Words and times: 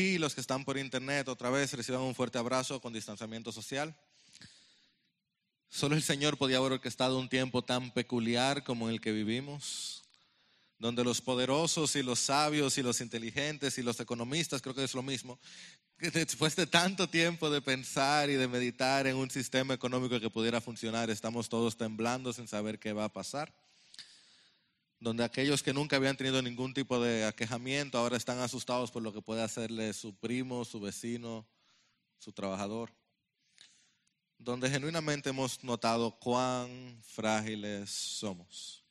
aquí, 0.00 0.16
los 0.16 0.34
que 0.34 0.40
están 0.40 0.64
por 0.64 0.78
internet, 0.78 1.28
otra 1.28 1.50
vez 1.50 1.74
reciban 1.74 2.00
un 2.00 2.14
fuerte 2.14 2.38
abrazo 2.38 2.80
con 2.80 2.90
distanciamiento 2.90 3.52
social. 3.52 3.94
Solo 5.68 5.94
el 5.94 6.02
Señor 6.02 6.38
podía 6.38 6.56
haber 6.56 6.72
orquestado 6.72 7.18
un 7.18 7.28
tiempo 7.28 7.62
tan 7.62 7.92
peculiar 7.92 8.64
como 8.64 8.88
el 8.88 9.02
que 9.02 9.12
vivimos, 9.12 10.02
donde 10.78 11.04
los 11.04 11.20
poderosos 11.20 11.96
y 11.96 12.02
los 12.02 12.18
sabios 12.18 12.78
y 12.78 12.82
los 12.82 13.02
inteligentes 13.02 13.76
y 13.76 13.82
los 13.82 14.00
economistas, 14.00 14.62
creo 14.62 14.74
que 14.74 14.84
es 14.84 14.94
lo 14.94 15.02
mismo, 15.02 15.38
después 15.98 16.56
de 16.56 16.66
tanto 16.66 17.06
tiempo 17.06 17.50
de 17.50 17.60
pensar 17.60 18.30
y 18.30 18.34
de 18.34 18.48
meditar 18.48 19.06
en 19.06 19.16
un 19.16 19.30
sistema 19.30 19.74
económico 19.74 20.18
que 20.18 20.30
pudiera 20.30 20.62
funcionar, 20.62 21.10
estamos 21.10 21.50
todos 21.50 21.76
temblando 21.76 22.32
sin 22.32 22.48
saber 22.48 22.78
qué 22.78 22.94
va 22.94 23.04
a 23.04 23.12
pasar. 23.12 23.52
Donde 25.00 25.24
aquellos 25.24 25.62
que 25.62 25.72
nunca 25.72 25.96
habían 25.96 26.16
tenido 26.16 26.40
ningún 26.42 26.72
tipo 26.74 27.00
de 27.02 27.24
aquejamiento 27.24 27.98
ahora 27.98 28.16
están 28.16 28.38
asustados 28.38 28.90
por 28.90 29.02
lo 29.02 29.12
que 29.12 29.22
puede 29.22 29.42
hacerle 29.42 29.92
su 29.94 30.14
primo, 30.14 30.64
su 30.64 30.78
vecino, 30.78 31.46
su 32.18 32.32
trabajador 32.32 32.92
donde 34.40 34.70
genuinamente 34.70 35.28
hemos 35.28 35.62
notado 35.62 36.18
cuán 36.18 36.98
frágiles 37.06 37.90
somos. 37.90 38.82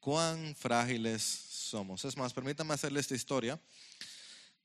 Cuán 0.00 0.56
frágiles 0.56 1.22
somos. 1.22 2.04
Es 2.04 2.16
más, 2.16 2.32
permítame 2.32 2.72
hacerle 2.72 3.00
esta 3.00 3.14
historia. 3.14 3.60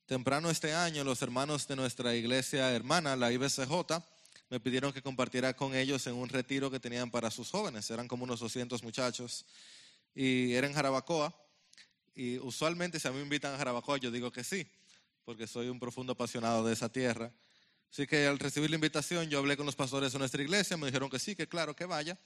Temprano 0.06 0.50
este 0.50 0.74
año, 0.74 1.04
los 1.04 1.20
hermanos 1.20 1.68
de 1.68 1.76
nuestra 1.76 2.14
iglesia 2.14 2.72
hermana, 2.72 3.14
la 3.14 3.30
IBCJ, 3.30 3.70
me 4.50 4.58
pidieron 4.58 4.92
que 4.92 5.00
compartiera 5.00 5.54
con 5.54 5.76
ellos 5.76 6.06
en 6.08 6.14
un 6.14 6.28
retiro 6.28 6.70
que 6.70 6.80
tenían 6.80 7.10
para 7.10 7.30
sus 7.30 7.50
jóvenes. 7.50 7.88
Eran 7.90 8.08
como 8.08 8.24
unos 8.24 8.40
200 8.40 8.82
muchachos 8.82 9.46
y 10.12 10.52
era 10.54 10.66
en 10.66 10.74
Jarabacoa. 10.74 11.32
Y 12.16 12.38
usualmente 12.38 12.98
si 12.98 13.06
a 13.06 13.12
mí 13.12 13.18
me 13.18 13.22
invitan 13.22 13.54
a 13.54 13.58
Jarabacoa, 13.58 13.98
yo 13.98 14.10
digo 14.10 14.32
que 14.32 14.42
sí, 14.42 14.66
porque 15.24 15.46
soy 15.46 15.68
un 15.68 15.78
profundo 15.78 16.14
apasionado 16.14 16.66
de 16.66 16.72
esa 16.72 16.88
tierra. 16.88 17.32
Así 17.92 18.08
que 18.08 18.26
al 18.26 18.40
recibir 18.40 18.70
la 18.70 18.76
invitación, 18.76 19.30
yo 19.30 19.38
hablé 19.38 19.56
con 19.56 19.66
los 19.66 19.76
pastores 19.76 20.12
de 20.12 20.18
nuestra 20.18 20.42
iglesia, 20.42 20.76
me 20.76 20.86
dijeron 20.86 21.10
que 21.10 21.20
sí, 21.20 21.36
que 21.36 21.48
claro, 21.48 21.74
que 21.74 21.84
vaya. 21.84 22.18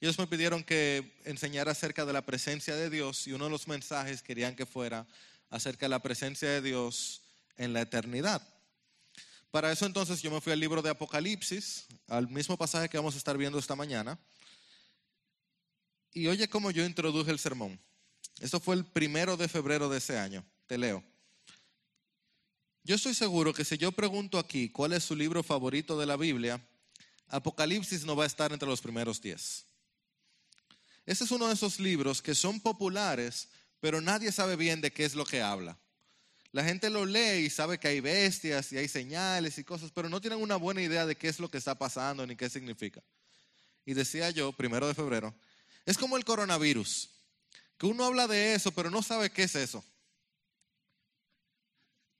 Ellos 0.00 0.18
me 0.18 0.28
pidieron 0.28 0.62
que 0.62 1.12
enseñara 1.24 1.72
acerca 1.72 2.06
de 2.06 2.12
la 2.12 2.22
presencia 2.22 2.76
de 2.76 2.88
Dios 2.88 3.26
y 3.26 3.32
uno 3.32 3.44
de 3.46 3.50
los 3.50 3.66
mensajes 3.66 4.22
querían 4.22 4.54
que 4.54 4.64
fuera 4.64 5.06
acerca 5.50 5.86
de 5.86 5.90
la 5.90 6.02
presencia 6.02 6.48
de 6.48 6.62
Dios 6.62 7.22
en 7.56 7.72
la 7.72 7.80
eternidad. 7.80 8.53
Para 9.54 9.70
eso 9.70 9.86
entonces 9.86 10.20
yo 10.20 10.32
me 10.32 10.40
fui 10.40 10.52
al 10.52 10.58
libro 10.58 10.82
de 10.82 10.90
Apocalipsis, 10.90 11.86
al 12.08 12.28
mismo 12.28 12.58
pasaje 12.58 12.88
que 12.88 12.96
vamos 12.96 13.14
a 13.14 13.18
estar 13.18 13.38
viendo 13.38 13.56
esta 13.56 13.76
mañana. 13.76 14.18
Y 16.12 16.26
oye 16.26 16.48
cómo 16.48 16.72
yo 16.72 16.84
introduje 16.84 17.30
el 17.30 17.38
sermón. 17.38 17.80
Esto 18.40 18.58
fue 18.58 18.74
el 18.74 18.84
primero 18.84 19.36
de 19.36 19.46
febrero 19.46 19.88
de 19.88 19.98
ese 19.98 20.18
año. 20.18 20.44
Te 20.66 20.76
leo. 20.76 21.04
Yo 22.82 22.96
estoy 22.96 23.14
seguro 23.14 23.54
que 23.54 23.64
si 23.64 23.78
yo 23.78 23.92
pregunto 23.92 24.40
aquí 24.40 24.70
cuál 24.70 24.92
es 24.92 25.04
su 25.04 25.14
libro 25.14 25.40
favorito 25.44 25.96
de 25.96 26.06
la 26.06 26.16
Biblia, 26.16 26.60
Apocalipsis 27.28 28.04
no 28.04 28.16
va 28.16 28.24
a 28.24 28.26
estar 28.26 28.52
entre 28.52 28.68
los 28.68 28.80
primeros 28.80 29.22
diez. 29.22 29.66
Ese 31.06 31.22
es 31.22 31.30
uno 31.30 31.46
de 31.46 31.54
esos 31.54 31.78
libros 31.78 32.20
que 32.20 32.34
son 32.34 32.58
populares, 32.58 33.50
pero 33.78 34.00
nadie 34.00 34.32
sabe 34.32 34.56
bien 34.56 34.80
de 34.80 34.92
qué 34.92 35.04
es 35.04 35.14
lo 35.14 35.24
que 35.24 35.42
habla. 35.42 35.78
La 36.54 36.62
gente 36.62 36.88
lo 36.88 37.04
lee 37.04 37.46
y 37.46 37.50
sabe 37.50 37.78
que 37.80 37.88
hay 37.88 37.98
bestias 37.98 38.72
y 38.72 38.78
hay 38.78 38.86
señales 38.86 39.58
y 39.58 39.64
cosas, 39.64 39.90
pero 39.92 40.08
no 40.08 40.20
tienen 40.20 40.40
una 40.40 40.54
buena 40.54 40.80
idea 40.80 41.04
de 41.04 41.16
qué 41.16 41.26
es 41.26 41.40
lo 41.40 41.50
que 41.50 41.58
está 41.58 41.76
pasando 41.76 42.24
ni 42.24 42.36
qué 42.36 42.48
significa. 42.48 43.02
Y 43.84 43.92
decía 43.92 44.30
yo, 44.30 44.52
primero 44.52 44.86
de 44.86 44.94
febrero, 44.94 45.34
es 45.84 45.98
como 45.98 46.16
el 46.16 46.24
coronavirus, 46.24 47.10
que 47.76 47.86
uno 47.86 48.04
habla 48.04 48.28
de 48.28 48.54
eso, 48.54 48.70
pero 48.70 48.88
no 48.88 49.02
sabe 49.02 49.30
qué 49.30 49.42
es 49.42 49.56
eso. 49.56 49.84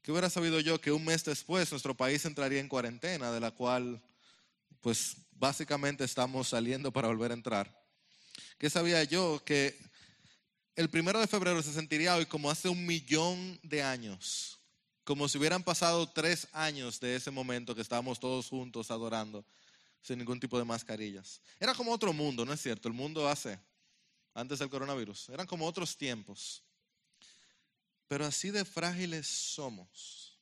¿Qué 0.02 0.10
hubiera 0.10 0.28
sabido 0.28 0.58
yo 0.58 0.80
que 0.80 0.90
un 0.90 1.04
mes 1.04 1.24
después 1.24 1.70
nuestro 1.70 1.96
país 1.96 2.24
entraría 2.24 2.58
en 2.58 2.66
cuarentena, 2.66 3.30
de 3.30 3.38
la 3.38 3.52
cual 3.52 4.02
pues 4.80 5.14
básicamente 5.30 6.02
estamos 6.02 6.48
saliendo 6.48 6.92
para 6.92 7.06
volver 7.06 7.30
a 7.30 7.34
entrar? 7.34 7.84
¿Qué 8.58 8.68
sabía 8.68 9.04
yo? 9.04 9.44
Que 9.44 9.78
el 10.76 10.90
primero 10.90 11.20
de 11.20 11.26
febrero 11.26 11.62
se 11.62 11.72
sentiría 11.72 12.16
hoy 12.16 12.26
como 12.26 12.50
hace 12.50 12.68
un 12.68 12.84
millón 12.84 13.58
de 13.62 13.82
años, 13.82 14.58
como 15.04 15.28
si 15.28 15.38
hubieran 15.38 15.62
pasado 15.62 16.08
tres 16.08 16.48
años 16.52 16.98
de 16.98 17.14
ese 17.14 17.30
momento 17.30 17.74
que 17.74 17.82
estábamos 17.82 18.18
todos 18.18 18.48
juntos 18.48 18.90
adorando, 18.90 19.44
sin 20.02 20.18
ningún 20.18 20.40
tipo 20.40 20.58
de 20.58 20.64
mascarillas. 20.64 21.40
Era 21.60 21.74
como 21.74 21.92
otro 21.92 22.12
mundo, 22.12 22.44
¿no 22.44 22.52
es 22.52 22.60
cierto? 22.60 22.88
El 22.88 22.94
mundo 22.94 23.28
hace, 23.28 23.58
antes 24.34 24.58
del 24.58 24.68
coronavirus, 24.68 25.28
eran 25.28 25.46
como 25.46 25.66
otros 25.66 25.96
tiempos. 25.96 26.62
Pero 28.08 28.26
así 28.26 28.50
de 28.50 28.64
frágiles 28.64 29.26
somos. 29.26 30.38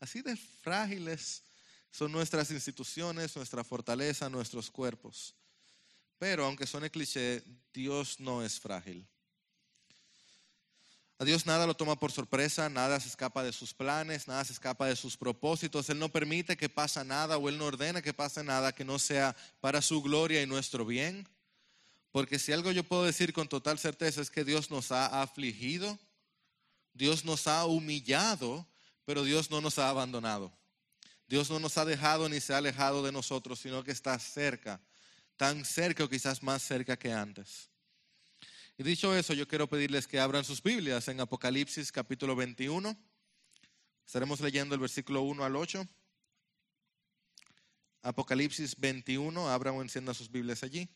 Así 0.00 0.22
de 0.22 0.36
frágiles 0.36 1.42
son 1.90 2.12
nuestras 2.12 2.50
instituciones, 2.52 3.34
nuestra 3.34 3.64
fortaleza, 3.64 4.30
nuestros 4.30 4.70
cuerpos. 4.70 5.34
Pero 6.18 6.44
aunque 6.44 6.66
suene 6.66 6.90
cliché, 6.90 7.42
Dios 7.72 8.20
no 8.20 8.42
es 8.44 8.58
frágil. 8.60 9.06
A 11.20 11.24
Dios 11.24 11.46
nada 11.46 11.66
lo 11.66 11.74
toma 11.74 11.98
por 11.98 12.12
sorpresa, 12.12 12.68
nada 12.68 13.00
se 13.00 13.08
escapa 13.08 13.42
de 13.42 13.52
sus 13.52 13.74
planes, 13.74 14.28
nada 14.28 14.44
se 14.44 14.52
escapa 14.52 14.86
de 14.86 14.94
sus 14.94 15.16
propósitos. 15.16 15.90
Él 15.90 15.98
no 15.98 16.10
permite 16.10 16.56
que 16.56 16.68
pase 16.68 17.04
nada 17.04 17.38
o 17.38 17.48
Él 17.48 17.58
no 17.58 17.64
ordena 17.64 18.00
que 18.00 18.14
pase 18.14 18.44
nada 18.44 18.72
que 18.72 18.84
no 18.84 19.00
sea 19.00 19.34
para 19.60 19.82
su 19.82 20.00
gloria 20.00 20.40
y 20.40 20.46
nuestro 20.46 20.86
bien. 20.86 21.28
Porque 22.12 22.38
si 22.38 22.52
algo 22.52 22.70
yo 22.70 22.84
puedo 22.84 23.02
decir 23.02 23.32
con 23.32 23.48
total 23.48 23.80
certeza 23.80 24.20
es 24.20 24.30
que 24.30 24.44
Dios 24.44 24.70
nos 24.70 24.92
ha 24.92 25.20
afligido, 25.20 25.98
Dios 26.94 27.24
nos 27.24 27.48
ha 27.48 27.66
humillado, 27.66 28.64
pero 29.04 29.24
Dios 29.24 29.50
no 29.50 29.60
nos 29.60 29.80
ha 29.80 29.88
abandonado. 29.88 30.52
Dios 31.26 31.50
no 31.50 31.58
nos 31.58 31.78
ha 31.78 31.84
dejado 31.84 32.28
ni 32.28 32.40
se 32.40 32.54
ha 32.54 32.58
alejado 32.58 33.02
de 33.02 33.10
nosotros, 33.10 33.58
sino 33.58 33.82
que 33.82 33.90
está 33.90 34.16
cerca, 34.20 34.80
tan 35.36 35.64
cerca 35.64 36.04
o 36.04 36.08
quizás 36.08 36.44
más 36.44 36.62
cerca 36.62 36.96
que 36.96 37.12
antes. 37.12 37.70
Y 38.80 38.84
dicho 38.84 39.12
eso, 39.12 39.34
yo 39.34 39.48
quiero 39.48 39.68
pedirles 39.68 40.06
que 40.06 40.20
abran 40.20 40.44
sus 40.44 40.62
Biblias 40.62 41.08
en 41.08 41.20
Apocalipsis 41.20 41.90
capítulo 41.90 42.36
21. 42.36 42.96
Estaremos 44.06 44.40
leyendo 44.40 44.76
el 44.76 44.80
versículo 44.80 45.22
1 45.22 45.44
al 45.44 45.56
8. 45.56 45.84
Apocalipsis 48.02 48.78
21, 48.78 49.48
abran 49.48 49.74
o 49.74 49.82
enciendan 49.82 50.14
sus 50.14 50.30
Biblias 50.30 50.62
allí. 50.62 50.88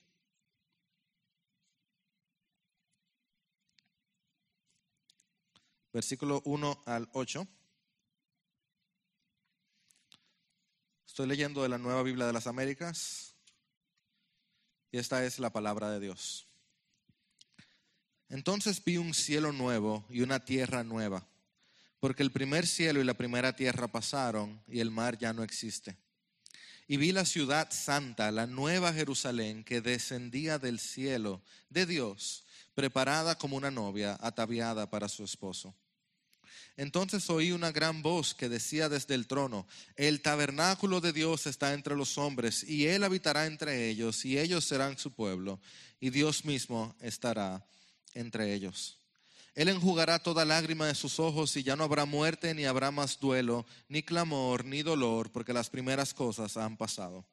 versículo 5.93 6.41
1 6.45 6.85
al 6.87 7.09
8. 7.13 7.47
Estoy 11.07 11.27
leyendo 11.27 11.63
de 11.65 11.69
la 11.69 11.79
Nueva 11.79 12.05
Biblia 12.05 12.27
de 12.27 12.33
las 12.33 12.47
Américas 12.47 13.35
y 14.93 14.99
esta 14.99 15.25
es 15.25 15.41
la 15.41 15.53
palabra 15.53 15.91
de 15.91 15.99
Dios. 15.99 16.52
Entonces 18.33 18.83
vi 18.83 18.97
un 18.97 19.13
cielo 19.13 19.53
nuevo 19.53 20.07
y 20.09 20.23
una 20.23 20.43
tierra 20.43 20.83
nueva, 20.83 21.29
porque 22.01 22.23
el 22.23 22.33
primer 22.33 22.67
cielo 22.67 22.99
y 22.99 23.05
la 23.05 23.13
primera 23.13 23.55
tierra 23.55 23.89
pasaron 23.89 24.59
y 24.67 24.81
el 24.81 24.91
mar 24.91 25.19
ya 25.19 25.35
no 25.35 25.43
existe. 25.43 25.99
Y 26.89 26.97
vi 26.97 27.13
la 27.13 27.27
ciudad 27.27 27.71
santa, 27.71 28.31
la 28.31 28.47
nueva 28.47 28.95
Jerusalén, 28.95 29.65
que 29.65 29.83
descendía 29.83 30.59
del 30.59 30.81
cielo 30.81 31.43
de 31.69 31.85
Dios, 31.85 32.45
preparada 32.75 33.37
como 33.37 33.59
una 33.59 33.71
novia 33.71 34.17
ataviada 34.19 34.89
para 34.89 35.11
su 35.11 35.25
esposo. 35.25 35.75
Entonces 36.79 37.29
oí 37.29 37.53
una 37.53 37.71
gran 37.71 38.01
voz 38.01 38.33
que 38.35 38.49
decía 38.49 38.89
desde 38.89 39.15
el 39.15 39.27
trono, 39.27 39.67
el 39.95 40.23
tabernáculo 40.23 41.03
de 41.03 41.13
Dios 41.13 41.47
está 41.47 41.75
entre 41.75 41.97
los 41.97 42.17
hombres 42.17 42.65
y 42.65 42.87
Él 42.87 43.05
habitará 43.05 43.45
entre 43.45 43.91
ellos 43.91 44.25
y 44.25 44.39
ellos 44.39 44.65
serán 44.65 44.97
su 44.97 45.13
pueblo 45.13 45.61
y 46.01 46.09
Dios 46.09 46.47
mismo 46.47 46.97
estará 46.99 47.67
entre 48.15 48.55
ellos. 48.55 48.99
Él 49.55 49.69
enjugará 49.69 50.19
toda 50.19 50.45
lágrima 50.45 50.87
de 50.87 50.95
sus 50.95 51.21
ojos 51.21 51.57
y 51.57 51.63
ya 51.63 51.77
no 51.77 51.85
habrá 51.85 52.07
muerte, 52.07 52.55
ni 52.55 52.65
habrá 52.65 52.91
más 52.91 53.21
duelo, 53.21 53.67
ni 53.89 54.03
clamor, 54.03 54.65
ni 54.65 54.83
dolor, 54.83 55.31
porque 55.31 55.53
las 55.53 55.69
primeras 55.69 56.15
cosas 56.15 56.57
han 56.57 56.77
pasado. 56.77 57.27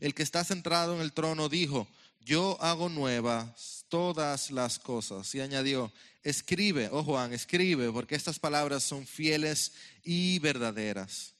El 0.00 0.14
que 0.14 0.22
está 0.22 0.44
centrado 0.44 0.94
en 0.94 1.02
el 1.02 1.12
trono 1.12 1.48
dijo, 1.48 1.86
yo 2.20 2.56
hago 2.60 2.88
nuevas 2.88 3.84
todas 3.88 4.50
las 4.50 4.78
cosas. 4.78 5.34
Y 5.34 5.40
añadió, 5.40 5.92
escribe, 6.22 6.88
oh 6.90 7.02
Juan, 7.02 7.32
escribe, 7.32 7.90
porque 7.92 8.14
estas 8.14 8.38
palabras 8.38 8.82
son 8.82 9.06
fieles 9.06 9.72
y 10.02 10.38
verdaderas. 10.38 11.34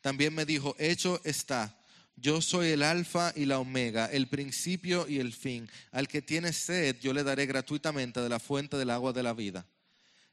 También 0.00 0.34
me 0.34 0.46
dijo, 0.46 0.74
hecho 0.78 1.20
está, 1.24 1.75
yo 2.16 2.40
soy 2.40 2.68
el 2.68 2.82
alfa 2.82 3.32
y 3.36 3.44
la 3.44 3.58
omega, 3.58 4.06
el 4.06 4.28
principio 4.28 5.06
y 5.06 5.18
el 5.18 5.32
fin. 5.32 5.68
Al 5.92 6.08
que 6.08 6.22
tiene 6.22 6.52
sed, 6.52 6.98
yo 7.00 7.12
le 7.12 7.22
daré 7.22 7.46
gratuitamente 7.46 8.20
de 8.20 8.28
la 8.28 8.40
fuente 8.40 8.76
del 8.76 8.90
agua 8.90 9.12
de 9.12 9.22
la 9.22 9.34
vida. 9.34 9.66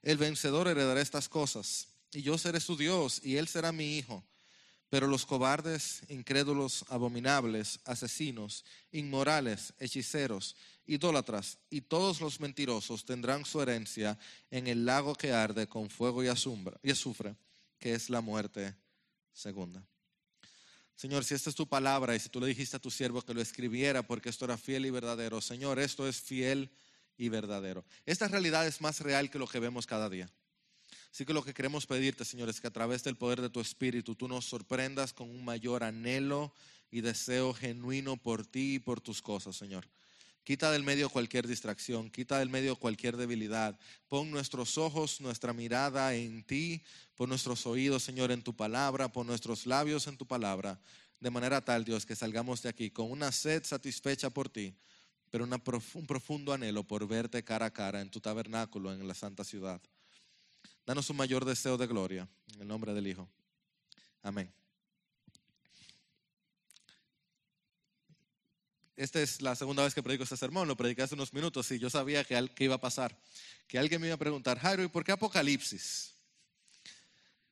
El 0.02 0.18
vencedor 0.18 0.68
heredará 0.68 1.02
estas 1.02 1.30
cosas, 1.30 1.90
y 2.12 2.22
yo 2.22 2.38
seré 2.38 2.60
su 2.60 2.78
Dios, 2.78 3.22
y 3.24 3.38
él 3.38 3.48
será 3.48 3.72
mi 3.72 3.98
hijo. 3.98 4.24
Pero 4.90 5.08
los 5.08 5.26
cobardes, 5.26 6.04
incrédulos, 6.08 6.86
abominables, 6.88 7.80
asesinos, 7.84 8.64
inmorales, 8.92 9.74
hechiceros, 9.80 10.56
idólatras 10.86 11.58
y 11.70 11.82
todos 11.82 12.22
los 12.22 12.40
mentirosos 12.40 13.06
tendrán 13.06 13.46
su 13.46 13.62
herencia 13.62 14.18
en 14.52 14.68
el 14.68 14.86
lago 14.86 15.16
que 15.16 15.32
arde 15.32 15.68
con 15.68 15.90
fuego 15.90 16.24
y 16.24 16.28
azufre, 16.28 17.36
que 17.80 17.94
es 17.94 18.10
la 18.10 18.22
muerte 18.22 18.76
segunda. 19.32 19.84
Señor, 20.96 21.26
si 21.26 21.34
esta 21.34 21.50
es 21.50 21.56
tu 21.56 21.68
palabra 21.68 22.16
y 22.16 22.20
si 22.20 22.30
tú 22.30 22.40
le 22.40 22.48
dijiste 22.48 22.78
a 22.78 22.80
tu 22.80 22.92
siervo 22.92 23.22
que 23.22 23.34
lo 23.34 23.42
escribiera 23.42 24.04
porque 24.04 24.30
esto 24.30 24.46
era 24.46 24.58
fiel 24.58 24.86
y 24.86 24.90
verdadero, 24.90 25.42
Señor, 25.42 25.80
esto 25.80 26.08
es 26.08 26.22
fiel 26.22 26.70
y 27.18 27.30
verdadero. 27.30 27.84
Esta 28.06 28.28
realidad 28.28 28.68
es 28.68 28.82
más 28.82 29.02
real 29.02 29.30
que 29.30 29.40
lo 29.40 29.48
que 29.48 29.60
vemos 29.60 29.86
cada 29.86 30.10
día. 30.10 30.30
Así 31.12 31.26
que 31.26 31.34
lo 31.34 31.44
que 31.44 31.54
queremos 31.54 31.86
pedirte, 31.86 32.26
Señor, 32.26 32.50
es 32.50 32.60
que 32.60 32.68
a 32.68 32.74
través 32.74 33.04
del 33.04 33.16
poder 33.16 33.42
de 33.42 33.50
tu 33.50 33.60
Espíritu 33.60 34.16
tú 34.16 34.28
nos 34.28 34.46
sorprendas 34.46 35.14
con 35.14 35.30
un 35.30 35.46
mayor 35.46 35.84
anhelo 35.84 36.54
y 36.90 37.02
deseo 37.02 37.54
genuino 37.54 38.18
por 38.18 38.46
ti 38.46 38.76
y 38.76 38.80
por 38.80 39.02
tus 39.02 39.22
cosas, 39.22 39.56
Señor. 39.56 39.88
Quita 40.44 40.72
del 40.72 40.84
medio 40.84 41.10
cualquier 41.10 41.48
distracción, 41.48 42.10
quita 42.10 42.38
del 42.40 42.50
medio 42.50 42.76
cualquier 42.76 43.16
debilidad. 43.16 43.80
Pon 44.10 44.30
nuestros 44.30 44.78
ojos, 44.78 45.22
nuestra 45.22 45.54
mirada 45.54 46.14
en 46.16 46.44
ti, 46.44 46.84
pon 47.16 47.30
nuestros 47.30 47.66
oídos, 47.66 48.04
Señor, 48.04 48.30
en 48.32 48.42
tu 48.44 48.54
palabra, 48.54 49.10
pon 49.10 49.26
nuestros 49.26 49.66
labios 49.66 50.06
en 50.08 50.18
tu 50.18 50.28
palabra, 50.28 50.82
de 51.22 51.30
manera 51.30 51.64
tal, 51.64 51.86
Dios, 51.86 52.06
que 52.06 52.16
salgamos 52.16 52.62
de 52.62 52.70
aquí 52.70 52.92
con 52.92 53.10
una 53.10 53.32
sed 53.32 53.64
satisfecha 53.64 54.30
por 54.30 54.50
ti, 54.50 54.76
pero 55.30 55.46
un 55.46 56.06
profundo 56.06 56.52
anhelo 56.52 56.84
por 56.84 57.08
verte 57.08 57.44
cara 57.44 57.68
a 57.68 57.72
cara 57.72 58.02
en 58.02 58.10
tu 58.10 58.20
tabernáculo 58.20 58.94
en 58.94 59.08
la 59.08 59.14
santa 59.14 59.46
ciudad. 59.46 59.82
Danos 60.86 61.10
un 61.10 61.16
mayor 61.16 61.46
deseo 61.46 61.78
de 61.78 61.88
gloria, 61.88 62.28
en 62.54 62.62
el 62.62 62.68
nombre 62.68 62.94
del 62.94 63.08
Hijo. 63.08 63.30
Amén. 64.22 64.54
Esta 68.96 69.22
es 69.22 69.42
la 69.42 69.56
segunda 69.56 69.84
vez 69.84 69.94
que 69.94 70.04
predico 70.04 70.24
este 70.24 70.38
sermón, 70.38 70.68
lo 70.68 70.78
prediqué 70.78 71.02
hace 71.02 71.16
unos 71.16 71.34
minutos 71.34 71.70
y 71.72 71.80
yo 71.80 71.90
sabía 71.90 72.24
que, 72.24 72.50
que 72.56 72.64
iba 72.66 72.76
a 72.76 72.82
pasar, 72.82 73.18
que 73.68 73.80
alguien 73.80 74.00
me 74.00 74.08
iba 74.08 74.16
a 74.16 74.20
preguntar, 74.20 74.60
Jairo, 74.60 74.84
¿y 74.84 74.88
por 74.88 75.04
qué 75.04 75.12
Apocalipsis? 75.12 76.14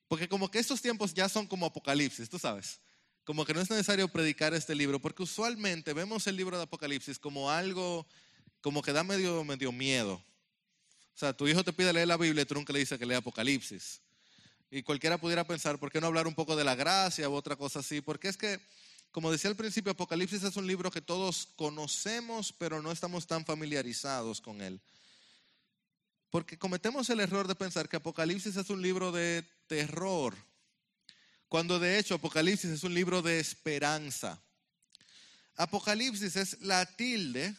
Porque 0.08 0.28
como 0.28 0.52
que 0.52 0.60
estos 0.60 0.82
tiempos 0.82 1.14
ya 1.14 1.30
son 1.30 1.48
como 1.48 1.66
Apocalipsis, 1.66 2.30
tú 2.30 2.38
sabes, 2.38 2.80
como 3.24 3.46
que 3.46 3.54
no 3.54 3.62
es 3.62 3.70
necesario 3.70 4.08
predicar 4.08 4.54
este 4.54 4.76
libro, 4.76 5.00
porque 5.00 5.24
usualmente 5.24 5.94
vemos 5.94 6.28
el 6.28 6.36
libro 6.36 6.58
de 6.58 6.64
Apocalipsis 6.64 7.18
como 7.18 7.50
algo, 7.50 8.06
como 8.62 8.82
que 8.82 8.94
da 8.94 9.04
medio, 9.04 9.44
medio 9.44 9.72
miedo. 9.72 10.14
O 10.14 11.18
sea, 11.18 11.34
tu 11.34 11.48
hijo 11.48 11.64
te 11.64 11.74
pide 11.74 11.94
leer 11.94 12.08
la 12.08 12.18
Biblia 12.18 12.44
y 12.44 12.46
tú 12.46 12.56
nunca 12.56 12.74
le 12.74 12.80
dices 12.80 12.98
que 12.98 13.06
lea 13.06 13.18
Apocalipsis. 13.18 14.02
Y 14.70 14.84
cualquiera 14.84 15.18
pudiera 15.18 15.46
pensar, 15.46 15.78
¿por 15.78 15.92
qué 15.92 16.00
no 16.00 16.08
hablar 16.08 16.28
un 16.28 16.34
poco 16.34 16.56
de 16.56 16.64
la 16.64 16.76
gracia 16.76 17.30
u 17.30 17.34
otra 17.34 17.56
cosa 17.56 17.80
así? 17.80 18.02
Porque 18.02 18.30
es 18.30 18.38
que 18.38 18.60
como 19.12 19.32
decía 19.32 19.50
al 19.50 19.58
principio, 19.58 19.92
Apocalipsis 19.92 20.44
es 20.44 20.56
un 20.56 20.66
libro 20.66 20.90
que 20.90 21.02
todos 21.02 21.50
conocemos, 21.58 22.54
pero 22.54 22.82
no 22.82 22.92
estamos 22.92 23.28
tan 23.28 23.46
familiarizados 23.46 24.40
con 24.40 24.62
él. 24.62 24.80
Porque 26.30 26.58
cometemos 26.58 27.10
el 27.10 27.20
error 27.20 27.46
de 27.46 27.56
pensar 27.56 27.90
que 27.90 27.98
Apocalipsis 27.98 28.56
es 28.56 28.70
un 28.70 28.82
libro 28.82 29.12
de 29.12 29.44
terror, 29.68 30.34
cuando 31.50 31.78
de 31.78 32.00
hecho 32.00 32.16
Apocalipsis 32.16 32.72
es 32.72 32.84
un 32.84 32.94
libro 32.94 33.22
de 33.22 33.42
esperanza. 33.42 34.42
Apocalipsis 35.58 36.38
es 36.38 36.62
la 36.62 36.86
tilde 36.86 37.54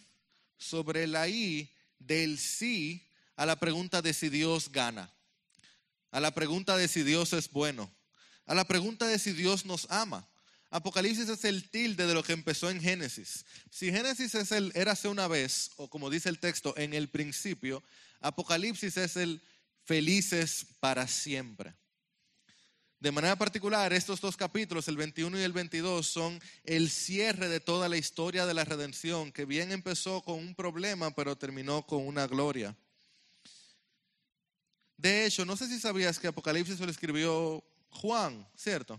sobre 0.56 1.06
la 1.06 1.28
I 1.28 1.70
del 1.98 2.38
sí 2.38 3.06
a 3.36 3.44
la 3.44 3.60
pregunta 3.60 4.00
de 4.00 4.14
si 4.14 4.30
Dios 4.30 4.72
gana, 4.72 5.12
a 6.10 6.20
la 6.20 6.32
pregunta 6.32 6.78
de 6.78 6.88
si 6.88 7.02
Dios 7.02 7.34
es 7.34 7.50
bueno, 7.50 7.92
a 8.46 8.54
la 8.54 8.64
pregunta 8.64 9.06
de 9.06 9.18
si 9.18 9.32
Dios 9.32 9.66
nos 9.66 9.86
ama. 9.90 10.26
Apocalipsis 10.72 11.28
es 11.28 11.44
el 11.44 11.68
tilde 11.68 12.06
de 12.06 12.14
lo 12.14 12.22
que 12.22 12.32
empezó 12.32 12.70
en 12.70 12.80
Génesis. 12.80 13.44
Si 13.70 13.92
Génesis 13.92 14.34
es 14.34 14.52
el 14.52 14.72
érase 14.74 15.06
una 15.06 15.28
vez, 15.28 15.70
o 15.76 15.90
como 15.90 16.08
dice 16.08 16.30
el 16.30 16.38
texto, 16.38 16.72
en 16.78 16.94
el 16.94 17.10
principio, 17.10 17.82
Apocalipsis 18.22 18.96
es 18.96 19.18
el 19.18 19.42
felices 19.84 20.64
para 20.80 21.06
siempre. 21.06 21.74
De 23.00 23.12
manera 23.12 23.36
particular, 23.36 23.92
estos 23.92 24.22
dos 24.22 24.34
capítulos, 24.34 24.88
el 24.88 24.96
21 24.96 25.40
y 25.40 25.42
el 25.42 25.52
22, 25.52 26.06
son 26.06 26.40
el 26.64 26.88
cierre 26.88 27.50
de 27.50 27.60
toda 27.60 27.90
la 27.90 27.98
historia 27.98 28.46
de 28.46 28.54
la 28.54 28.64
redención, 28.64 29.30
que 29.30 29.44
bien 29.44 29.72
empezó 29.72 30.22
con 30.22 30.38
un 30.38 30.54
problema, 30.54 31.10
pero 31.10 31.36
terminó 31.36 31.86
con 31.86 32.06
una 32.06 32.26
gloria. 32.26 32.74
De 34.96 35.26
hecho, 35.26 35.44
no 35.44 35.54
sé 35.58 35.66
si 35.66 35.78
sabías 35.78 36.18
que 36.18 36.28
Apocalipsis 36.28 36.80
lo 36.80 36.88
escribió 36.88 37.62
Juan, 37.90 38.48
¿cierto? 38.56 38.98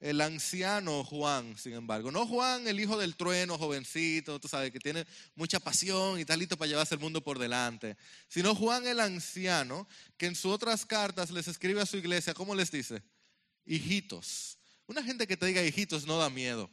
El 0.00 0.20
anciano 0.22 1.04
Juan, 1.04 1.56
sin 1.58 1.74
embargo. 1.74 2.10
No 2.10 2.26
Juan, 2.26 2.66
el 2.66 2.80
hijo 2.80 2.98
del 2.98 3.16
trueno, 3.16 3.58
jovencito, 3.58 4.40
tú 4.40 4.48
sabes, 4.48 4.72
que 4.72 4.80
tiene 4.80 5.06
mucha 5.34 5.60
pasión 5.60 6.18
y 6.18 6.22
está 6.22 6.36
listo 6.36 6.56
para 6.56 6.68
llevarse 6.68 6.94
el 6.94 7.00
mundo 7.00 7.22
por 7.22 7.38
delante. 7.38 7.96
Sino 8.26 8.54
Juan 8.54 8.86
el 8.86 8.98
anciano, 9.00 9.86
que 10.16 10.26
en 10.26 10.34
sus 10.34 10.52
otras 10.52 10.86
cartas 10.86 11.30
les 11.30 11.48
escribe 11.48 11.82
a 11.82 11.86
su 11.86 11.98
iglesia, 11.98 12.32
¿cómo 12.32 12.54
les 12.54 12.70
dice? 12.70 13.02
Hijitos. 13.66 14.58
Una 14.86 15.02
gente 15.02 15.26
que 15.26 15.36
te 15.36 15.46
diga 15.46 15.62
hijitos 15.62 16.06
no 16.06 16.18
da 16.18 16.30
miedo. 16.30 16.70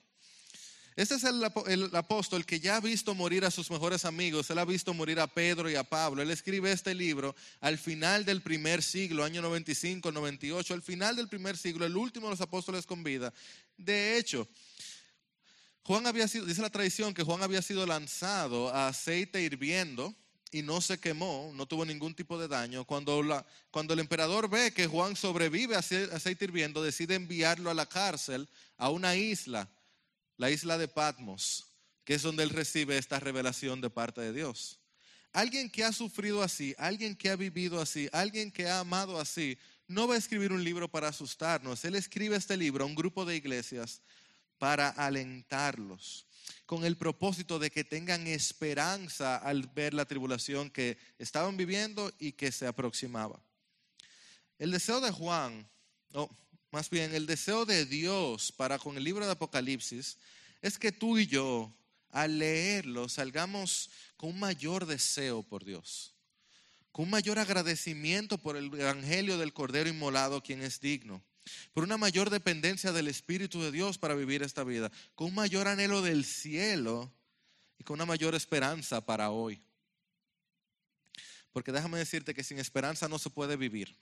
Este 0.98 1.14
es 1.14 1.24
el, 1.26 1.96
apóstol 1.96 2.44
que 2.44 2.60
ya 2.60 2.78
ha 2.78 2.80
visto 2.80 3.14
morir 3.14 3.46
a 3.46 3.52
sus 3.52 3.70
mejores 3.70 4.04
amigos, 4.04 4.50
él 4.50 4.58
ha 4.58 4.66
visto 4.66 4.96
morir 4.96 5.20
a 5.20 5.28
Pedro 5.28 5.70
y 5.70 5.76
a 5.76 5.84
Pablo. 5.84 6.24
Él 6.24 6.32
escribe 6.32 6.72
este 6.72 6.96
libro 6.96 7.36
al 7.62 7.78
final 7.78 8.26
del 8.26 8.42
primer 8.42 8.82
siglo, 8.82 9.24
año 9.24 9.44
95, 9.44 10.12
98, 10.12 10.74
al 10.74 10.82
final 10.82 11.16
del 11.16 11.28
primer 11.28 11.56
siglo, 11.56 11.86
el 11.86 11.96
último 11.96 12.26
de 12.26 12.32
los 12.32 12.42
apóstoles 12.42 12.88
con 12.88 13.04
vida. 13.04 13.32
De 13.78 14.18
hecho, 14.18 14.48
Juan 15.84 16.08
había 16.08 16.28
sido, 16.28 16.48
dice 16.48 16.64
la 16.64 16.72
tradición 16.72 17.14
que 17.14 17.22
Juan 17.22 17.44
había 17.44 17.62
sido 17.62 17.86
lanzado 17.86 18.70
a 18.70 18.88
aceite 18.88 19.44
hirviendo 19.44 20.16
y 20.52 20.64
no 20.64 20.82
se 20.82 21.00
quemó, 21.00 21.52
no 21.54 21.68
tuvo 21.68 21.86
ningún 21.86 22.16
tipo 22.16 22.40
de 22.40 22.48
daño. 22.48 22.86
Cuando, 22.86 23.46
cuando 23.70 23.94
el 23.94 24.00
emperador 24.00 24.50
ve 24.50 24.74
que 24.74 24.88
Juan 24.88 25.16
sobrevive 25.16 25.76
a 25.76 25.80
aceite 25.80 26.46
hirviendo, 26.46 26.82
decide 26.82 27.14
enviarlo 27.14 27.70
a 27.70 27.76
la 27.76 27.86
cárcel, 27.86 28.50
a 28.78 28.90
una 28.90 29.16
isla 29.16 29.70
la 30.38 30.50
isla 30.51 30.78
de 30.78 30.88
Patmos, 30.88 31.66
que 32.04 32.13
es 32.13 32.22
donde 32.22 32.44
él 32.44 32.50
recibe 32.50 32.98
esta 32.98 33.19
revelación 33.19 33.81
de 33.81 33.89
parte 33.89 34.22
de 34.22 34.34
Dios. 34.34 34.80
Alguien 35.34 35.69
que 35.69 35.84
ha 35.84 35.92
sufrido 35.92 36.42
así, 36.42 36.74
alguien 36.78 37.16
que 37.16 37.30
ha 37.30 37.36
vivido 37.36 37.81
así, 37.81 38.10
alguien 38.12 38.51
que 38.51 38.68
ha 38.68 38.80
amado 38.80 39.19
así, 39.19 39.57
no 39.88 40.07
va 40.07 40.16
a 40.16 40.18
escribir 40.18 40.51
un 40.51 40.63
libro 40.63 40.88
para 40.88 41.10
asustarnos. 41.10 41.84
Él 41.86 41.95
escribe 41.95 42.36
este 42.36 42.57
libro 42.57 42.84
a 42.84 42.88
un 42.88 42.96
grupo 42.96 43.25
de 43.25 43.36
iglesias 43.36 44.01
para 44.58 44.89
alentarlos, 44.89 46.25
con 46.65 46.86
el 46.86 46.98
propósito 46.98 47.60
de 47.60 47.70
que 47.70 47.84
tengan 47.84 48.25
esperanza 48.27 49.38
al 49.38 49.67
ver 49.67 49.94
la 49.94 50.06
tribulación 50.06 50.70
que 50.70 50.98
estaban 51.20 51.58
viviendo 51.58 52.12
y 52.20 52.32
que 52.32 52.51
se 52.51 52.67
aproximaba. 52.67 53.39
El 54.58 54.72
deseo 54.72 55.00
de 55.01 55.12
Juan, 55.12 55.70
más 56.77 56.91
bien 56.91 57.15
el 57.15 57.25
deseo 57.25 57.65
de 57.65 57.88
Dios 57.88 58.51
para 58.51 58.77
con 58.77 58.98
el 58.98 59.03
libro 59.03 59.25
de 59.25 59.31
Apocalipsis 59.31 60.15
es 60.62 60.77
que 60.77 60.91
tú 60.91 61.17
y 61.17 61.25
yo 61.25 61.74
al 62.12 62.38
leerlo 62.38 63.10
salgamos 63.10 63.89
con 64.15 64.29
un 64.29 64.39
mayor 64.39 64.86
deseo 64.86 65.41
por 65.41 65.65
Dios, 65.65 66.13
con 66.91 67.05
un 67.05 67.10
mayor 67.10 67.39
agradecimiento 67.39 68.38
por 68.38 68.57
el 68.57 68.72
Evangelio 68.79 69.39
del 69.39 69.53
Cordero 69.53 69.89
Inmolado, 69.89 70.43
quien 70.43 70.62
es 70.62 70.79
digno, 70.79 71.24
por 71.74 71.84
una 71.84 71.98
mayor 71.98 72.29
dependencia 72.29 72.91
del 72.91 73.07
Espíritu 73.07 73.60
de 73.63 73.72
Dios 73.72 73.98
para 73.98 74.13
vivir 74.13 74.43
esta 74.43 74.63
vida, 74.63 74.91
con 75.15 75.29
un 75.29 75.34
mayor 75.34 75.67
anhelo 75.67 76.03
del 76.03 76.25
cielo 76.25 77.12
y 77.79 77.86
con 77.86 77.96
una 77.96 78.05
mayor 78.05 78.36
esperanza 78.36 79.03
para 79.03 79.31
hoy. 79.31 79.60
Porque 81.53 81.72
déjame 81.72 81.98
decirte 81.98 82.36
que 82.36 82.43
sin 82.43 82.60
esperanza 82.60 83.07
no 83.07 83.17
se 83.17 83.31
puede 83.31 83.57
vivir. 83.57 83.98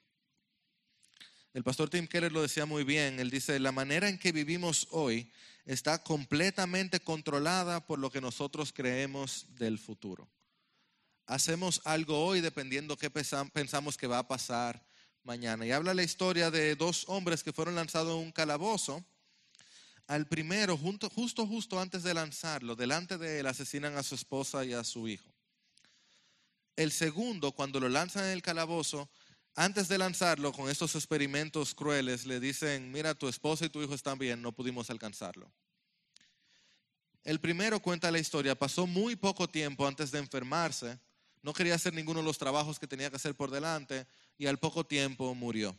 El 1.56 1.64
pastor 1.64 1.90
Tim 1.90 2.06
Keller 2.06 2.34
lo 2.34 2.42
decía 2.42 2.66
muy 2.66 2.84
bien. 2.84 3.18
Él 3.18 3.30
dice, 3.30 3.58
la 3.62 3.72
manera 3.72 4.10
en 4.10 4.20
que 4.20 4.34
vivimos 4.34 4.90
hoy 4.92 5.32
está 5.64 6.04
completamente 6.04 7.00
controlada 7.00 7.88
por 7.88 7.98
lo 7.98 8.12
que 8.12 8.20
nosotros 8.20 8.74
creemos 8.74 9.46
del 9.56 9.80
futuro. 9.80 10.28
Hacemos 11.28 11.80
algo 11.86 12.26
hoy 12.26 12.42
dependiendo 12.42 12.98
qué 12.98 13.10
pensamos 13.10 13.96
que 13.96 14.06
va 14.06 14.20
a 14.20 14.28
pasar 14.28 14.86
mañana. 15.24 15.66
Y 15.66 15.72
habla 15.72 15.94
la 15.94 16.04
historia 16.04 16.52
de 16.52 16.76
dos 16.76 17.06
hombres 17.08 17.42
que 17.42 17.54
fueron 17.54 17.76
lanzados 17.76 18.20
en 18.20 18.26
un 18.26 18.34
calabozo. 18.34 19.06
Al 20.08 20.28
primero, 20.28 20.76
justo, 20.76 21.10
justo, 21.10 21.48
justo 21.48 21.80
antes 21.80 22.04
de 22.04 22.14
lanzarlo, 22.14 22.76
delante 22.76 23.18
de 23.18 23.40
él 23.40 23.48
asesinan 23.48 23.96
a 23.96 24.04
su 24.04 24.16
esposa 24.16 24.66
y 24.66 24.74
a 24.74 24.84
su 24.84 25.08
hijo. 25.08 25.34
El 26.76 26.92
segundo, 26.92 27.54
cuando 27.54 27.80
lo 27.80 27.88
lanzan 27.88 28.26
en 28.26 28.32
el 28.32 28.42
calabozo, 28.42 29.10
antes 29.56 29.88
de 29.88 29.98
lanzarlo 29.98 30.52
con 30.52 30.70
estos 30.70 30.96
experimentos 30.96 31.74
crueles, 31.74 32.26
le 32.26 32.40
dicen, 32.40 32.92
mira, 32.92 33.16
tu 33.16 33.28
esposa 33.28 33.66
y 33.66 33.70
tu 33.70 33.82
hijo 33.82 33.94
están 33.94 34.20
bien, 34.20 34.42
no 34.42 34.52
pudimos 34.52 34.90
alcanzarlo. 34.90 35.50
El 37.24 37.40
primero 37.40 37.80
cuenta 37.80 38.12
la 38.12 38.20
historia, 38.20 38.54
pasó 38.54 38.86
muy 38.86 39.16
poco 39.16 39.48
tiempo 39.48 39.88
antes 39.88 40.12
de 40.12 40.20
enfermarse, 40.20 41.00
no 41.42 41.54
quería 41.54 41.76
hacer 41.76 41.94
ninguno 41.94 42.20
de 42.20 42.26
los 42.26 42.38
trabajos 42.38 42.80
que 42.80 42.88
tenía 42.88 43.10
que 43.10 43.16
hacer 43.16 43.34
por 43.34 43.50
delante 43.50 44.06
y 44.38 44.46
al 44.46 44.60
poco 44.60 44.86
tiempo 44.86 45.34
murió. 45.34 45.76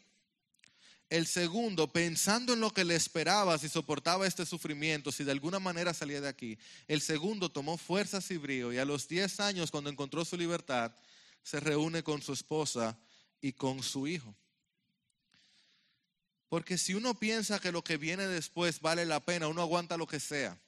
El 1.09 1.27
segundo, 1.27 1.93
pensando 1.93 2.55
en 2.55 2.61
lo 2.61 2.73
que 2.73 2.85
le 2.85 2.97
esperaba, 2.97 3.59
si 3.59 3.69
soportaba 3.69 4.27
este 4.27 4.45
sufrimiento, 4.45 5.13
si 5.13 5.23
de 5.23 5.31
alguna 5.31 5.61
manera 5.61 5.95
salía 5.95 6.21
de 6.21 6.29
aquí. 6.29 6.59
El 6.89 7.01
segundo 7.01 7.49
tomó 7.49 7.77
fuerzas 7.77 8.29
y 8.33 8.39
brío 8.39 8.73
y 8.73 8.79
a 8.79 8.85
los 8.85 9.07
10 9.07 9.39
años, 9.39 9.71
cuando 9.71 9.91
encontró 9.91 10.25
su 10.25 10.37
libertad, 10.37 10.93
se 11.45 11.61
reúne 11.61 12.03
con 12.03 12.23
su 12.23 12.33
esposa 12.33 12.99
y 13.47 13.53
con 13.53 13.81
su 13.81 14.09
hijo. 14.09 14.35
Porque 16.49 16.77
si 16.79 16.95
uno 16.95 17.15
piensa 17.15 17.61
que 17.61 17.71
lo 17.71 17.85
que 17.85 17.97
viene 17.97 18.27
después 18.27 18.81
vale 18.81 19.07
la 19.07 19.21
pena, 19.21 19.47
uno 19.47 19.63
aguanta 19.63 19.97
lo 19.97 20.09
que 20.09 20.19
sea. 20.19 20.59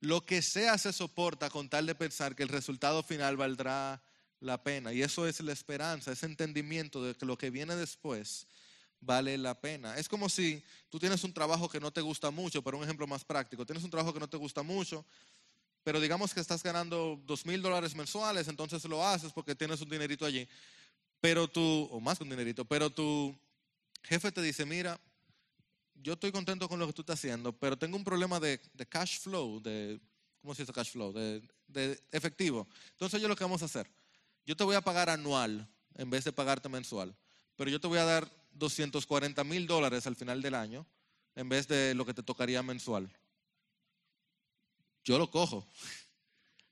Lo 0.00 0.24
que 0.24 0.40
sea 0.40 0.78
se 0.78 0.90
soporta 0.90 1.50
con 1.50 1.68
tal 1.68 1.84
de 1.84 1.94
pensar 1.94 2.34
que 2.34 2.44
el 2.44 2.48
resultado 2.48 3.02
final 3.02 3.36
valdrá 3.36 4.02
la 4.40 4.62
pena. 4.62 4.94
Y 4.94 5.02
eso 5.02 5.26
es 5.26 5.40
la 5.40 5.52
esperanza, 5.52 6.12
ese 6.12 6.24
entendimiento 6.24 7.04
de 7.04 7.14
que 7.14 7.26
lo 7.26 7.36
que 7.36 7.50
viene 7.50 7.76
después 7.76 8.46
vale 9.00 9.36
la 9.36 9.60
pena. 9.60 9.98
Es 9.98 10.08
como 10.08 10.30
si 10.30 10.64
tú 10.88 10.98
tienes 10.98 11.24
un 11.24 11.34
trabajo 11.34 11.68
que 11.68 11.78
no 11.78 11.90
te 11.90 12.00
gusta 12.00 12.30
mucho, 12.30 12.62
pero 12.62 12.78
un 12.78 12.84
ejemplo 12.84 13.06
más 13.06 13.22
práctico, 13.22 13.66
tienes 13.66 13.84
un 13.84 13.90
trabajo 13.90 14.14
que 14.14 14.20
no 14.20 14.30
te 14.30 14.38
gusta 14.38 14.62
mucho, 14.62 15.04
pero 15.84 16.00
digamos 16.00 16.32
que 16.32 16.40
estás 16.40 16.62
ganando 16.62 17.20
dos 17.24 17.44
mil 17.44 17.60
dólares 17.60 17.94
mensuales, 17.94 18.48
entonces 18.48 18.84
lo 18.84 19.06
haces 19.06 19.32
porque 19.32 19.54
tienes 19.54 19.80
un 19.80 19.88
dinerito 19.88 20.24
allí, 20.24 20.48
pero 21.20 21.48
tú, 21.48 21.88
o 21.90 22.00
más 22.00 22.18
que 22.18 22.24
un 22.24 22.30
dinerito, 22.30 22.64
pero 22.64 22.90
tu 22.90 23.36
jefe 24.02 24.30
te 24.32 24.42
dice, 24.42 24.64
mira, 24.64 25.00
yo 25.94 26.14
estoy 26.14 26.32
contento 26.32 26.68
con 26.68 26.78
lo 26.78 26.86
que 26.86 26.92
tú 26.92 27.02
estás 27.02 27.18
haciendo, 27.18 27.52
pero 27.52 27.76
tengo 27.76 27.96
un 27.96 28.04
problema 28.04 28.38
de, 28.38 28.60
cash 28.88 29.20
flow, 29.20 29.60
de, 29.60 30.00
¿cómo 30.40 30.54
se 30.54 30.62
dice 30.62 30.72
cash 30.72 30.90
flow? 30.90 31.12
De, 31.12 31.42
de 31.66 32.00
efectivo. 32.12 32.68
Entonces 32.92 33.20
yo 33.20 33.28
lo 33.28 33.36
que 33.36 33.44
vamos 33.44 33.62
a 33.62 33.66
hacer, 33.66 33.90
yo 34.46 34.56
te 34.56 34.64
voy 34.64 34.76
a 34.76 34.80
pagar 34.80 35.10
anual 35.10 35.68
en 35.94 36.10
vez 36.10 36.24
de 36.24 36.32
pagarte 36.32 36.68
mensual, 36.68 37.14
pero 37.56 37.70
yo 37.70 37.80
te 37.80 37.88
voy 37.88 37.98
a 37.98 38.04
dar 38.04 38.30
240 38.52 39.42
mil 39.44 39.66
dólares 39.66 40.06
al 40.06 40.16
final 40.16 40.40
del 40.40 40.54
año 40.54 40.86
en 41.34 41.48
vez 41.48 41.68
de 41.68 41.94
lo 41.94 42.04
que 42.04 42.14
te 42.14 42.22
tocaría 42.22 42.62
mensual. 42.62 43.10
Yo 45.04 45.18
lo 45.18 45.30
cojo. 45.30 45.66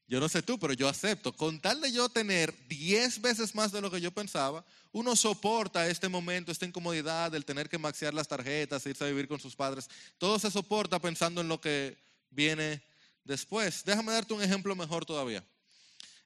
Yo 0.08 0.20
no 0.20 0.28
sé 0.28 0.40
tú, 0.40 0.58
pero 0.58 0.72
yo 0.72 0.88
acepto. 0.88 1.32
Con 1.32 1.60
tal 1.60 1.80
de 1.80 1.90
yo 1.90 2.08
tener 2.08 2.54
10 2.68 3.20
veces 3.20 3.54
más 3.54 3.72
de 3.72 3.80
lo 3.80 3.90
que 3.90 4.00
yo 4.00 4.12
pensaba, 4.12 4.64
uno 4.92 5.16
soporta 5.16 5.88
este 5.88 6.08
momento, 6.08 6.52
esta 6.52 6.64
incomodidad 6.64 7.32
del 7.32 7.44
tener 7.44 7.68
que 7.68 7.78
maxear 7.78 8.14
las 8.14 8.28
tarjetas, 8.28 8.86
irse 8.86 9.04
a 9.04 9.08
vivir 9.08 9.26
con 9.26 9.40
sus 9.40 9.56
padres. 9.56 9.88
Todo 10.18 10.38
se 10.38 10.50
soporta 10.50 11.00
pensando 11.00 11.40
en 11.40 11.48
lo 11.48 11.60
que 11.60 11.98
viene 12.30 12.80
después. 13.24 13.82
Déjame 13.84 14.12
darte 14.12 14.32
un 14.32 14.42
ejemplo 14.42 14.76
mejor 14.76 15.04
todavía. 15.04 15.44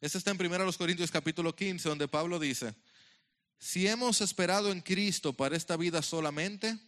Este 0.01 0.19
está 0.19 0.31
en 0.31 0.41
1 0.41 0.73
Corintios 0.75 1.11
capítulo 1.11 1.55
15, 1.55 1.89
donde 1.89 2.09
Pablo 2.09 2.39
dice, 2.39 2.75
si 3.59 3.87
hemos 3.87 4.21
esperado 4.21 4.73
en 4.73 4.81
Cristo 4.81 5.33
para 5.33 5.57
esta 5.57 5.77
vida 5.77 6.03
solamente, 6.03 6.79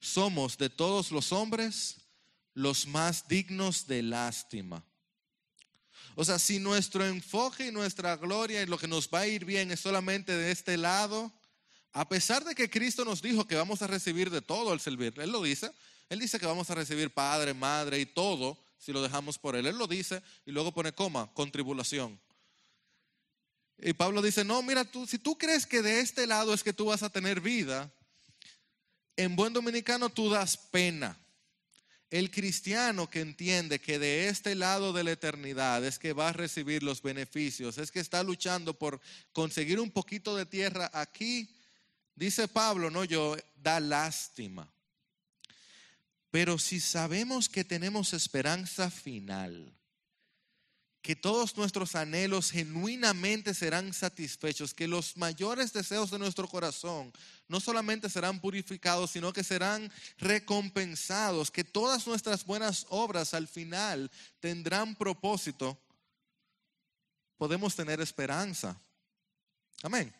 somos 0.00 0.58
de 0.58 0.70
todos 0.70 1.10
los 1.10 1.32
hombres 1.32 1.96
los 2.54 2.86
más 2.86 3.28
dignos 3.28 3.86
de 3.86 4.02
lástima. 4.02 4.84
O 6.20 6.24
sea, 6.24 6.40
si 6.40 6.58
nuestro 6.58 7.06
enfoque 7.06 7.68
y 7.68 7.70
nuestra 7.70 8.16
gloria 8.16 8.60
y 8.60 8.66
lo 8.66 8.76
que 8.76 8.88
nos 8.88 9.08
va 9.08 9.20
a 9.20 9.28
ir 9.28 9.44
bien 9.44 9.70
es 9.70 9.78
solamente 9.78 10.36
de 10.36 10.50
este 10.50 10.76
lado, 10.76 11.32
a 11.92 12.08
pesar 12.08 12.44
de 12.44 12.56
que 12.56 12.68
Cristo 12.68 13.04
nos 13.04 13.22
dijo 13.22 13.46
que 13.46 13.54
vamos 13.54 13.82
a 13.82 13.86
recibir 13.86 14.28
de 14.28 14.42
todo 14.42 14.72
al 14.72 14.80
servir, 14.80 15.14
Él 15.18 15.30
lo 15.30 15.40
dice, 15.40 15.70
Él 16.08 16.18
dice 16.18 16.40
que 16.40 16.46
vamos 16.46 16.68
a 16.70 16.74
recibir 16.74 17.14
padre, 17.14 17.54
madre 17.54 18.00
y 18.00 18.06
todo 18.06 18.58
si 18.80 18.92
lo 18.92 19.00
dejamos 19.00 19.38
por 19.38 19.54
Él. 19.54 19.68
Él 19.68 19.78
lo 19.78 19.86
dice 19.86 20.20
y 20.44 20.50
luego 20.50 20.72
pone 20.72 20.90
coma, 20.90 21.32
con 21.34 21.52
tribulación. 21.52 22.18
Y 23.78 23.92
Pablo 23.92 24.20
dice, 24.20 24.42
no, 24.44 24.60
mira, 24.60 24.84
tú, 24.84 25.06
si 25.06 25.18
tú 25.18 25.38
crees 25.38 25.66
que 25.66 25.82
de 25.82 26.00
este 26.00 26.26
lado 26.26 26.52
es 26.52 26.64
que 26.64 26.72
tú 26.72 26.86
vas 26.86 27.04
a 27.04 27.10
tener 27.10 27.40
vida, 27.40 27.92
en 29.14 29.36
buen 29.36 29.52
dominicano 29.52 30.10
tú 30.10 30.30
das 30.30 30.56
pena. 30.56 31.16
El 32.10 32.30
cristiano 32.30 33.10
que 33.10 33.20
entiende 33.20 33.80
que 33.80 33.98
de 33.98 34.28
este 34.28 34.54
lado 34.54 34.94
de 34.94 35.04
la 35.04 35.12
eternidad 35.12 35.84
es 35.84 35.98
que 35.98 36.14
va 36.14 36.30
a 36.30 36.32
recibir 36.32 36.82
los 36.82 37.02
beneficios, 37.02 37.76
es 37.76 37.90
que 37.90 38.00
está 38.00 38.22
luchando 38.22 38.72
por 38.72 39.00
conseguir 39.32 39.78
un 39.78 39.90
poquito 39.90 40.34
de 40.34 40.46
tierra 40.46 40.90
aquí, 40.94 41.54
dice 42.14 42.48
Pablo, 42.48 42.90
no 42.90 43.04
yo, 43.04 43.36
da 43.56 43.78
lástima. 43.78 44.72
Pero 46.30 46.58
si 46.58 46.80
sabemos 46.80 47.48
que 47.48 47.64
tenemos 47.64 48.14
esperanza 48.14 48.90
final, 48.90 49.77
que 51.08 51.16
todos 51.16 51.56
nuestros 51.56 51.94
anhelos 51.94 52.50
genuinamente 52.50 53.54
serán 53.54 53.94
satisfechos, 53.94 54.74
que 54.74 54.86
los 54.86 55.16
mayores 55.16 55.72
deseos 55.72 56.10
de 56.10 56.18
nuestro 56.18 56.46
corazón 56.46 57.10
no 57.48 57.60
solamente 57.60 58.10
serán 58.10 58.42
purificados, 58.42 59.12
sino 59.12 59.32
que 59.32 59.42
serán 59.42 59.90
recompensados, 60.18 61.50
que 61.50 61.64
todas 61.64 62.06
nuestras 62.06 62.44
buenas 62.44 62.84
obras 62.90 63.32
al 63.32 63.48
final 63.48 64.10
tendrán 64.38 64.94
propósito, 64.96 65.80
podemos 67.38 67.74
tener 67.74 68.02
esperanza. 68.02 68.78
Amén. 69.82 70.14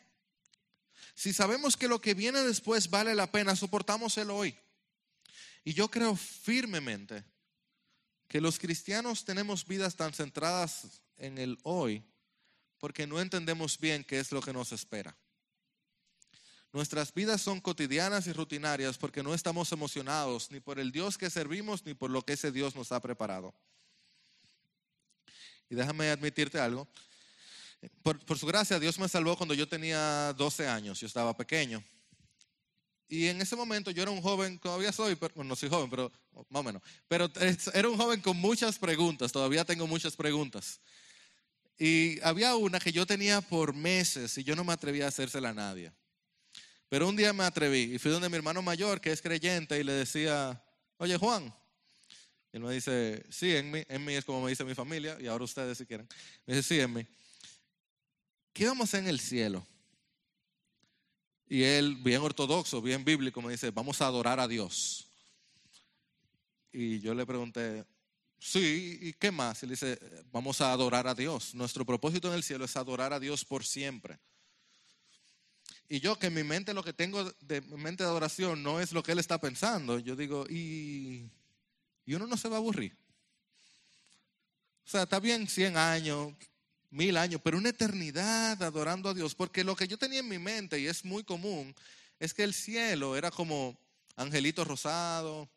Si 1.13 1.33
sabemos 1.33 1.77
que 1.77 1.87
lo 1.87 2.01
que 2.01 2.15
viene 2.15 2.41
después 2.41 2.89
vale 2.89 3.13
la 3.13 3.31
pena, 3.31 3.55
soportamos 3.55 4.17
el 4.17 4.31
hoy. 4.31 4.57
Y 5.63 5.75
yo 5.75 5.91
creo 5.91 6.15
firmemente 6.15 7.23
que 8.29 8.39
los 8.39 8.59
cristianos 8.59 9.25
tenemos 9.25 9.65
vidas 9.65 9.95
tan 9.95 10.13
centradas 10.13 11.01
en 11.17 11.39
el 11.39 11.57
hoy 11.63 12.03
porque 12.77 13.07
no 13.07 13.19
entendemos 13.19 13.77
bien 13.79 14.03
qué 14.03 14.19
es 14.19 14.31
lo 14.31 14.39
que 14.39 14.53
nos 14.53 14.71
espera. 14.71 15.17
Nuestras 16.71 17.11
vidas 17.11 17.41
son 17.41 17.59
cotidianas 17.59 18.27
y 18.27 18.33
rutinarias 18.33 18.99
porque 18.99 19.23
no 19.23 19.33
estamos 19.33 19.71
emocionados 19.71 20.51
ni 20.51 20.59
por 20.59 20.79
el 20.79 20.91
Dios 20.91 21.17
que 21.17 21.31
servimos 21.31 21.83
ni 21.85 21.95
por 21.95 22.11
lo 22.11 22.21
que 22.21 22.33
ese 22.33 22.51
Dios 22.51 22.75
nos 22.75 22.91
ha 22.91 23.01
preparado. 23.01 23.53
Y 25.67 25.73
déjame 25.73 26.11
admitirte 26.11 26.59
algo. 26.59 26.87
Por, 28.03 28.23
por 28.25 28.37
su 28.37 28.45
gracia, 28.45 28.79
Dios 28.79 28.99
me 28.99 29.09
salvó 29.09 29.35
cuando 29.35 29.55
yo 29.55 29.67
tenía 29.67 30.33
12 30.33 30.67
años, 30.67 30.99
yo 30.99 31.07
estaba 31.07 31.35
pequeño. 31.35 31.83
Y 33.09 33.25
en 33.27 33.41
ese 33.41 33.55
momento 33.55 33.89
yo 33.89 34.03
era 34.03 34.11
un 34.11 34.21
joven, 34.21 34.59
todavía 34.59 34.91
soy, 34.91 35.15
pero, 35.15 35.33
bueno, 35.33 35.49
no 35.49 35.55
soy 35.55 35.67
joven, 35.67 35.89
pero 35.89 36.11
más 36.49 36.59
o 36.59 36.63
menos. 36.63 36.81
Pero 37.07 37.29
era 37.73 37.89
un 37.89 37.97
joven 37.97 38.21
con 38.21 38.37
muchas 38.37 38.77
preguntas, 38.77 39.31
todavía 39.31 39.65
tengo 39.65 39.87
muchas 39.87 40.15
preguntas. 40.15 40.79
Y 41.79 42.21
había 42.21 42.55
una 42.55 42.79
que 42.79 42.91
yo 42.91 43.07
tenía 43.07 43.41
por 43.41 43.73
meses 43.73 44.37
y 44.37 44.43
yo 44.43 44.55
no 44.55 44.63
me 44.63 44.73
atrevía 44.73 45.05
a 45.05 45.07
hacérsela 45.07 45.49
a 45.49 45.53
nadie. 45.53 45.91
Pero 46.87 47.07
un 47.07 47.15
día 47.15 47.33
me 47.33 47.43
atreví 47.43 47.95
y 47.95 47.97
fui 47.97 48.11
donde 48.11 48.29
mi 48.29 48.35
hermano 48.35 48.61
mayor, 48.61 49.01
que 49.01 49.11
es 49.11 49.21
creyente, 49.21 49.79
y 49.79 49.83
le 49.83 49.93
decía, 49.93 50.61
oye 50.97 51.17
Juan, 51.17 51.53
y 52.51 52.57
él 52.57 52.63
me 52.63 52.73
dice, 52.73 53.25
sí, 53.29 53.55
en 53.55 53.71
mí, 53.71 53.83
en 53.87 54.05
mí 54.05 54.13
es 54.13 54.25
como 54.25 54.41
me 54.41 54.49
dice 54.49 54.63
mi 54.63 54.75
familia, 54.75 55.17
y 55.19 55.27
ahora 55.27 55.43
ustedes 55.43 55.77
si 55.77 55.85
quieren. 55.85 56.07
Me 56.45 56.55
dice, 56.55 56.67
sí, 56.67 56.79
en 56.79 56.93
mí. 56.93 57.07
¿Qué 58.53 58.65
vamos 58.65 58.81
a 58.81 58.89
hacer 58.89 58.99
en 59.01 59.07
el 59.07 59.19
cielo? 59.19 59.65
Y 61.49 61.63
él, 61.63 61.95
bien 61.95 62.21
ortodoxo, 62.21 62.79
bien 62.79 63.03
bíblico, 63.03 63.41
me 63.41 63.51
dice, 63.51 63.71
vamos 63.71 64.01
a 64.01 64.05
adorar 64.05 64.39
a 64.39 64.47
Dios. 64.47 65.07
Y 66.71 66.99
yo 66.99 67.15
le 67.15 67.25
pregunté, 67.25 67.83
sí, 68.37 68.99
¿y 69.01 69.13
qué 69.13 69.31
más? 69.31 69.63
Y 69.63 69.65
él 69.65 69.71
dice, 69.71 69.99
vamos 70.31 70.61
a 70.61 70.71
adorar 70.71 71.07
a 71.07 71.15
Dios. 71.15 71.55
Nuestro 71.55 71.83
propósito 71.83 72.27
en 72.27 72.35
el 72.35 72.43
cielo 72.43 72.65
es 72.65 72.77
adorar 72.77 73.13
a 73.13 73.19
Dios 73.19 73.43
por 73.43 73.65
siempre. 73.65 74.19
Y 75.87 75.99
yo 75.99 76.19
que 76.19 76.27
en 76.27 76.35
mi 76.35 76.43
mente 76.43 76.75
lo 76.75 76.83
que 76.83 76.93
tengo 76.93 77.23
de 77.41 77.61
mente 77.61 78.03
de 78.03 78.09
adoración 78.09 78.61
no 78.61 78.79
es 78.79 78.91
lo 78.91 79.01
que 79.01 79.13
él 79.13 79.19
está 79.19 79.41
pensando. 79.41 79.97
Yo 79.97 80.15
digo, 80.15 80.45
y, 80.47 81.31
y 82.05 82.13
uno 82.13 82.27
no 82.27 82.37
se 82.37 82.47
va 82.47 82.57
a 82.57 82.59
aburrir. 82.59 82.95
O 84.85 84.89
sea, 84.91 85.03
está 85.03 85.19
bien 85.19 85.47
100 85.47 85.77
años, 85.77 86.33
mil 86.91 87.17
años, 87.17 87.41
pero 87.43 87.57
una 87.57 87.69
eternidad 87.69 88.61
adorando 88.63 89.09
a 89.09 89.13
Dios, 89.13 89.35
porque 89.35 89.63
lo 89.63 89.75
que 89.75 89.87
yo 89.87 89.97
tenía 89.97 90.19
en 90.19 90.27
mi 90.27 90.39
mente, 90.39 90.79
y 90.79 90.87
es 90.87 91.05
muy 91.05 91.23
común, 91.23 91.75
es 92.19 92.33
que 92.33 92.43
el 92.43 92.53
cielo 92.53 93.15
era 93.15 93.31
como 93.31 93.77
angelito 94.15 94.63
rosado, 94.63 95.49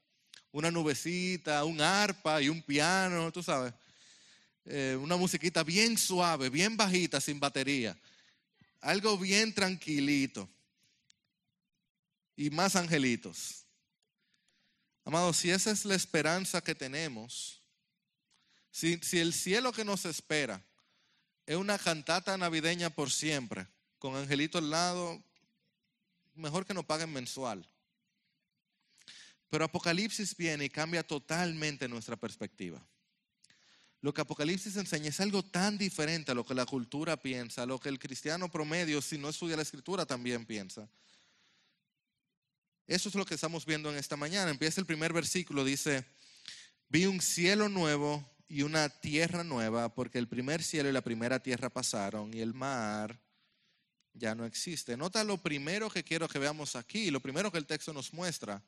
una 0.53 0.71
nubecita, 0.71 1.65
un 1.65 1.81
arpa 1.81 2.41
y 2.43 2.49
un 2.49 2.63
piano, 2.63 3.33
tú 3.33 3.43
sabes, 3.43 3.73
eh, 4.67 4.97
una 5.01 5.17
musiquita 5.17 5.65
bien 5.65 5.97
suave, 5.97 6.51
bien 6.51 6.77
bajita, 6.77 7.21
sin 7.21 7.41
batería, 7.41 7.99
algo 8.81 9.17
bien 9.19 9.55
tranquilito 9.55 10.49
y 12.37 12.51
más 12.51 12.77
angelitos. 12.77 13.65
Amados, 15.05 15.39
si 15.39 15.51
esa 15.51 15.73
es 15.73 15.85
la 15.85 15.97
esperanza 15.97 16.61
que 16.61 16.75
tenemos, 16.75 17.61
si, 18.71 18.99
si 18.99 19.19
el 19.19 19.33
cielo 19.33 19.73
que 19.73 19.85
nos 19.85 20.05
espera, 20.05 20.63
es 21.53 21.59
una 21.59 21.79
cantata 21.79 22.37
navideña 22.39 22.89
por 22.91 23.11
siempre, 23.11 23.67
con 23.99 24.17
Angelito 24.17 24.57
al 24.59 24.71
lado, 24.71 25.23
mejor 26.35 26.65
que 26.65 26.73
no 26.73 26.83
paguen 26.83 27.13
mensual. 27.13 27.69
Pero 29.51 29.67
Apocalipsis 29.67 30.35
viene 30.35 30.65
y 30.65 30.71
cambia 30.71 31.07
totalmente 31.07 31.89
nuestra 31.89 32.17
perspectiva. 32.17 32.83
Lo 34.01 34.15
que 34.15 34.23
Apocalipsis 34.23 34.77
enseña 34.77 35.11
es 35.11 35.21
algo 35.21 35.43
tan 35.43 35.77
diferente 35.77 36.33
a 36.33 36.35
lo 36.35 36.45
que 36.47 36.55
la 36.55 36.65
cultura 36.65 37.19
piensa, 37.19 37.65
a 37.65 37.67
lo 37.67 37.79
que 37.79 37.91
el 37.91 37.99
cristiano 37.99 38.51
promedio, 38.51 39.03
si 39.03 39.19
no 39.19 39.29
estudia 39.29 39.57
la 39.57 39.63
escritura, 39.63 40.07
también 40.07 40.47
piensa. 40.47 40.89
Eso 42.87 43.11
es 43.11 43.15
lo 43.15 43.27
que 43.27 43.35
estamos 43.35 43.67
viendo 43.67 43.93
en 43.93 43.99
esta 43.99 44.17
mañana. 44.17 44.51
Empieza 44.51 44.81
el 44.81 44.87
primer 44.87 45.13
versículo, 45.13 45.65
dice, 45.65 46.07
vi 46.89 47.05
un 47.05 47.21
cielo 47.21 47.69
nuevo 47.69 48.32
y 48.53 48.61
una 48.61 48.91
tierra 48.91 49.43
nueva, 49.43 49.95
porque 49.95 50.19
el 50.19 50.29
primer 50.29 50.63
cielo 50.63 50.87
y 50.87 50.93
la 50.93 51.01
primera 51.01 51.43
tierra 51.43 51.71
pasaron 51.71 52.35
y 52.35 52.41
el 52.41 52.53
mar 52.53 53.19
ya 54.13 54.35
no 54.35 54.45
existe. 54.45 54.95
Nota 54.95 55.25
lo 55.25 55.39
primero 55.39 55.89
que 55.89 56.05
quiero 56.05 56.29
que 56.29 56.39
veamos 56.39 56.77
aquí, 56.77 57.11
lo 57.11 57.21
primero 57.21 57.51
que 57.51 57.57
el 57.57 57.65
texto 57.65 57.95
nos 57.95 58.13
muestra. 58.13 58.63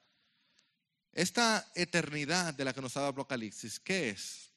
Esta 1.12 1.70
eternidad 1.74 2.54
de 2.54 2.64
la 2.64 2.72
que 2.72 2.80
nos 2.80 2.96
habla 2.96 3.10
Apocalipsis, 3.10 3.78
¿qué 3.78 4.08
es? 4.08 4.52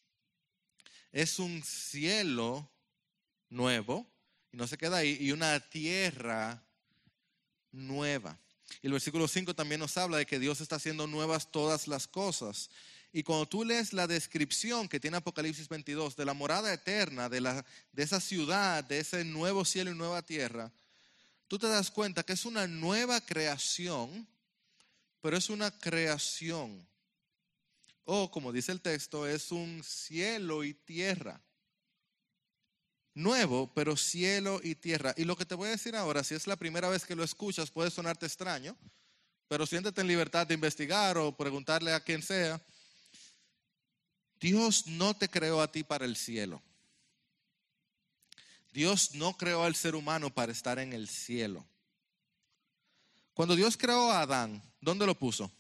Es 1.12 1.40
un 1.40 1.62
cielo 1.62 2.72
nuevo, 3.50 4.10
y 4.54 4.56
no 4.56 4.66
se 4.66 4.78
queda 4.78 5.00
ahí, 5.00 5.18
y 5.20 5.34
una 5.34 5.60
tierra 5.60 6.64
nueva. 7.74 8.40
Y 8.82 8.88
el 8.88 8.94
versículo 8.94 9.28
5 9.28 9.54
también 9.54 9.82
nos 9.82 9.98
habla 9.98 10.20
de 10.20 10.26
que 10.26 10.40
Dios 10.40 10.62
está 10.62 10.78
haciendo 10.78 11.06
nuevas 11.06 11.52
todas 11.52 11.90
las 11.90 12.08
cosas. 12.08 12.70
Y 13.12 13.24
cuando 13.24 13.48
tú 13.48 13.64
lees 13.64 13.94
la 13.94 14.06
descripción 14.06 14.88
que 14.88 15.00
tiene 15.00 15.18
Apocalipsis 15.18 15.70
22 15.70 16.16
de 16.16 16.26
la 16.26 16.34
morada 16.34 16.74
eterna, 16.74 17.30
de, 17.30 17.42
la, 17.42 17.66
de 17.92 18.04
esa 18.04 18.20
ciudad, 18.20 18.84
de 18.84 19.00
ese 19.00 19.24
nuevo 19.24 19.66
cielo 19.66 19.92
y 19.92 19.96
nueva 19.96 20.22
tierra, 20.22 20.72
tú 21.48 21.58
te 21.58 21.68
das 21.68 21.90
cuenta 21.90 22.24
que 22.24 22.34
es 22.34 22.46
una 22.46 22.68
nueva 22.68 23.22
creación, 23.22 24.28
pero 25.22 25.38
es 25.38 25.50
una 25.50 25.72
creación. 25.72 26.88
O 28.04 28.30
como 28.30 28.52
dice 28.52 28.72
el 28.72 28.82
texto, 28.82 29.28
es 29.28 29.52
un 29.52 29.84
cielo 29.84 30.64
y 30.64 30.74
tierra. 30.74 31.42
Nuevo, 33.14 33.74
pero 33.74 33.98
cielo 33.98 34.60
y 34.64 34.76
tierra. 34.76 35.14
Y 35.18 35.24
lo 35.24 35.36
que 35.36 35.46
te 35.46 35.56
voy 35.56 35.70
a 35.70 35.72
decir 35.72 35.96
ahora, 35.96 36.24
si 36.24 36.36
es 36.36 36.46
la 36.46 36.56
primera 36.56 36.88
vez 36.88 37.06
que 37.06 37.16
lo 37.16 37.24
escuchas, 37.24 37.72
puede 37.72 37.90
sonarte 37.90 38.26
extraño, 38.26 38.78
pero 39.48 39.66
siéntete 39.66 40.02
en 40.02 40.08
libertad 40.08 40.46
de 40.46 40.54
investigar 40.54 41.18
o 41.18 41.36
preguntarle 41.36 41.94
a 41.94 42.00
quien 42.00 42.22
sea. 42.22 42.62
Dios 44.40 44.88
no 44.88 45.16
te 45.16 45.30
creó 45.30 45.62
a 45.62 45.72
ti 45.72 45.84
para 45.84 46.06
el 46.06 46.16
cielo. 46.16 46.62
Dios 48.72 49.16
no 49.16 49.36
creó 49.36 49.64
al 49.64 49.76
ser 49.76 49.96
humano 49.96 50.30
para 50.30 50.52
estar 50.52 50.78
en 50.78 50.94
el 50.94 51.08
cielo. 51.08 51.66
Cuando 53.34 53.56
Dios 53.56 53.78
creó 53.78 54.12
a 54.12 54.22
Adán, 54.22 54.62
¿dónde 54.82 55.06
lo 55.06 55.16
puso? 55.16 55.52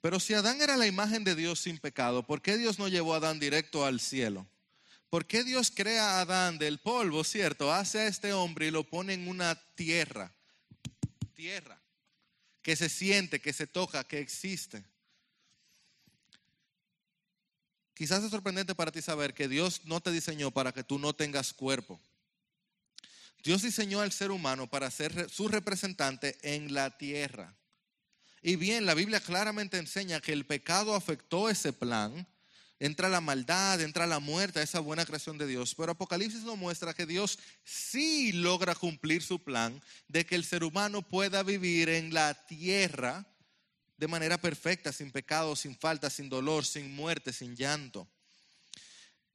Pero 0.00 0.18
si 0.18 0.34
Adán 0.34 0.60
era 0.60 0.76
la 0.76 0.86
imagen 0.86 1.24
de 1.24 1.34
Dios 1.34 1.60
sin 1.60 1.78
pecado, 1.78 2.26
¿por 2.26 2.40
qué 2.40 2.56
Dios 2.56 2.78
no 2.78 2.88
llevó 2.88 3.14
a 3.14 3.18
Adán 3.18 3.38
directo 3.38 3.84
al 3.84 4.00
cielo? 4.00 4.46
¿Por 5.10 5.26
qué 5.26 5.44
Dios 5.44 5.72
crea 5.74 6.18
a 6.18 6.20
Adán 6.22 6.58
del 6.58 6.78
polvo, 6.78 7.24
cierto? 7.24 7.72
Hace 7.72 7.98
a 7.98 8.06
este 8.06 8.32
hombre 8.32 8.68
y 8.68 8.70
lo 8.70 8.84
pone 8.84 9.14
en 9.14 9.28
una 9.28 9.56
tierra. 9.74 10.32
Tierra. 11.34 11.80
Que 12.62 12.76
se 12.76 12.88
siente, 12.88 13.40
que 13.40 13.52
se 13.52 13.66
toca, 13.66 14.04
que 14.04 14.20
existe. 14.20 14.84
Quizás 18.00 18.24
es 18.24 18.30
sorprendente 18.30 18.74
para 18.74 18.90
ti 18.90 19.02
saber 19.02 19.34
que 19.34 19.46
Dios 19.46 19.82
no 19.84 20.00
te 20.00 20.10
diseñó 20.10 20.50
para 20.50 20.72
que 20.72 20.82
tú 20.82 20.98
no 20.98 21.12
tengas 21.12 21.52
cuerpo. 21.52 22.00
Dios 23.44 23.60
diseñó 23.60 24.00
al 24.00 24.10
ser 24.10 24.30
humano 24.30 24.70
para 24.70 24.90
ser 24.90 25.28
su 25.28 25.48
representante 25.48 26.38
en 26.40 26.72
la 26.72 26.96
tierra. 26.96 27.54
Y 28.40 28.56
bien, 28.56 28.86
la 28.86 28.94
Biblia 28.94 29.20
claramente 29.20 29.76
enseña 29.76 30.22
que 30.22 30.32
el 30.32 30.46
pecado 30.46 30.94
afectó 30.94 31.50
ese 31.50 31.74
plan. 31.74 32.26
Entra 32.78 33.10
la 33.10 33.20
maldad, 33.20 33.82
entra 33.82 34.06
la 34.06 34.18
muerte, 34.18 34.62
esa 34.62 34.80
buena 34.80 35.04
creación 35.04 35.36
de 35.36 35.46
Dios. 35.46 35.74
Pero 35.74 35.92
Apocalipsis 35.92 36.40
nos 36.44 36.56
muestra 36.56 36.94
que 36.94 37.04
Dios 37.04 37.38
sí 37.64 38.32
logra 38.32 38.74
cumplir 38.74 39.22
su 39.22 39.44
plan 39.44 39.78
de 40.08 40.24
que 40.24 40.36
el 40.36 40.46
ser 40.46 40.64
humano 40.64 41.02
pueda 41.02 41.42
vivir 41.42 41.90
en 41.90 42.14
la 42.14 42.32
tierra 42.46 43.29
de 44.00 44.08
manera 44.08 44.40
perfecta, 44.40 44.94
sin 44.94 45.10
pecado, 45.10 45.54
sin 45.54 45.76
falta, 45.76 46.08
sin 46.08 46.30
dolor, 46.30 46.64
sin 46.64 46.90
muerte, 46.90 47.34
sin 47.34 47.54
llanto. 47.54 48.08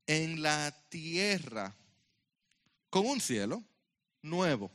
En 0.07 0.41
la 0.41 0.75
tierra, 0.89 1.75
con 2.89 3.05
un 3.05 3.21
cielo 3.21 3.63
nuevo, 4.23 4.71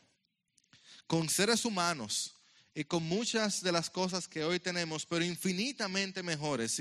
con 1.08 1.28
seres 1.28 1.64
humanos 1.64 2.36
y 2.72 2.84
con 2.84 3.02
muchas 3.02 3.64
de 3.64 3.72
las 3.72 3.90
cosas 3.90 4.28
que 4.28 4.44
hoy 4.44 4.60
tenemos, 4.60 5.06
pero 5.06 5.24
infinitamente 5.24 6.22
mejores, 6.22 6.80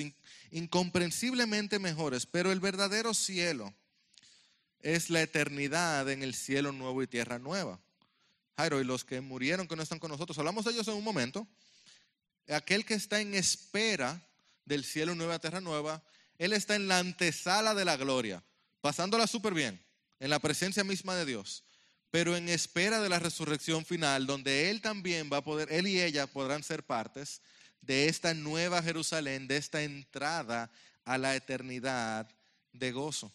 incomprensiblemente 0.51 1.79
mejores, 1.79 2.27
pero 2.27 2.51
el 2.51 2.60
verdadero 2.60 3.15
cielo 3.15 3.73
es 4.81 5.10
la 5.10 5.23
eternidad 5.23 6.07
en 6.12 6.21
el 6.21 6.36
cielo 6.36 6.71
nuevo 6.73 7.01
y 7.01 7.07
tierra 7.07 7.39
nueva. 7.39 7.79
Jairo, 8.55 8.79
y 8.79 8.84
los 8.84 9.03
que 9.03 9.19
murieron 9.19 9.67
que 9.67 9.75
no 9.75 9.81
están 9.81 9.97
con 9.97 10.12
nosotros, 10.12 10.38
hablamos 10.38 10.63
de 10.65 10.73
ellos 10.73 10.88
en 10.89 10.93
un 10.93 11.03
momento, 11.03 11.47
aquel 12.55 12.85
que 12.85 12.93
está 12.93 13.21
en 13.21 13.35
espera 13.35 14.21
del 14.65 14.83
cielo 14.83 15.15
nueva, 15.15 15.39
tierra 15.39 15.62
nueva, 15.62 16.01
él 16.38 16.53
está 16.53 16.75
en 16.75 16.88
la 16.88 16.99
antesala 16.99 17.75
de 17.75 17.85
la 17.85 17.97
gloria, 17.97 18.43
pasándola 18.81 19.27
súper 19.27 19.53
bien, 19.53 19.81
en 20.19 20.29
la 20.29 20.39
presencia 20.39 20.83
misma 20.83 21.15
de 21.15 21.25
Dios, 21.25 21.63
pero 22.12 22.35
en 22.35 22.49
espera 22.49 23.01
de 23.01 23.09
la 23.09 23.19
resurrección 23.19 23.85
final, 23.85 24.25
donde 24.25 24.69
él 24.69 24.81
también 24.81 25.29
va 25.31 25.38
a 25.38 25.43
poder, 25.43 25.71
él 25.71 25.88
y 25.88 26.01
ella 26.01 26.27
podrán 26.27 26.63
ser 26.63 26.83
partes 26.83 27.41
de 27.81 28.07
esta 28.07 28.33
nueva 28.33 28.81
Jerusalén, 28.81 29.47
de 29.47 29.57
esta 29.57 29.81
entrada 29.83 30.71
a 31.05 31.17
la 31.17 31.35
eternidad 31.35 32.29
de 32.73 32.91
gozo. 32.91 33.31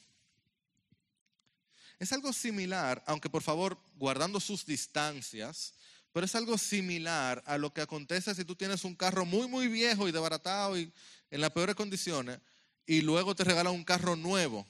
Es 1.98 2.12
algo 2.12 2.32
similar, 2.32 3.02
aunque 3.06 3.30
por 3.30 3.42
favor, 3.42 3.78
guardando 3.96 4.40
sus 4.40 4.66
distancias, 4.66 5.74
pero 6.14 6.26
es 6.26 6.34
algo 6.36 6.56
similar 6.56 7.42
a 7.44 7.58
lo 7.58 7.74
que 7.74 7.80
acontece 7.80 8.36
si 8.36 8.44
tú 8.44 8.54
tienes 8.54 8.84
un 8.84 8.94
carro 8.94 9.24
muy, 9.24 9.48
muy 9.48 9.66
viejo 9.66 10.08
y 10.08 10.12
desbaratado 10.12 10.78
y 10.78 10.92
en 11.28 11.40
las 11.40 11.50
peores 11.50 11.74
condiciones 11.74 12.38
y 12.86 13.00
luego 13.00 13.34
te 13.34 13.42
regalan 13.42 13.74
un 13.74 13.82
carro 13.82 14.14
nuevo. 14.14 14.64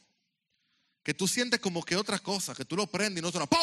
Que 1.02 1.12
tú 1.12 1.28
sientes 1.28 1.60
como 1.60 1.84
que 1.84 1.96
otra 1.96 2.18
cosa, 2.18 2.54
que 2.54 2.64
tú 2.64 2.76
lo 2.76 2.86
prendes 2.86 3.20
y 3.20 3.22
no 3.22 3.30
suena 3.30 3.44
¡pum! 3.44 3.58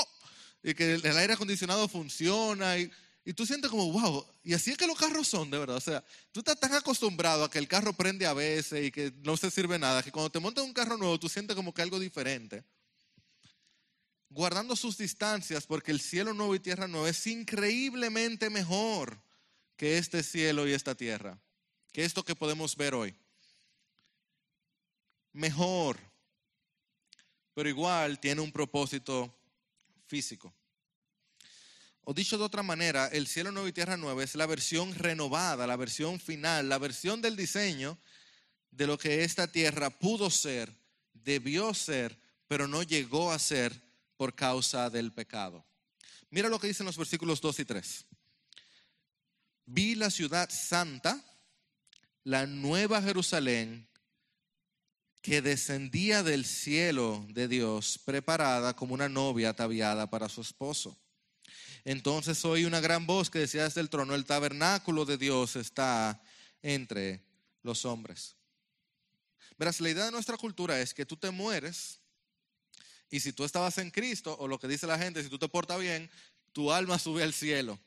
Y 0.61 0.75
que 0.75 0.93
el, 0.93 1.17
aire 1.17 1.33
acondicionado 1.33 1.87
funciona 1.87 2.77
y, 2.77 2.91
y, 3.25 3.33
tú 3.33 3.47
sientes 3.47 3.71
como, 3.71 3.91
wow, 3.91 4.27
y 4.43 4.53
así 4.53 4.69
es 4.69 4.77
que 4.77 4.85
los 4.85 4.95
carros 4.95 5.27
son, 5.27 5.49
de 5.49 5.57
verdad. 5.57 5.77
O 5.77 5.81
sea, 5.81 6.03
tú 6.31 6.41
estás 6.41 6.59
tan 6.59 6.75
acostumbrado 6.75 7.45
a 7.45 7.49
que 7.49 7.57
el 7.57 7.67
carro 7.67 7.93
prende 7.93 8.27
a 8.27 8.33
veces 8.33 8.85
y 8.85 8.91
que 8.91 9.11
no 9.23 9.35
se 9.37 9.49
sirve 9.49 9.79
nada, 9.79 10.03
que 10.03 10.11
cuando 10.11 10.29
te 10.29 10.39
montas 10.39 10.63
un 10.63 10.73
carro 10.73 10.97
nuevo 10.97 11.19
tú 11.19 11.27
sientes 11.27 11.55
como 11.55 11.73
que 11.73 11.81
algo 11.81 11.99
diferente 11.99 12.63
guardando 14.31 14.77
sus 14.77 14.97
distancias, 14.97 15.67
porque 15.67 15.91
el 15.91 15.99
cielo 15.99 16.33
nuevo 16.33 16.55
y 16.55 16.59
tierra 16.59 16.87
nueva 16.87 17.09
es 17.09 17.27
increíblemente 17.27 18.49
mejor 18.49 19.21
que 19.75 19.97
este 19.97 20.23
cielo 20.23 20.67
y 20.67 20.73
esta 20.73 20.95
tierra, 20.95 21.37
que 21.91 22.05
esto 22.05 22.23
que 22.23 22.35
podemos 22.35 22.75
ver 22.77 22.93
hoy. 22.93 23.13
Mejor, 25.33 25.99
pero 27.53 27.67
igual 27.67 28.19
tiene 28.19 28.41
un 28.41 28.51
propósito 28.51 29.37
físico. 30.07 30.53
O 32.03 32.13
dicho 32.13 32.37
de 32.37 32.45
otra 32.45 32.63
manera, 32.63 33.07
el 33.07 33.27
cielo 33.27 33.51
nuevo 33.51 33.67
y 33.67 33.73
tierra 33.73 33.97
nueva 33.97 34.23
es 34.23 34.35
la 34.35 34.45
versión 34.45 34.95
renovada, 34.95 35.67
la 35.67 35.75
versión 35.75 36.19
final, 36.19 36.69
la 36.69 36.77
versión 36.77 37.21
del 37.21 37.35
diseño 37.35 37.97
de 38.71 38.87
lo 38.87 38.97
que 38.97 39.25
esta 39.25 39.51
tierra 39.51 39.89
pudo 39.89 40.29
ser, 40.29 40.73
debió 41.13 41.73
ser, 41.73 42.17
pero 42.47 42.67
no 42.67 42.81
llegó 42.81 43.31
a 43.31 43.39
ser 43.39 43.90
por 44.21 44.35
causa 44.35 44.87
del 44.91 45.11
pecado. 45.11 45.65
Mira 46.29 46.47
lo 46.47 46.59
que 46.59 46.67
dicen 46.67 46.85
los 46.85 46.95
versículos 46.95 47.41
2 47.41 47.61
y 47.61 47.65
3. 47.65 48.05
Vi 49.65 49.95
la 49.95 50.11
ciudad 50.11 50.47
santa, 50.51 51.19
la 52.23 52.45
nueva 52.45 53.01
Jerusalén, 53.01 53.89
que 55.23 55.41
descendía 55.41 56.21
del 56.21 56.45
cielo 56.45 57.25
de 57.29 57.47
Dios, 57.47 57.97
preparada 57.97 58.75
como 58.75 58.93
una 58.93 59.09
novia 59.09 59.49
ataviada 59.49 60.07
para 60.07 60.29
su 60.29 60.41
esposo. 60.41 60.95
Entonces 61.83 62.45
oí 62.45 62.65
una 62.65 62.79
gran 62.79 63.07
voz 63.07 63.31
que 63.31 63.39
decía 63.39 63.63
desde 63.63 63.81
el 63.81 63.89
trono, 63.89 64.13
el 64.13 64.25
tabernáculo 64.25 65.03
de 65.03 65.17
Dios 65.17 65.55
está 65.55 66.21
entre 66.61 67.25
los 67.63 67.85
hombres. 67.85 68.35
Verás, 69.57 69.81
la 69.81 69.89
idea 69.89 70.05
de 70.05 70.11
nuestra 70.11 70.37
cultura 70.37 70.79
es 70.79 70.93
que 70.93 71.07
tú 71.07 71.17
te 71.17 71.31
mueres 71.31 72.00
y 73.11 73.19
si 73.19 73.33
tú 73.33 73.43
estabas 73.43 73.77
en 73.77 73.91
Cristo, 73.91 74.35
o 74.39 74.47
lo 74.47 74.57
que 74.57 74.69
dice 74.69 74.87
la 74.87 74.97
gente, 74.97 75.21
si 75.21 75.29
tú 75.29 75.37
te 75.37 75.49
portas 75.49 75.77
bien, 75.79 76.09
tu 76.53 76.71
alma 76.71 76.97
sube 76.97 77.21
al 77.21 77.33
cielo. 77.33 77.77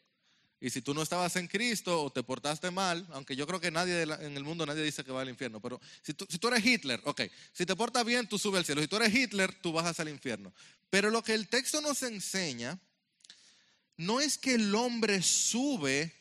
Y 0.60 0.70
si 0.70 0.82
tú 0.82 0.94
no 0.94 1.02
estabas 1.02 1.34
en 1.36 1.48
Cristo 1.48 2.04
o 2.04 2.12
te 2.12 2.22
portaste 2.22 2.70
mal, 2.70 3.06
aunque 3.12 3.34
yo 3.34 3.46
creo 3.46 3.58
que 3.58 3.70
nadie 3.70 4.02
en 4.02 4.36
el 4.36 4.44
mundo 4.44 4.64
nadie 4.66 4.82
dice 4.82 5.02
que 5.02 5.12
va 5.12 5.22
al 5.22 5.28
infierno, 5.30 5.60
pero 5.60 5.80
si 6.02 6.12
tú, 6.12 6.26
si 6.28 6.38
tú 6.38 6.48
eres 6.48 6.64
Hitler, 6.64 7.00
ok, 7.04 7.22
si 7.52 7.64
te 7.64 7.74
portas 7.74 8.04
bien, 8.04 8.28
tú 8.28 8.38
subes 8.38 8.58
al 8.58 8.64
cielo. 8.66 8.82
Si 8.82 8.88
tú 8.88 8.96
eres 8.96 9.14
Hitler, 9.14 9.52
tú 9.60 9.72
bajas 9.72 9.98
al 9.98 10.10
infierno. 10.10 10.52
Pero 10.90 11.10
lo 11.10 11.22
que 11.24 11.34
el 11.34 11.48
texto 11.48 11.80
nos 11.80 12.02
enseña 12.02 12.78
no 13.96 14.20
es 14.20 14.36
que 14.36 14.54
el 14.54 14.74
hombre 14.74 15.22
sube 15.22 16.12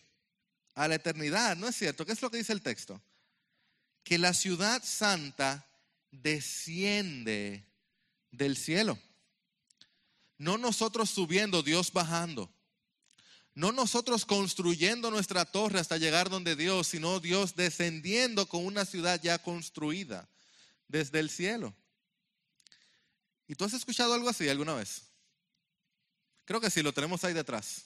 a 0.76 0.88
la 0.88 0.96
eternidad, 0.96 1.58
no 1.58 1.68
es 1.68 1.76
cierto. 1.76 2.06
¿Qué 2.06 2.14
es 2.14 2.22
lo 2.22 2.32
que 2.32 2.38
dice 2.38 2.54
el 2.54 2.62
texto? 2.62 3.02
Que 4.04 4.18
la 4.18 4.34
ciudad 4.34 4.82
santa 4.84 5.66
desciende 6.12 7.66
del 8.34 8.58
cielo. 8.58 9.00
No 10.38 10.58
nosotros 10.58 11.10
subiendo, 11.10 11.64
Dios 11.64 11.94
bajando. 11.94 12.52
No 13.56 13.72
nosotros 13.72 14.26
construyendo 14.26 15.12
nuestra 15.12 15.46
torre 15.46 15.80
hasta 15.80 15.98
llegar 15.98 16.30
donde 16.30 16.56
Dios, 16.56 16.88
sino 16.88 17.20
Dios 17.20 17.56
descendiendo 17.56 18.48
con 18.48 18.66
una 18.66 18.84
ciudad 18.84 19.22
ya 19.22 19.38
construida 19.38 20.28
desde 20.88 21.20
el 21.20 21.30
cielo. 21.30 21.74
¿Y 23.48 23.56
tú 23.56 23.64
has 23.66 23.74
escuchado 23.74 24.14
algo 24.14 24.30
así 24.30 24.50
alguna 24.50 24.74
vez? 24.74 25.04
Creo 26.46 26.60
que 26.60 26.72
sí, 26.72 26.82
lo 26.82 26.94
tenemos 26.94 27.24
ahí 27.24 27.34
detrás. 27.34 27.86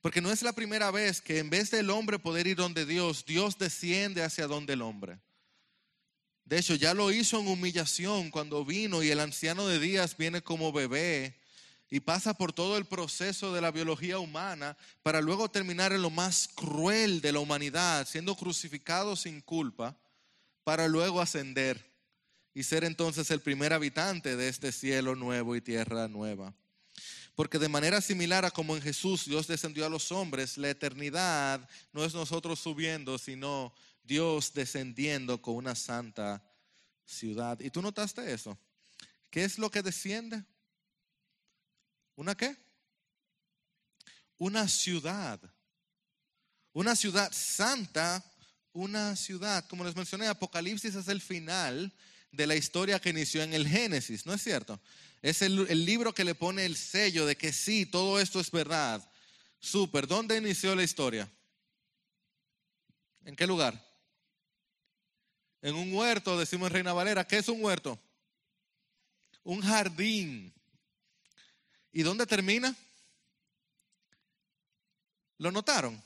Porque 0.00 0.22
no 0.22 0.32
es 0.32 0.42
la 0.42 0.54
primera 0.54 0.90
vez 0.90 1.20
que 1.20 1.38
en 1.38 1.50
vez 1.50 1.70
del 1.70 1.90
hombre 1.90 2.18
poder 2.18 2.46
ir 2.46 2.56
donde 2.56 2.86
Dios, 2.86 3.26
Dios 3.26 3.58
desciende 3.58 4.22
hacia 4.22 4.46
donde 4.46 4.72
el 4.72 4.82
hombre. 4.82 5.20
De 6.48 6.58
hecho, 6.58 6.74
ya 6.76 6.94
lo 6.94 7.12
hizo 7.12 7.38
en 7.38 7.46
humillación 7.46 8.30
cuando 8.30 8.64
vino 8.64 9.02
y 9.02 9.10
el 9.10 9.20
anciano 9.20 9.66
de 9.66 9.78
días 9.78 10.16
viene 10.16 10.40
como 10.40 10.72
bebé 10.72 11.38
y 11.90 12.00
pasa 12.00 12.32
por 12.32 12.54
todo 12.54 12.78
el 12.78 12.86
proceso 12.86 13.52
de 13.52 13.60
la 13.60 13.70
biología 13.70 14.18
humana 14.18 14.74
para 15.02 15.20
luego 15.20 15.50
terminar 15.50 15.92
en 15.92 16.00
lo 16.00 16.08
más 16.08 16.48
cruel 16.48 17.20
de 17.20 17.32
la 17.32 17.40
humanidad, 17.40 18.08
siendo 18.08 18.34
crucificado 18.34 19.14
sin 19.14 19.42
culpa, 19.42 19.94
para 20.64 20.88
luego 20.88 21.20
ascender 21.20 21.92
y 22.54 22.62
ser 22.62 22.82
entonces 22.84 23.30
el 23.30 23.40
primer 23.40 23.74
habitante 23.74 24.34
de 24.34 24.48
este 24.48 24.72
cielo 24.72 25.14
nuevo 25.14 25.54
y 25.54 25.60
tierra 25.60 26.08
nueva. 26.08 26.54
Porque 27.34 27.58
de 27.58 27.68
manera 27.68 28.00
similar 28.00 28.46
a 28.46 28.50
como 28.50 28.74
en 28.74 28.80
Jesús 28.80 29.26
Dios 29.26 29.48
descendió 29.48 29.84
a 29.84 29.90
los 29.90 30.10
hombres, 30.12 30.56
la 30.56 30.70
eternidad 30.70 31.68
no 31.92 32.06
es 32.06 32.14
nosotros 32.14 32.58
subiendo, 32.58 33.18
sino 33.18 33.74
Dios 34.08 34.54
descendiendo 34.54 35.40
con 35.40 35.54
una 35.54 35.74
santa 35.74 36.42
ciudad. 37.04 37.60
¿Y 37.60 37.70
tú 37.70 37.82
notaste 37.82 38.32
eso? 38.32 38.58
¿Qué 39.30 39.44
es 39.44 39.58
lo 39.58 39.70
que 39.70 39.82
desciende? 39.82 40.42
¿Una 42.16 42.34
qué? 42.34 42.56
Una 44.38 44.66
ciudad. 44.66 45.38
Una 46.72 46.96
ciudad 46.96 47.30
santa, 47.32 48.24
una 48.72 49.14
ciudad. 49.14 49.66
Como 49.68 49.84
les 49.84 49.94
mencioné, 49.94 50.26
Apocalipsis 50.26 50.94
es 50.94 51.08
el 51.08 51.20
final 51.20 51.92
de 52.32 52.46
la 52.46 52.56
historia 52.56 53.00
que 53.00 53.10
inició 53.10 53.42
en 53.42 53.52
el 53.52 53.68
Génesis, 53.68 54.24
¿no 54.24 54.32
es 54.32 54.42
cierto? 54.42 54.80
Es 55.20 55.42
el, 55.42 55.84
libro 55.84 56.14
que 56.14 56.24
le 56.24 56.34
pone 56.34 56.64
el 56.64 56.76
sello 56.76 57.26
de 57.26 57.36
que 57.36 57.52
sí, 57.52 57.84
todo 57.84 58.20
esto 58.20 58.40
es 58.40 58.50
verdad. 58.50 59.06
Súper. 59.60 60.06
¿Dónde 60.06 60.36
inició 60.36 60.74
la 60.74 60.84
historia? 60.84 61.30
¿En 63.24 63.36
qué 63.36 63.46
lugar? 63.46 63.87
En 65.60 65.74
un 65.74 65.92
huerto, 65.92 66.38
decimos 66.38 66.68
en 66.68 66.74
Reina 66.74 66.92
Valera. 66.92 67.26
¿Qué 67.26 67.38
es 67.38 67.48
un 67.48 67.62
huerto? 67.62 67.98
Un 69.42 69.60
jardín. 69.60 70.52
¿Y 71.92 72.02
dónde 72.02 72.26
termina? 72.26 72.74
¿Lo 75.38 75.50
notaron? 75.50 76.02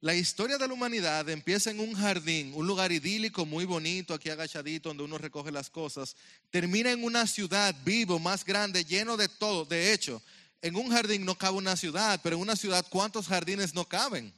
La 0.00 0.14
historia 0.14 0.58
de 0.58 0.68
la 0.68 0.74
humanidad 0.74 1.28
empieza 1.28 1.72
en 1.72 1.80
un 1.80 1.92
jardín, 1.94 2.52
un 2.54 2.68
lugar 2.68 2.92
idílico, 2.92 3.44
muy 3.44 3.64
bonito, 3.64 4.14
aquí 4.14 4.30
agachadito, 4.30 4.90
donde 4.90 5.02
uno 5.02 5.18
recoge 5.18 5.50
las 5.50 5.70
cosas. 5.70 6.14
Termina 6.50 6.92
en 6.92 7.02
una 7.02 7.26
ciudad 7.26 7.74
vivo, 7.84 8.20
más 8.20 8.44
grande, 8.44 8.84
lleno 8.84 9.16
de 9.16 9.28
todo. 9.28 9.64
De 9.64 9.92
hecho, 9.92 10.22
en 10.62 10.76
un 10.76 10.90
jardín 10.90 11.24
no 11.24 11.36
cabe 11.36 11.56
una 11.56 11.76
ciudad, 11.76 12.20
pero 12.22 12.36
en 12.36 12.42
una 12.42 12.54
ciudad, 12.54 12.86
¿cuántos 12.88 13.26
jardines 13.26 13.74
no 13.74 13.86
caben? 13.86 14.32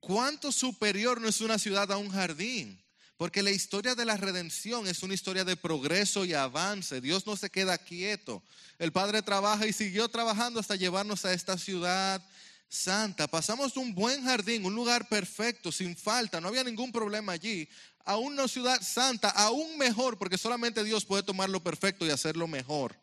¿Cuánto 0.00 0.50
superior 0.50 1.20
no 1.20 1.28
es 1.28 1.40
una 1.40 1.58
ciudad 1.58 1.92
a 1.92 1.98
un 1.98 2.10
jardín? 2.10 2.82
Porque 3.16 3.42
la 3.42 3.50
historia 3.50 3.94
de 3.94 4.06
la 4.06 4.16
redención 4.16 4.86
es 4.86 5.02
una 5.02 5.12
historia 5.12 5.44
de 5.44 5.56
progreso 5.56 6.24
y 6.24 6.32
avance. 6.32 7.02
Dios 7.02 7.26
no 7.26 7.36
se 7.36 7.50
queda 7.50 7.76
quieto. 7.76 8.42
El 8.78 8.92
Padre 8.92 9.20
trabaja 9.20 9.66
y 9.66 9.74
siguió 9.74 10.08
trabajando 10.08 10.58
hasta 10.58 10.74
llevarnos 10.74 11.26
a 11.26 11.34
esta 11.34 11.58
ciudad 11.58 12.26
santa. 12.70 13.28
Pasamos 13.28 13.74
de 13.74 13.80
un 13.80 13.94
buen 13.94 14.24
jardín, 14.24 14.64
un 14.64 14.74
lugar 14.74 15.08
perfecto, 15.08 15.70
sin 15.70 15.96
falta, 15.96 16.40
no 16.40 16.48
había 16.48 16.64
ningún 16.64 16.92
problema 16.92 17.32
allí, 17.32 17.68
a 18.04 18.16
una 18.16 18.48
ciudad 18.48 18.80
santa, 18.80 19.28
aún 19.28 19.76
mejor, 19.76 20.16
porque 20.16 20.38
solamente 20.38 20.82
Dios 20.82 21.04
puede 21.04 21.22
tomar 21.22 21.50
lo 21.50 21.62
perfecto 21.62 22.06
y 22.06 22.10
hacerlo 22.10 22.46
mejor. 22.46 22.96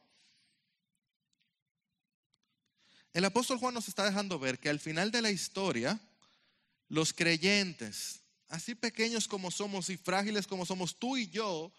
El 3.13 3.25
apóstol 3.25 3.57
Juan 3.57 3.73
nos 3.73 3.88
está 3.88 4.05
dejando 4.05 4.39
ver 4.39 4.60
que 4.60 4.69
al 4.69 4.79
final 4.79 5.12
de 5.12 5.21
la 5.21 5.31
historia, 5.31 5.99
los 6.89 7.13
creyentes, 7.13 8.21
así 8.50 8.76
pequeños 8.76 9.28
como 9.28 9.52
somos 9.52 9.89
y 9.89 9.97
frágiles 9.97 10.47
como 10.47 10.65
somos 10.65 10.97
tú 10.97 11.17
y 11.17 11.28
yo, 11.28 11.71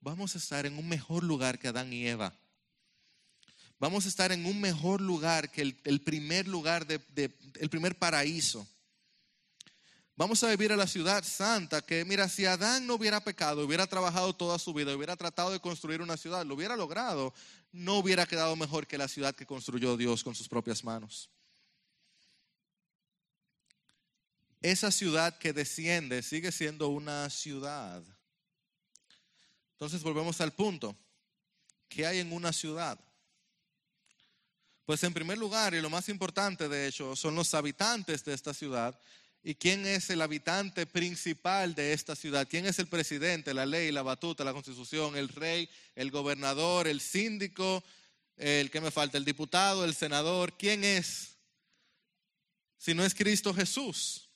vamos 0.00 0.34
a 0.34 0.38
estar 0.38 0.66
en 0.66 0.78
un 0.78 0.88
mejor 0.88 1.24
lugar 1.24 1.58
que 1.58 1.68
Adán 1.68 1.92
y 1.92 2.06
Eva 2.06 2.34
vamos 3.80 4.04
a 4.04 4.08
estar 4.08 4.30
en 4.30 4.46
un 4.46 4.60
mejor 4.60 5.00
lugar 5.00 5.50
que 5.50 5.62
el, 5.62 6.00
primer 6.02 6.46
lugar, 6.46 6.86
de, 6.86 7.00
el 7.58 7.70
primer 7.70 7.98
paraíso. 7.98 8.68
Vamos 10.14 10.44
a 10.44 10.50
vivir 10.50 10.70
a 10.70 10.76
la 10.76 10.86
ciudad 10.86 11.24
santa 11.24 11.80
que, 11.80 12.04
mira, 12.04 12.28
si 12.28 12.44
Adán 12.44 12.86
no 12.86 12.94
hubiera 12.94 13.24
pecado, 13.24 13.64
hubiera 13.64 13.86
trabajado 13.86 14.34
toda 14.34 14.58
su 14.58 14.74
vida, 14.74 14.94
hubiera 14.94 15.16
tratado 15.16 15.50
de 15.50 15.60
construir 15.60 16.02
una 16.02 16.18
ciudad, 16.18 16.44
lo 16.44 16.54
hubiera 16.54 16.76
logrado, 16.76 17.32
no 17.72 17.96
hubiera 17.96 18.26
quedado 18.26 18.54
mejor 18.54 18.86
que 18.86 18.98
la 18.98 19.08
ciudad 19.08 19.34
que 19.34 19.46
construyó 19.46 19.96
Dios 19.96 20.22
con 20.22 20.34
sus 20.34 20.46
propias 20.46 20.84
manos. 20.84 21.30
Esa 24.60 24.90
ciudad 24.90 25.38
que 25.38 25.52
desciende 25.52 26.22
sigue 26.22 26.52
siendo 26.52 26.88
una 26.88 27.30
ciudad. 27.30 28.02
Entonces 29.72 30.02
volvemos 30.02 30.40
al 30.40 30.52
punto. 30.52 30.94
¿Qué 31.88 32.06
hay 32.06 32.18
en 32.18 32.32
una 32.32 32.52
ciudad? 32.52 33.00
Pues 34.84 35.02
en 35.04 35.14
primer 35.14 35.38
lugar, 35.38 35.72
y 35.72 35.80
lo 35.80 35.88
más 35.88 36.08
importante 36.08 36.68
de 36.68 36.86
hecho, 36.86 37.16
son 37.16 37.34
los 37.34 37.54
habitantes 37.54 38.24
de 38.24 38.34
esta 38.34 38.52
ciudad. 38.52 39.00
¿Y 39.42 39.54
quién 39.54 39.86
es 39.86 40.10
el 40.10 40.20
habitante 40.20 40.84
principal 40.84 41.74
de 41.74 41.94
esta 41.94 42.14
ciudad? 42.14 42.46
¿Quién 42.48 42.66
es 42.66 42.78
el 42.78 42.88
presidente, 42.88 43.54
la 43.54 43.64
ley, 43.64 43.90
la 43.90 44.02
batuta, 44.02 44.44
la 44.44 44.52
constitución, 44.52 45.16
el 45.16 45.28
rey, 45.28 45.70
el 45.94 46.10
gobernador, 46.10 46.86
el 46.86 47.00
síndico, 47.00 47.82
el 48.36 48.70
que 48.70 48.82
me 48.82 48.90
falta, 48.90 49.16
el 49.16 49.24
diputado, 49.24 49.84
el 49.84 49.94
senador? 49.94 50.58
¿Quién 50.58 50.84
es? 50.84 51.36
Si 52.76 52.92
no 52.92 53.04
es 53.04 53.14
Cristo 53.14 53.54
Jesús. 53.54 54.29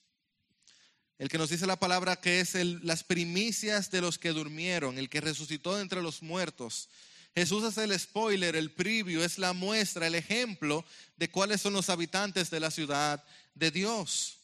El 1.19 1.29
que 1.29 1.39
nos 1.39 1.51
dice 1.51 1.67
la 1.67 1.79
palabra 1.79 2.17
que 2.17 2.41
es 2.41 2.55
las 2.55 3.05
primicias 3.05 3.91
de 3.91 4.01
los 4.01 4.19
que 4.19 4.31
durmieron, 4.31 4.99
el 4.99 5.09
que 5.09 5.21
resucitó 5.21 5.81
entre 5.81 6.03
los 6.03 6.23
muertos, 6.23 6.89
Jesús 7.35 7.65
es 7.65 7.79
el 7.79 7.99
spoiler, 7.99 8.55
el 8.55 8.71
preview, 8.71 9.23
es 9.23 9.39
la 9.39 9.53
muestra, 9.53 10.07
el 10.07 10.15
ejemplo 10.15 10.85
de 11.17 11.29
cuáles 11.29 11.61
son 11.61 11.73
los 11.73 11.91
habitantes 11.91 12.49
de 12.49 12.61
la 12.61 12.71
ciudad 12.71 13.25
de 13.55 13.73
Dios. 13.73 14.39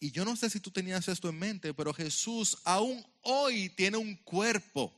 Y 0.00 0.10
yo 0.10 0.24
no 0.24 0.34
sé 0.34 0.48
si 0.48 0.60
tú 0.60 0.70
tenías 0.70 1.06
esto 1.08 1.28
en 1.28 1.38
mente, 1.38 1.74
pero 1.74 1.92
Jesús 1.92 2.58
aún 2.64 3.06
hoy 3.20 3.68
tiene 3.70 3.98
un 3.98 4.16
cuerpo, 4.16 4.92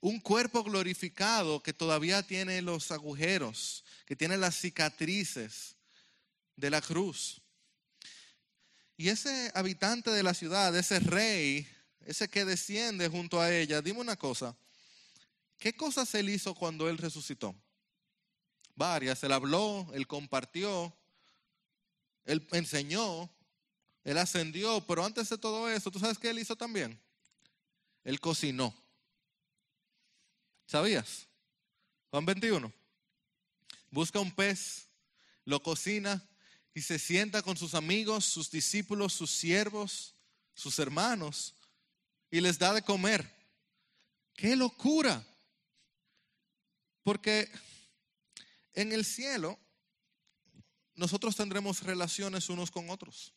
un 0.00 0.20
cuerpo 0.20 0.64
glorificado 0.64 1.62
que 1.62 1.74
todavía 1.74 2.22
tiene 2.22 2.62
los 2.62 2.90
agujeros, 2.90 3.84
que 4.06 4.16
tiene 4.16 4.38
las 4.38 4.56
cicatrices 4.56 5.76
de 6.56 6.70
la 6.70 6.80
cruz. 6.80 7.42
Y 8.96 9.08
ese 9.08 9.50
habitante 9.54 10.10
de 10.10 10.22
la 10.22 10.34
ciudad, 10.34 10.74
ese 10.76 11.00
rey, 11.00 11.68
ese 12.00 12.28
que 12.28 12.44
desciende 12.44 13.08
junto 13.08 13.40
a 13.40 13.52
ella, 13.52 13.82
dime 13.82 14.00
una 14.00 14.16
cosa, 14.16 14.56
¿Qué 15.58 15.74
cosas 15.74 16.14
él 16.14 16.28
hizo 16.28 16.54
cuando 16.54 16.88
él 16.88 16.98
resucitó? 16.98 17.54
Varias. 18.74 19.22
Él 19.22 19.32
habló, 19.32 19.88
él 19.94 20.06
compartió, 20.06 20.94
él 22.24 22.46
enseñó, 22.52 23.30
él 24.04 24.18
ascendió, 24.18 24.80
pero 24.86 25.04
antes 25.04 25.28
de 25.28 25.38
todo 25.38 25.68
eso, 25.68 25.90
¿tú 25.90 25.98
sabes 25.98 26.18
qué 26.18 26.30
él 26.30 26.38
hizo 26.38 26.56
también? 26.56 27.00
Él 28.04 28.20
cocinó. 28.20 28.74
¿Sabías? 30.66 31.26
Juan 32.10 32.26
21. 32.26 32.72
Busca 33.90 34.20
un 34.20 34.30
pez, 34.30 34.88
lo 35.44 35.62
cocina 35.62 36.22
y 36.76 36.82
se 36.82 36.98
sienta 36.98 37.40
con 37.40 37.56
sus 37.56 37.72
amigos, 37.72 38.26
sus 38.26 38.50
discípulos, 38.50 39.14
sus 39.14 39.30
siervos, 39.30 40.14
sus 40.52 40.78
hermanos 40.78 41.54
y 42.30 42.42
les 42.42 42.58
da 42.58 42.74
de 42.74 42.82
comer. 42.82 43.26
¡Qué 44.34 44.54
locura! 44.56 45.26
Porque 47.02 47.50
en 48.74 48.92
el 48.92 49.06
cielo 49.06 49.58
nosotros 50.96 51.34
tendremos 51.34 51.82
relaciones 51.82 52.50
unos 52.50 52.70
con 52.70 52.90
otros. 52.90 53.32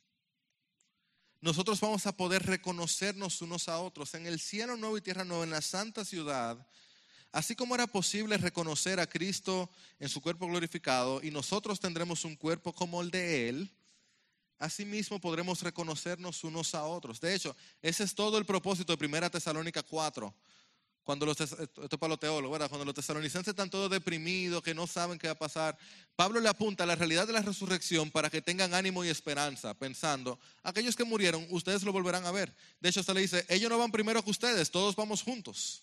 Nosotros 1.39 1.79
vamos 1.79 2.05
a 2.07 2.17
poder 2.17 2.45
reconocernos 2.45 3.41
unos 3.41 3.69
a 3.69 3.79
otros. 3.79 4.15
En 4.15 4.27
el 4.27 4.41
cielo 4.41 4.75
nuevo 4.75 4.97
y 4.97 5.01
tierra 5.01 5.23
nueva, 5.23 5.45
en 5.45 5.51
la 5.51 5.61
santa 5.61 6.03
ciudad, 6.03 6.67
así 7.31 7.55
como 7.55 7.75
era 7.75 7.87
posible 7.87 8.37
reconocer 8.37 8.99
a 8.99 9.07
Cristo 9.07 9.69
en 9.99 10.09
su 10.09 10.21
cuerpo 10.21 10.47
glorificado 10.47 11.21
y 11.23 11.31
nosotros 11.31 11.79
tendremos 11.79 12.25
un 12.25 12.35
cuerpo 12.35 12.73
como 12.73 13.01
el 13.01 13.11
de 13.11 13.49
Él, 13.49 13.71
asimismo 14.57 15.19
podremos 15.19 15.61
reconocernos 15.61 16.43
unos 16.43 16.75
a 16.75 16.83
otros. 16.83 17.21
De 17.21 17.33
hecho, 17.33 17.55
ese 17.81 18.03
es 18.03 18.13
todo 18.13 18.37
el 18.37 18.45
propósito 18.45 18.95
de 18.95 19.05
1 19.05 19.29
Tesalónica 19.29 19.83
4 19.83 20.33
cuando 21.09 21.25
los, 21.25 21.41
esto 21.41 21.55
es 21.81 21.89
para 21.97 22.09
los 22.09 22.19
teólogos, 22.19 22.51
¿verdad? 22.51 22.69
Cuando 22.69 22.85
los 22.85 22.93
tesalonicenses 22.93 23.47
están 23.47 23.71
todos 23.71 23.89
deprimidos, 23.89 24.61
que 24.61 24.75
no 24.75 24.85
saben 24.85 25.17
qué 25.17 25.25
va 25.25 25.33
a 25.33 25.39
pasar, 25.39 25.75
Pablo 26.15 26.39
le 26.39 26.47
apunta 26.47 26.83
a 26.83 26.85
la 26.85 26.93
realidad 26.93 27.25
de 27.25 27.33
la 27.33 27.41
resurrección 27.41 28.11
para 28.11 28.29
que 28.29 28.43
tengan 28.43 28.75
ánimo 28.75 29.03
y 29.03 29.09
esperanza, 29.09 29.73
pensando, 29.73 30.39
aquellos 30.61 30.95
que 30.95 31.03
murieron, 31.05 31.47
ustedes 31.49 31.81
lo 31.81 31.91
volverán 31.91 32.27
a 32.27 32.31
ver. 32.31 32.53
De 32.79 32.89
hecho, 32.89 33.01
se 33.01 33.11
le 33.15 33.21
dice, 33.21 33.43
ellos 33.49 33.71
no 33.71 33.79
van 33.79 33.91
primero 33.91 34.23
que 34.23 34.29
ustedes, 34.29 34.69
todos 34.69 34.95
vamos 34.95 35.23
juntos. 35.23 35.81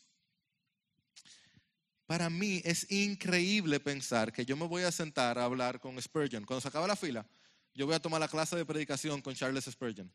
Para 2.06 2.30
mí 2.30 2.62
es 2.64 2.90
increíble 2.90 3.80
pensar 3.80 4.32
que 4.32 4.46
yo 4.46 4.56
me 4.56 4.66
voy 4.66 4.84
a 4.84 4.92
sentar 4.92 5.38
a 5.38 5.44
hablar 5.44 5.80
con 5.80 6.00
Spurgeon. 6.00 6.44
Cuando 6.44 6.60
se 6.60 6.68
acaba 6.68 6.86
la 6.86 6.94
fila, 6.94 7.26
yo 7.74 7.84
voy 7.84 7.96
a 7.96 8.00
tomar 8.00 8.20
la 8.20 8.28
clase 8.28 8.54
de 8.54 8.64
predicación 8.64 9.20
con 9.20 9.34
Charles 9.34 9.64
Spurgeon. 9.64 10.10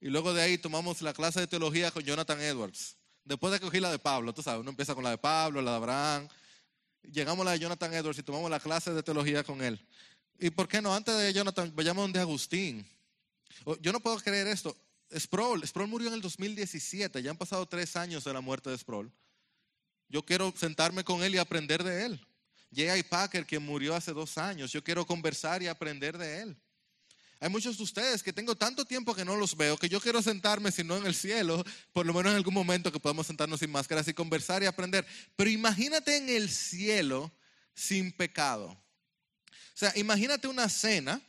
Y 0.00 0.08
luego 0.08 0.34
de 0.34 0.42
ahí 0.42 0.58
tomamos 0.58 1.00
la 1.02 1.12
clase 1.12 1.40
de 1.40 1.46
teología 1.46 1.90
con 1.92 2.02
Jonathan 2.02 2.40
Edwards. 2.40 2.96
Después 3.24 3.52
de 3.52 3.60
cogí 3.60 3.78
la 3.78 3.90
de 3.90 3.98
Pablo, 3.98 4.32
tú 4.32 4.42
sabes, 4.42 4.60
uno 4.60 4.70
empieza 4.70 4.94
con 4.94 5.04
la 5.04 5.10
de 5.10 5.18
Pablo, 5.18 5.62
la 5.62 5.72
de 5.72 5.76
Abraham. 5.76 6.28
Llegamos 7.02 7.42
a 7.42 7.44
la 7.44 7.52
de 7.52 7.60
Jonathan 7.60 7.94
Edwards 7.94 8.18
y 8.18 8.22
tomamos 8.22 8.50
la 8.50 8.58
clase 8.58 8.92
de 8.92 9.02
teología 9.02 9.44
con 9.44 9.62
él. 9.62 9.80
¿Y 10.40 10.50
por 10.50 10.66
qué 10.66 10.82
no? 10.82 10.94
Antes 10.94 11.16
de 11.16 11.32
Jonathan, 11.32 11.70
vayamos 11.74 12.02
donde 12.02 12.18
Agustín. 12.18 12.84
Yo 13.80 13.92
no 13.92 14.00
puedo 14.00 14.18
creer 14.18 14.48
esto. 14.48 14.76
Sproul, 15.16 15.66
Sproul 15.66 15.88
murió 15.88 16.08
en 16.08 16.14
el 16.14 16.20
2017, 16.20 17.22
ya 17.22 17.30
han 17.30 17.36
pasado 17.36 17.66
tres 17.66 17.94
años 17.96 18.24
de 18.24 18.32
la 18.32 18.40
muerte 18.40 18.70
de 18.70 18.78
Sproul. 18.78 19.12
Yo 20.10 20.24
quiero 20.24 20.52
sentarme 20.56 21.04
con 21.04 21.22
él 21.22 21.34
y 21.34 21.38
aprender 21.38 21.82
de 21.82 22.04
él. 22.04 22.26
J.I. 22.76 23.02
Packer, 23.04 23.46
que 23.46 23.58
murió 23.58 23.94
hace 23.94 24.12
dos 24.12 24.36
años, 24.36 24.70
yo 24.70 24.84
quiero 24.84 25.06
conversar 25.06 25.62
y 25.62 25.68
aprender 25.68 26.18
de 26.18 26.42
él. 26.42 26.56
Hay 27.42 27.48
muchos 27.48 27.78
de 27.78 27.82
ustedes 27.84 28.22
que 28.22 28.34
tengo 28.34 28.54
tanto 28.54 28.84
tiempo 28.84 29.14
que 29.14 29.24
no 29.24 29.34
los 29.34 29.56
veo 29.56 29.78
que 29.78 29.88
yo 29.88 29.98
quiero 29.98 30.20
sentarme, 30.20 30.70
si 30.70 30.84
no 30.84 30.98
en 30.98 31.06
el 31.06 31.14
cielo, 31.14 31.64
por 31.92 32.04
lo 32.04 32.12
menos 32.12 32.32
en 32.32 32.36
algún 32.36 32.52
momento 32.52 32.92
que 32.92 33.00
podamos 33.00 33.26
sentarnos 33.26 33.60
sin 33.60 33.70
máscaras 33.70 34.06
y 34.08 34.12
conversar 34.12 34.62
y 34.62 34.66
aprender. 34.66 35.06
Pero 35.36 35.48
imagínate 35.48 36.18
en 36.18 36.28
el 36.28 36.50
cielo 36.50 37.32
sin 37.72 38.12
pecado. 38.12 38.66
O 38.66 39.78
sea, 39.80 39.92
imagínate 39.96 40.48
una 40.48 40.68
cena 40.68 41.22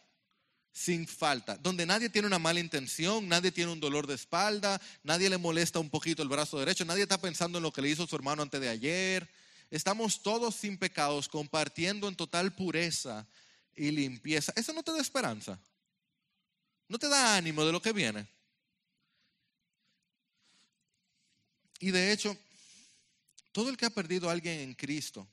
sin 0.74 1.08
falta, 1.08 1.58
donde 1.58 1.86
nadie 1.86 2.10
tiene 2.10 2.28
una 2.28 2.40
mala 2.40 2.60
intención, 2.60 3.28
nadie 3.28 3.52
tiene 3.52 3.72
un 3.72 3.80
dolor 3.80 4.08
de 4.08 4.16
espalda, 4.16 4.82
nadie 5.04 5.30
le 5.30 5.38
molesta 5.38 5.80
un 5.80 5.90
poquito 5.90 6.24
el 6.24 6.30
brazo 6.30 6.60
derecho, 6.60 6.86
nadie 6.86 7.04
está 7.04 7.20
pensando 7.20 7.58
en 7.58 7.64
lo 7.64 7.74
que 7.74 7.82
le 7.82 7.90
hizo 7.90 8.08
su 8.08 8.16
hermano 8.16 8.42
antes 8.42 8.62
de 8.62 8.70
ayer. 8.70 9.30
Estamos 9.70 10.22
todos 10.22 10.56
sin 10.56 10.78
pecados, 10.78 11.28
compartiendo 11.28 12.08
en 12.08 12.16
total 12.16 12.54
pureza 12.54 13.28
y 13.76 13.92
limpieza. 13.92 14.54
¿Eso 14.56 14.74
no 14.74 14.84
te 14.84 14.92
da 14.92 15.00
esperanza? 15.00 15.60
¿No 16.88 17.00
te 17.00 17.08
da 17.08 17.36
ánimo 17.36 17.66
de 17.66 17.72
lo 17.72 17.82
que 17.82 17.94
viene? 17.94 18.28
Y 21.80 21.92
de 21.92 22.12
hecho, 22.12 22.38
todo 23.52 23.70
el 23.70 23.78
que 23.78 23.86
ha 23.86 23.90
perdido 23.90 24.30
a 24.30 24.34
alguien 24.34 24.60
en 24.60 24.74
Cristo 24.74 25.28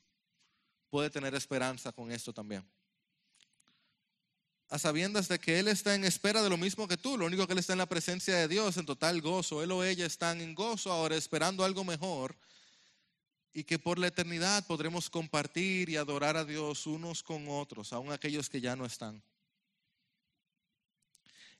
puede 0.88 1.10
tener 1.10 1.34
esperanza 1.34 1.92
con 1.92 2.10
esto 2.10 2.32
también. 2.32 2.64
A 4.68 4.78
sabiendas 4.78 5.28
de 5.28 5.38
que 5.38 5.58
Él 5.58 5.68
está 5.68 5.94
en 5.94 6.04
espera 6.04 6.42
de 6.42 6.50
lo 6.50 6.58
mismo 6.58 6.86
que 6.86 6.96
tú, 6.96 7.16
lo 7.16 7.26
único 7.26 7.46
que 7.46 7.54
Él 7.54 7.58
está 7.58 7.72
en 7.72 7.78
la 7.78 7.88
presencia 7.88 8.36
de 8.36 8.48
Dios, 8.48 8.76
en 8.76 8.86
total 8.86 9.20
gozo. 9.20 9.62
Él 9.62 9.72
o 9.72 9.82
ella 9.82 10.04
están 10.04 10.40
en 10.40 10.54
gozo 10.54 10.92
ahora, 10.92 11.16
esperando 11.16 11.64
algo 11.64 11.84
mejor. 11.84 12.36
Y 13.54 13.64
que 13.64 13.78
por 13.78 13.98
la 13.98 14.08
eternidad 14.08 14.66
podremos 14.66 15.08
compartir 15.08 15.88
y 15.88 15.96
adorar 15.96 16.36
a 16.36 16.44
Dios 16.44 16.86
unos 16.86 17.22
con 17.22 17.48
otros, 17.48 17.92
aun 17.92 18.12
aquellos 18.12 18.48
que 18.48 18.60
ya 18.60 18.76
no 18.76 18.84
están. 18.84 19.22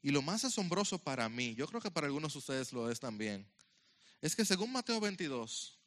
Y 0.03 0.11
lo 0.11 0.23
más 0.23 0.45
asombroso 0.45 0.99
para 0.99 1.29
mí, 1.29 1.55
yo 1.55 1.67
creo 1.67 1.81
que 1.81 1.91
para 1.91 2.07
algunos 2.07 2.33
de 2.33 2.39
ustedes 2.39 2.73
lo 2.73 2.91
es 2.91 3.01
también, 3.01 3.47
es 4.21 4.37
que 4.37 4.45
según 4.45 4.73
Mateo 4.73 5.01
22, 5.01 5.79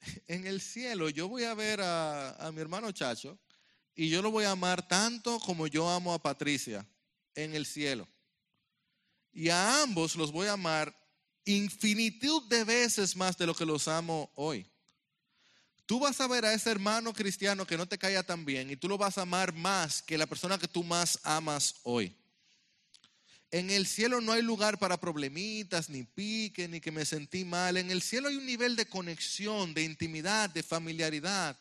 en 0.26 0.46
el 0.46 0.60
cielo 0.60 1.08
yo 1.08 1.28
voy 1.28 1.44
a 1.44 1.54
ver 1.54 1.80
a, 1.82 2.50
mi 2.52 2.60
hermano 2.60 2.90
Chacho 2.92 3.38
y 3.96 4.10
yo 4.10 4.20
lo 4.20 4.30
voy 4.30 4.44
a 4.44 4.50
amar 4.50 4.86
tanto 4.86 5.40
como 5.40 5.66
yo 5.66 5.88
amo 5.88 6.12
a 6.12 6.22
Patricia 6.22 6.86
en 7.34 7.54
el 7.54 7.64
cielo. 7.64 8.06
Y 9.32 9.48
a 9.48 9.82
ambos 9.82 10.16
los 10.16 10.30
voy 10.30 10.46
a 10.46 10.52
amar 10.52 10.94
infinitud 11.46 12.42
de 12.48 12.64
veces 12.64 13.16
más 13.16 13.38
de 13.38 13.46
lo 13.46 13.54
que 13.54 13.64
los 13.64 13.88
amo 13.88 14.30
hoy. 14.34 14.70
Tú 15.86 15.98
vas 16.00 16.20
a 16.20 16.26
ver 16.26 16.44
a 16.44 16.52
ese 16.52 16.70
hermano 16.70 17.12
cristiano 17.14 17.66
que 17.66 17.76
no 17.76 17.86
te 17.86 17.96
caía 17.96 18.22
tan 18.22 18.44
bien 18.44 18.70
y 18.70 18.76
tú 18.76 18.88
lo 18.88 18.98
vas 18.98 19.16
a 19.16 19.22
amar 19.22 19.54
más 19.54 20.02
que 20.02 20.18
la 20.18 20.26
persona 20.26 20.58
que 20.58 20.68
tú 20.68 20.84
más 20.84 21.18
amas 21.22 21.76
hoy. 21.84 22.14
En 23.50 23.70
el 23.70 23.86
cielo 23.86 24.20
no 24.20 24.32
hay 24.32 24.42
lugar 24.42 24.78
para 24.78 25.00
problemitas, 25.00 25.88
ni 25.88 26.02
pique, 26.02 26.68
ni 26.68 26.80
que 26.80 26.90
me 26.90 27.04
sentí 27.04 27.44
mal. 27.44 27.76
En 27.76 27.90
el 27.90 28.02
cielo 28.02 28.28
hay 28.28 28.36
un 28.36 28.44
nivel 28.44 28.74
de 28.76 28.86
conexión, 28.86 29.72
de 29.72 29.84
intimidad, 29.84 30.50
de 30.50 30.64
familiaridad, 30.64 31.56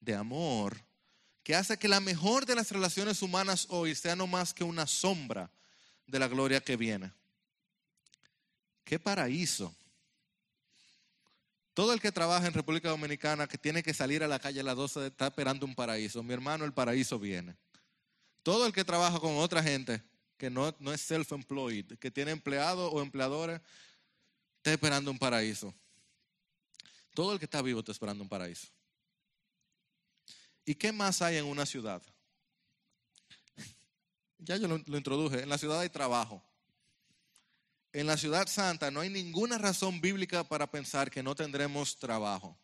de 0.00 0.14
amor, 0.14 0.87
que 1.48 1.56
hace 1.56 1.78
que 1.78 1.88
la 1.88 1.98
mejor 1.98 2.44
de 2.44 2.54
las 2.54 2.70
relaciones 2.70 3.22
humanas 3.22 3.68
hoy 3.70 3.94
sea 3.94 4.14
no 4.14 4.26
más 4.26 4.52
que 4.52 4.64
una 4.64 4.86
sombra 4.86 5.50
de 6.06 6.18
la 6.18 6.28
gloria 6.28 6.60
que 6.60 6.76
viene. 6.76 7.10
Qué 8.84 8.98
paraíso. 8.98 9.74
Todo 11.72 11.94
el 11.94 12.02
que 12.02 12.12
trabaja 12.12 12.46
en 12.46 12.52
República 12.52 12.90
Dominicana 12.90 13.46
que 13.46 13.56
tiene 13.56 13.82
que 13.82 13.94
salir 13.94 14.22
a 14.22 14.28
la 14.28 14.38
calle 14.38 14.60
a 14.60 14.62
las 14.62 14.76
12 14.76 15.06
está 15.06 15.28
esperando 15.28 15.64
un 15.64 15.74
paraíso. 15.74 16.22
Mi 16.22 16.34
hermano, 16.34 16.66
el 16.66 16.74
paraíso 16.74 17.18
viene. 17.18 17.56
Todo 18.42 18.66
el 18.66 18.72
que 18.74 18.84
trabaja 18.84 19.18
con 19.18 19.38
otra 19.38 19.62
gente 19.62 20.02
que 20.36 20.50
no, 20.50 20.76
no 20.78 20.92
es 20.92 21.00
self-employed, 21.10 21.96
que 21.98 22.10
tiene 22.10 22.32
empleado 22.32 22.90
o 22.90 23.00
empleadores, 23.00 23.58
está 24.58 24.74
esperando 24.74 25.10
un 25.10 25.18
paraíso. 25.18 25.74
Todo 27.14 27.32
el 27.32 27.38
que 27.38 27.46
está 27.46 27.62
vivo 27.62 27.80
está 27.80 27.92
esperando 27.92 28.22
un 28.22 28.28
paraíso. 28.28 28.68
¿Y 30.68 30.74
qué 30.74 30.92
más 30.92 31.22
hay 31.22 31.38
en 31.38 31.46
una 31.46 31.64
ciudad? 31.64 32.02
Ya 34.40 34.56
yo 34.58 34.68
lo, 34.68 34.96
introduje. 34.96 35.42
En 35.42 35.48
la 35.48 35.56
ciudad 35.56 35.80
hay 35.80 35.88
trabajo. 35.88 36.44
En 37.90 38.06
la 38.06 38.18
ciudad 38.18 38.46
santa 38.46 38.90
no 38.90 39.00
hay 39.00 39.08
ninguna 39.08 39.56
razón 39.56 39.98
bíblica 40.00 40.44
para 40.44 40.70
pensar 40.70 41.10
que 41.10 41.22
no 41.22 41.34
tendremos 41.34 41.98
trabajo. 41.98 42.54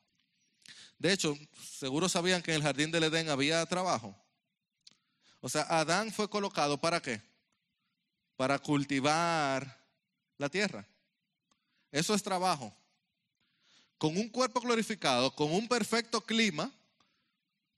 De 0.99 1.15
hecho, 1.15 1.35
seguro 1.79 2.07
sabían 2.11 2.43
que 2.43 2.51
en 2.51 2.59
el 2.59 2.63
jardín 2.63 2.91
del 2.91 3.05
Edén 3.05 3.31
había 3.31 3.65
trabajo. 3.65 4.15
O 5.41 5.49
sea, 5.49 5.63
Adán 5.63 6.13
fue 6.13 6.29
colocado 6.29 6.79
para 6.79 7.01
qué? 7.01 7.23
para 8.37 8.59
cultivar 8.59 9.83
la 10.37 10.51
tierra. 10.51 10.87
Eso 11.91 12.15
es 12.15 12.23
trabajo. 12.23 12.77
Con 13.97 14.17
un 14.17 14.29
cuerpo 14.29 14.61
glorificado, 14.61 15.35
con 15.35 15.51
un 15.53 15.69
perfecto 15.69 16.21
clima, 16.21 16.71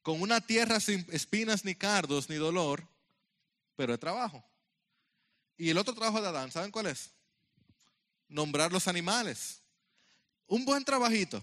con 0.07 0.23
una 0.23 0.41
tierra 0.41 0.79
sin 0.79 1.05
espinas 1.11 1.65
ni 1.65 1.75
cardos 1.75 2.31
ni 2.31 2.37
dolor, 2.37 2.87
pero 3.75 3.93
es 3.93 3.99
trabajo. 3.99 4.41
Y 5.59 5.69
el 5.71 5.79
otro 5.79 5.95
trabajo 5.95 6.23
de 6.23 6.29
Adán, 6.29 6.53
¿saben 6.53 6.71
cuál 6.71 6.87
es? 6.87 7.11
Nombrar 8.29 8.71
los 8.71 8.87
animales. 8.87 9.63
Un 10.47 10.65
buen 10.65 10.85
trabajito. 10.85 11.43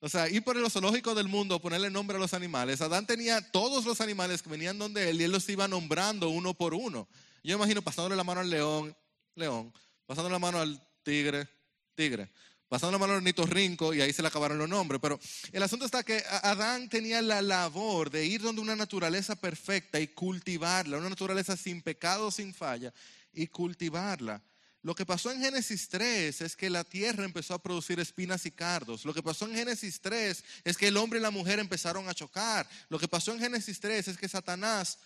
O 0.00 0.08
sea, 0.08 0.30
ir 0.30 0.42
por 0.42 0.56
el 0.56 0.70
zoológico 0.70 1.14
del 1.14 1.28
mundo, 1.28 1.60
ponerle 1.60 1.90
nombre 1.90 2.16
a 2.16 2.20
los 2.20 2.32
animales. 2.32 2.80
Adán 2.80 3.06
tenía 3.06 3.42
todos 3.50 3.84
los 3.84 4.00
animales 4.00 4.40
que 4.40 4.48
venían 4.48 4.78
donde 4.78 5.10
él 5.10 5.20
y 5.20 5.24
él 5.24 5.32
los 5.32 5.46
iba 5.50 5.68
nombrando 5.68 6.30
uno 6.30 6.54
por 6.54 6.72
uno. 6.72 7.06
Yo 7.44 7.54
imagino 7.54 7.82
pasándole 7.82 8.16
la 8.16 8.24
mano 8.24 8.40
al 8.40 8.48
león, 8.48 8.96
león, 9.34 9.74
pasándole 10.06 10.32
la 10.32 10.38
mano 10.38 10.58
al 10.58 10.82
tigre, 11.02 11.46
tigre, 11.94 12.30
pasando 12.68 12.92
la 12.92 12.98
mano 12.98 13.14
al 13.14 13.48
rinco 13.48 13.94
y 13.94 14.00
ahí 14.00 14.12
se 14.12 14.22
le 14.22 14.28
acabaron 14.28 14.58
los 14.58 14.68
nombres. 14.68 15.00
Pero 15.00 15.18
el 15.52 15.62
asunto 15.62 15.84
está 15.84 16.02
que 16.02 16.22
Adán 16.42 16.88
tenía 16.88 17.22
la 17.22 17.42
labor 17.42 18.10
de 18.10 18.26
ir 18.26 18.42
donde 18.42 18.60
una 18.60 18.76
naturaleza 18.76 19.36
perfecta 19.36 19.98
y 20.00 20.08
cultivarla, 20.08 20.98
una 20.98 21.10
naturaleza 21.10 21.56
sin 21.56 21.82
pecado, 21.82 22.30
sin 22.30 22.54
falla, 22.54 22.92
y 23.32 23.46
cultivarla. 23.46 24.42
Lo 24.82 24.94
que 24.94 25.04
pasó 25.04 25.32
en 25.32 25.40
Génesis 25.40 25.88
3 25.88 26.40
es 26.40 26.56
que 26.56 26.70
la 26.70 26.84
tierra 26.84 27.24
empezó 27.24 27.54
a 27.54 27.62
producir 27.62 27.98
espinas 27.98 28.46
y 28.46 28.52
cardos. 28.52 29.04
Lo 29.04 29.12
que 29.12 29.22
pasó 29.22 29.46
en 29.46 29.54
Génesis 29.54 30.00
3 30.00 30.44
es 30.64 30.76
que 30.76 30.88
el 30.88 30.96
hombre 30.96 31.18
y 31.18 31.22
la 31.22 31.32
mujer 31.32 31.58
empezaron 31.58 32.08
a 32.08 32.14
chocar. 32.14 32.68
Lo 32.88 32.98
que 32.98 33.08
pasó 33.08 33.32
en 33.32 33.40
Génesis 33.40 33.80
3 33.80 34.08
es 34.08 34.16
que 34.16 34.28
Satanás 34.28 34.98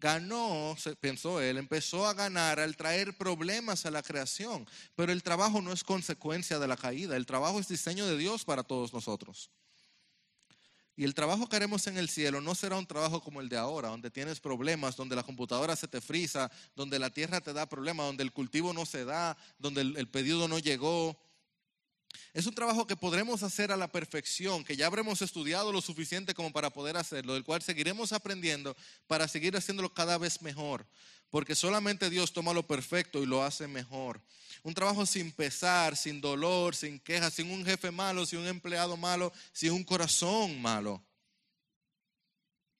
ganó, 0.00 0.76
pensó 1.00 1.40
él, 1.40 1.58
empezó 1.58 2.06
a 2.06 2.14
ganar 2.14 2.60
al 2.60 2.76
traer 2.76 3.16
problemas 3.16 3.86
a 3.86 3.90
la 3.90 4.02
creación. 4.02 4.66
Pero 4.94 5.12
el 5.12 5.22
trabajo 5.22 5.60
no 5.62 5.72
es 5.72 5.84
consecuencia 5.84 6.58
de 6.58 6.68
la 6.68 6.76
caída, 6.76 7.16
el 7.16 7.26
trabajo 7.26 7.60
es 7.60 7.68
diseño 7.68 8.06
de 8.06 8.16
Dios 8.16 8.44
para 8.44 8.62
todos 8.62 8.92
nosotros. 8.92 9.50
Y 10.96 11.04
el 11.04 11.14
trabajo 11.14 11.48
que 11.48 11.56
haremos 11.56 11.88
en 11.88 11.98
el 11.98 12.08
cielo 12.08 12.40
no 12.40 12.54
será 12.54 12.76
un 12.76 12.86
trabajo 12.86 13.20
como 13.20 13.40
el 13.40 13.48
de 13.48 13.56
ahora, 13.56 13.88
donde 13.88 14.12
tienes 14.12 14.38
problemas, 14.38 14.94
donde 14.94 15.16
la 15.16 15.24
computadora 15.24 15.74
se 15.74 15.88
te 15.88 16.00
frisa, 16.00 16.50
donde 16.76 17.00
la 17.00 17.10
tierra 17.10 17.40
te 17.40 17.52
da 17.52 17.68
problemas, 17.68 18.06
donde 18.06 18.22
el 18.22 18.32
cultivo 18.32 18.72
no 18.72 18.86
se 18.86 19.04
da, 19.04 19.36
donde 19.58 19.80
el, 19.80 20.08
pedido 20.08 20.46
no 20.46 20.60
llegó, 20.60 21.18
es 22.32 22.46
un 22.46 22.54
trabajo 22.54 22.86
que 22.86 22.96
podremos 22.96 23.42
hacer 23.42 23.70
a 23.72 23.76
la 23.76 23.88
perfección, 23.88 24.64
que 24.64 24.76
ya 24.76 24.86
habremos 24.86 25.22
estudiado 25.22 25.72
lo 25.72 25.80
suficiente 25.80 26.34
como 26.34 26.52
para 26.52 26.70
poder 26.70 26.96
hacerlo, 26.96 27.34
del 27.34 27.44
cual 27.44 27.62
seguiremos 27.62 28.12
aprendiendo 28.12 28.76
para 29.06 29.28
seguir 29.28 29.56
haciéndolo 29.56 29.92
cada 29.92 30.18
vez 30.18 30.42
mejor. 30.42 30.86
porque 31.30 31.56
solamente 31.56 32.10
Dios 32.10 32.32
toma 32.32 32.52
lo 32.52 32.64
perfecto 32.64 33.20
y 33.20 33.26
lo 33.26 33.42
hace 33.42 33.66
mejor. 33.66 34.22
Un 34.62 34.72
trabajo 34.72 35.04
sin 35.04 35.32
pesar, 35.32 35.96
sin 35.96 36.20
dolor, 36.20 36.76
sin 36.76 37.00
quejas, 37.00 37.34
sin 37.34 37.50
un 37.50 37.64
jefe 37.64 37.90
malo, 37.90 38.24
sin 38.24 38.38
un 38.38 38.46
empleado 38.46 38.96
malo, 38.96 39.32
sin 39.52 39.72
un 39.72 39.82
corazón 39.82 40.62
malo. 40.62 41.02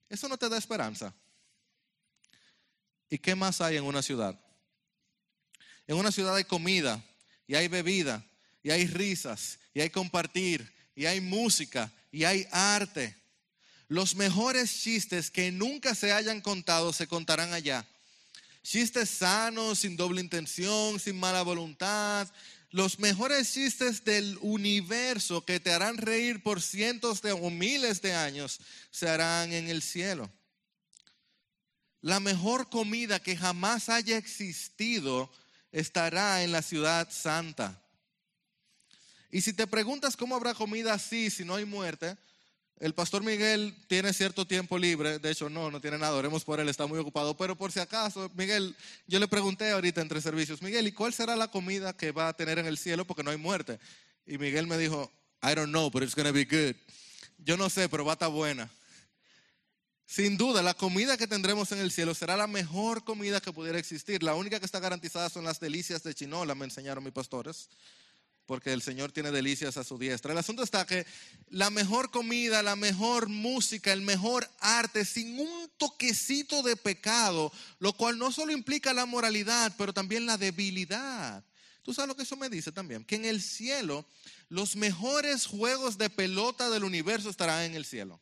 Eso 0.09 0.29
no 0.29 0.39
te 0.39 0.49
da 0.49 0.57
esperanza. 0.57 1.13
¿Y 3.11 3.19
qué 3.19 3.35
más 3.35 3.61
hay 3.61 3.77
en 3.77 3.83
una 3.83 4.03
ciudad? 4.03 4.41
En 5.89 5.97
una 5.97 6.13
ciudad 6.13 6.37
hay 6.37 6.45
comida 6.45 7.05
y 7.49 7.57
hay 7.57 7.67
bebida 7.67 8.25
y 8.65 8.71
hay 8.71 8.89
risas 8.89 9.61
y 9.73 9.81
hay 9.83 9.91
compartir 9.91 10.73
y 10.97 11.07
hay 11.07 11.21
música 11.21 11.93
y 12.11 12.25
hay 12.25 12.49
arte. 12.51 13.15
Los 13.87 14.17
mejores 14.17 14.81
chistes 14.81 15.31
que 15.31 15.53
nunca 15.53 15.95
se 15.95 16.13
hayan 16.13 16.41
contado 16.41 16.93
se 16.93 17.07
contarán 17.07 17.53
allá. 17.53 17.87
Chistes 18.63 19.11
sanos, 19.11 19.81
sin 19.81 19.97
doble 19.97 20.23
intención, 20.23 20.99
sin 20.99 21.21
mala 21.21 21.43
voluntad. 21.43 22.27
Los 22.71 22.99
mejores 22.99 23.53
chistes 23.53 24.03
del 24.03 24.39
universo 24.41 25.45
que 25.45 25.61
te 25.61 25.71
harán 25.71 25.99
reír 25.99 26.43
por 26.43 26.63
cientos 26.63 27.21
de 27.21 27.33
o 27.33 27.51
miles 27.51 28.01
de 28.01 28.15
años 28.15 28.59
se 28.91 29.09
harán 29.09 29.53
en 29.53 29.69
el 29.69 29.83
cielo. 29.83 30.33
La 32.01 32.19
mejor 32.19 32.71
comida 32.71 33.21
que 33.21 33.37
jamás 33.37 33.91
haya 33.91 34.17
existido 34.17 35.31
estará 35.71 36.43
en 36.43 36.53
la 36.53 36.63
ciudad 36.63 37.11
santa. 37.11 37.84
Y 39.35 39.41
si 39.41 39.53
te 39.53 39.67
preguntas 39.67 40.17
cómo 40.17 40.37
habrá 40.37 40.55
comida 40.55 40.95
así 40.95 41.29
si 41.29 41.45
no 41.45 41.57
hay 41.57 41.65
muerte, 41.65 42.17
el 42.79 42.95
pastor 42.95 43.25
Miguel 43.25 43.75
tiene 43.89 44.13
cierto 44.13 44.47
tiempo 44.47 44.79
libre, 44.79 45.19
de 45.19 45.29
hecho 45.33 45.51
no, 45.51 45.73
no 45.73 45.81
tiene 45.81 45.99
nada, 45.99 46.15
oremos 46.15 46.45
por 46.45 46.61
él, 46.61 46.69
está 46.69 46.87
muy 46.87 47.01
ocupado, 47.01 47.37
pero 47.37 47.57
por 47.57 47.73
si 47.73 47.81
acaso, 47.81 48.31
Miguel, 48.37 48.77
yo 49.09 49.19
le 49.19 49.27
pregunté 49.27 49.73
ahorita 49.73 50.01
entre 50.01 50.21
servicios, 50.21 50.63
Miguel, 50.63 50.87
¿y 50.87 50.93
cuál 50.93 51.13
será 51.13 51.35
la 51.35 51.49
comida 51.49 51.97
que 51.97 52.13
va 52.13 52.29
a 52.29 52.33
tener 52.33 52.61
en 52.61 52.67
el 52.67 52.79
cielo 52.79 53.09
porque 53.09 53.25
no 53.25 53.33
hay 53.33 53.37
muerte? 53.37 53.81
Y 54.25 54.39
Miguel 54.39 54.69
me 54.69 54.79
dijo, 54.79 55.11
I 55.43 55.57
don't 55.57 55.71
know, 55.71 55.91
but 55.91 56.05
it's 56.05 56.15
to 56.15 56.33
be 56.33 56.45
good. 56.45 56.77
Yo 57.39 57.57
no 57.57 57.69
sé, 57.69 57.89
pero 57.89 58.05
va 58.05 58.13
a 58.13 58.15
estar 58.15 58.31
buena. 58.31 58.71
Sin 60.07 60.37
duda, 60.37 60.63
la 60.63 60.75
comida 60.75 61.17
que 61.17 61.27
tendremos 61.27 61.73
en 61.73 61.81
el 61.81 61.91
cielo 61.91 62.15
será 62.15 62.37
la 62.37 62.47
mejor 62.47 63.03
comida 63.03 63.41
que 63.41 63.53
pudiera 63.53 63.81
existir. 63.81 64.23
La 64.23 64.37
única 64.37 64.61
que 64.61 64.67
está 64.67 64.79
garantizada 64.79 65.29
son 65.29 65.43
las 65.43 65.59
delicias 65.59 66.05
de 66.05 66.15
Chinola, 66.15 66.55
me 66.55 66.67
enseñaron 66.67 67.03
mis 67.03 67.13
pastores 67.13 67.69
porque 68.47 68.73
el 68.73 68.83
Señor 68.83 69.13
tiene 69.13 69.31
delicias 69.31 69.77
a 69.77 69.85
su 69.85 69.99
diestra. 69.99 70.33
El 70.33 70.39
asunto 70.39 70.63
está 70.63 70.87
que 70.87 71.07
la 71.51 71.71
mejor 71.71 72.11
comida, 72.11 72.63
la 72.63 72.77
mejor 72.77 73.29
música, 73.29 73.93
el 73.93 74.03
mejor 74.03 74.49
arte, 74.61 75.05
sin 75.05 75.39
un 75.39 75.71
toquecito 75.77 76.63
de 76.63 76.77
pecado, 76.77 77.53
lo 77.79 77.93
cual 77.95 78.19
no 78.19 78.33
solo 78.33 78.53
implica 78.53 78.93
la 78.93 79.07
moralidad, 79.07 79.75
pero 79.79 79.93
también 79.93 80.27
la 80.27 80.37
debilidad. 80.37 81.45
¿Tú 81.83 81.93
sabes 81.93 82.09
lo 82.09 82.17
que 82.17 82.23
eso 82.23 82.37
me 82.37 82.49
dice 82.49 82.73
también? 82.73 83.05
Que 83.05 83.17
en 83.17 83.25
el 83.27 83.43
cielo 83.43 84.07
los 84.49 84.77
mejores 84.77 85.47
juegos 85.47 85.99
de 85.99 86.11
pelota 86.11 86.71
del 86.71 86.85
universo 86.85 87.31
estarán 87.31 87.63
en 87.63 87.75
el 87.75 87.85
cielo 87.85 88.21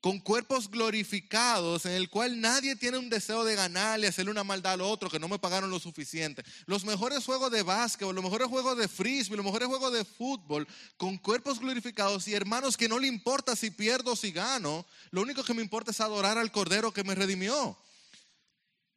con 0.00 0.20
cuerpos 0.20 0.70
glorificados 0.70 1.86
en 1.86 1.92
el 1.92 2.08
cual 2.08 2.40
nadie 2.40 2.76
tiene 2.76 2.98
un 2.98 3.08
deseo 3.08 3.44
de 3.44 3.54
ganarle, 3.54 4.06
hacerle 4.06 4.30
una 4.30 4.44
maldad 4.44 4.74
al 4.74 4.80
otro 4.82 5.10
que 5.10 5.18
no 5.18 5.28
me 5.28 5.38
pagaron 5.38 5.70
lo 5.70 5.78
suficiente. 5.78 6.44
Los 6.66 6.84
mejores 6.84 7.24
juegos 7.24 7.50
de 7.50 7.62
básquet, 7.62 8.08
los 8.12 8.24
mejores 8.24 8.48
juegos 8.48 8.76
de 8.76 8.88
frisbee, 8.88 9.36
los 9.36 9.44
mejores 9.44 9.68
juegos 9.68 9.92
de 9.92 10.04
fútbol, 10.04 10.66
con 10.96 11.16
cuerpos 11.18 11.58
glorificados 11.58 12.28
y 12.28 12.34
hermanos 12.34 12.76
que 12.76 12.88
no 12.88 12.98
le 12.98 13.08
importa 13.08 13.56
si 13.56 13.70
pierdo 13.70 14.12
o 14.12 14.16
si 14.16 14.32
gano, 14.32 14.86
lo 15.10 15.22
único 15.22 15.42
que 15.42 15.54
me 15.54 15.62
importa 15.62 15.90
es 15.90 16.00
adorar 16.00 16.38
al 16.38 16.52
Cordero 16.52 16.92
que 16.92 17.04
me 17.04 17.14
redimió 17.14 17.76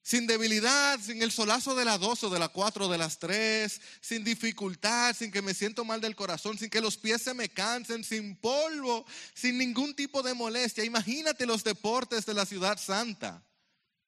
sin 0.09 0.25
debilidad, 0.25 0.99
sin 0.99 1.21
el 1.21 1.31
solazo 1.31 1.75
de 1.75 1.85
la 1.85 1.99
dos 1.99 2.23
o 2.23 2.31
de 2.31 2.39
la 2.39 2.47
cuatro 2.47 2.87
o 2.87 2.91
de 2.91 2.97
las 2.97 3.19
tres, 3.19 3.79
sin 4.01 4.23
dificultad, 4.23 5.15
sin 5.15 5.31
que 5.31 5.43
me 5.43 5.53
siento 5.53 5.85
mal 5.85 6.01
del 6.01 6.15
corazón, 6.15 6.57
sin 6.57 6.71
que 6.71 6.81
los 6.81 6.97
pies 6.97 7.21
se 7.21 7.35
me 7.35 7.49
cansen, 7.49 8.03
sin 8.03 8.35
polvo, 8.35 9.05
sin 9.35 9.59
ningún 9.59 9.95
tipo 9.95 10.23
de 10.23 10.33
molestia. 10.33 10.83
Imagínate 10.83 11.45
los 11.45 11.63
deportes 11.63 12.25
de 12.25 12.33
la 12.33 12.47
ciudad 12.47 12.79
santa 12.79 13.45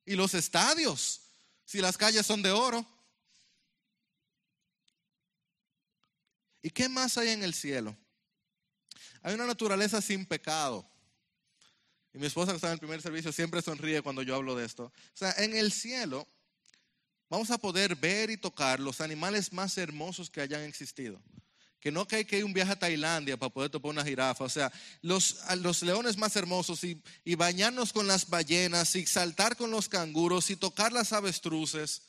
y 0.04 0.16
los 0.16 0.34
estadios, 0.34 1.22
si 1.66 1.82
las 1.82 1.98
calles 1.98 2.26
son 2.26 2.42
de 2.42 2.50
oro. 2.50 2.84
¿Y 6.64 6.72
qué 6.72 6.90
más 6.90 7.16
hay 7.20 7.30
en 7.30 7.44
el 7.44 7.54
cielo? 7.54 7.96
Hay 9.22 9.36
una 9.36 9.46
naturaleza 9.46 10.02
sin 10.02 10.26
pecado. 10.26 10.91
Y 12.14 12.18
mi 12.18 12.28
esposa 12.28 12.52
que 12.52 12.58
está 12.58 12.68
en 12.68 12.74
el 12.74 12.80
primer 12.80 13.02
servicio 13.02 13.32
siempre 13.32 13.62
sonríe 13.62 14.02
cuando 14.02 14.22
yo 14.22 14.36
hablo 14.36 14.56
de 14.56 14.66
esto. 14.66 14.86
O 14.86 14.92
sea, 15.14 15.34
en 15.38 15.56
el 15.56 15.72
cielo 15.72 16.28
vamos 17.30 17.52
a 17.52 17.58
poder 17.58 17.96
ver 17.96 18.30
y 18.30 18.38
tocar 18.38 18.80
los 18.80 19.00
animales 19.00 19.54
más 19.54 19.78
hermosos 19.78 20.30
que 20.30 20.42
hayan 20.42 20.64
existido. 20.64 21.22
Que 21.80 21.92
no 21.92 22.08
que 22.08 22.18
hay 22.18 22.26
que 22.26 22.38
ir 22.38 22.46
un 22.46 22.54
viaje 22.54 22.74
a 22.74 22.80
Tailandia 22.80 23.38
para 23.38 23.52
poder 23.52 23.72
topar 23.72 23.92
una 23.92 24.04
jirafa. 24.04 24.44
O 24.44 24.50
sea, 24.50 24.72
los, 25.02 25.38
los 25.58 25.82
leones 25.82 26.18
más 26.18 26.36
hermosos 26.36 26.84
y, 26.84 27.02
y 27.24 27.36
bañarnos 27.36 27.94
con 27.94 28.06
las 28.06 28.30
ballenas 28.30 28.96
y 28.96 29.06
saltar 29.08 29.56
con 29.56 29.72
los 29.72 29.90
canguros 29.90 30.52
y 30.52 30.58
tocar 30.58 30.92
las 30.92 31.14
avestruces 31.14 32.04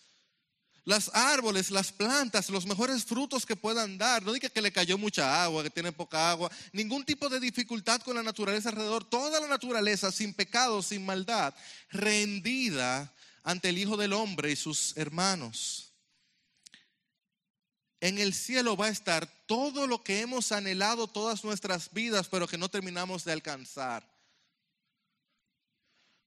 las 0.84 1.10
árboles, 1.14 1.70
las 1.70 1.92
plantas, 1.92 2.50
los 2.50 2.66
mejores 2.66 3.04
frutos 3.04 3.46
que 3.46 3.54
puedan 3.54 3.98
dar. 3.98 4.22
No 4.22 4.32
diga 4.32 4.48
que 4.48 4.60
le 4.60 4.72
cayó 4.72 4.98
mucha 4.98 5.44
agua, 5.44 5.62
que 5.62 5.70
tiene 5.70 5.92
poca 5.92 6.30
agua. 6.30 6.50
Ningún 6.72 7.04
tipo 7.04 7.28
de 7.28 7.38
dificultad 7.38 8.00
con 8.00 8.16
la 8.16 8.22
naturaleza 8.22 8.70
alrededor. 8.70 9.04
Toda 9.04 9.40
la 9.40 9.46
naturaleza 9.46 10.10
sin 10.10 10.34
pecado, 10.34 10.82
sin 10.82 11.06
maldad, 11.06 11.54
rendida 11.90 13.12
ante 13.44 13.68
el 13.68 13.78
Hijo 13.78 13.96
del 13.96 14.12
Hombre 14.12 14.50
y 14.50 14.56
sus 14.56 14.96
hermanos. 14.96 15.92
En 18.00 18.18
el 18.18 18.34
cielo 18.34 18.76
va 18.76 18.86
a 18.86 18.90
estar 18.90 19.28
todo 19.46 19.86
lo 19.86 20.02
que 20.02 20.20
hemos 20.20 20.50
anhelado 20.50 21.06
todas 21.06 21.44
nuestras 21.44 21.92
vidas, 21.92 22.26
pero 22.28 22.48
que 22.48 22.58
no 22.58 22.68
terminamos 22.68 23.24
de 23.24 23.30
alcanzar. 23.30 24.04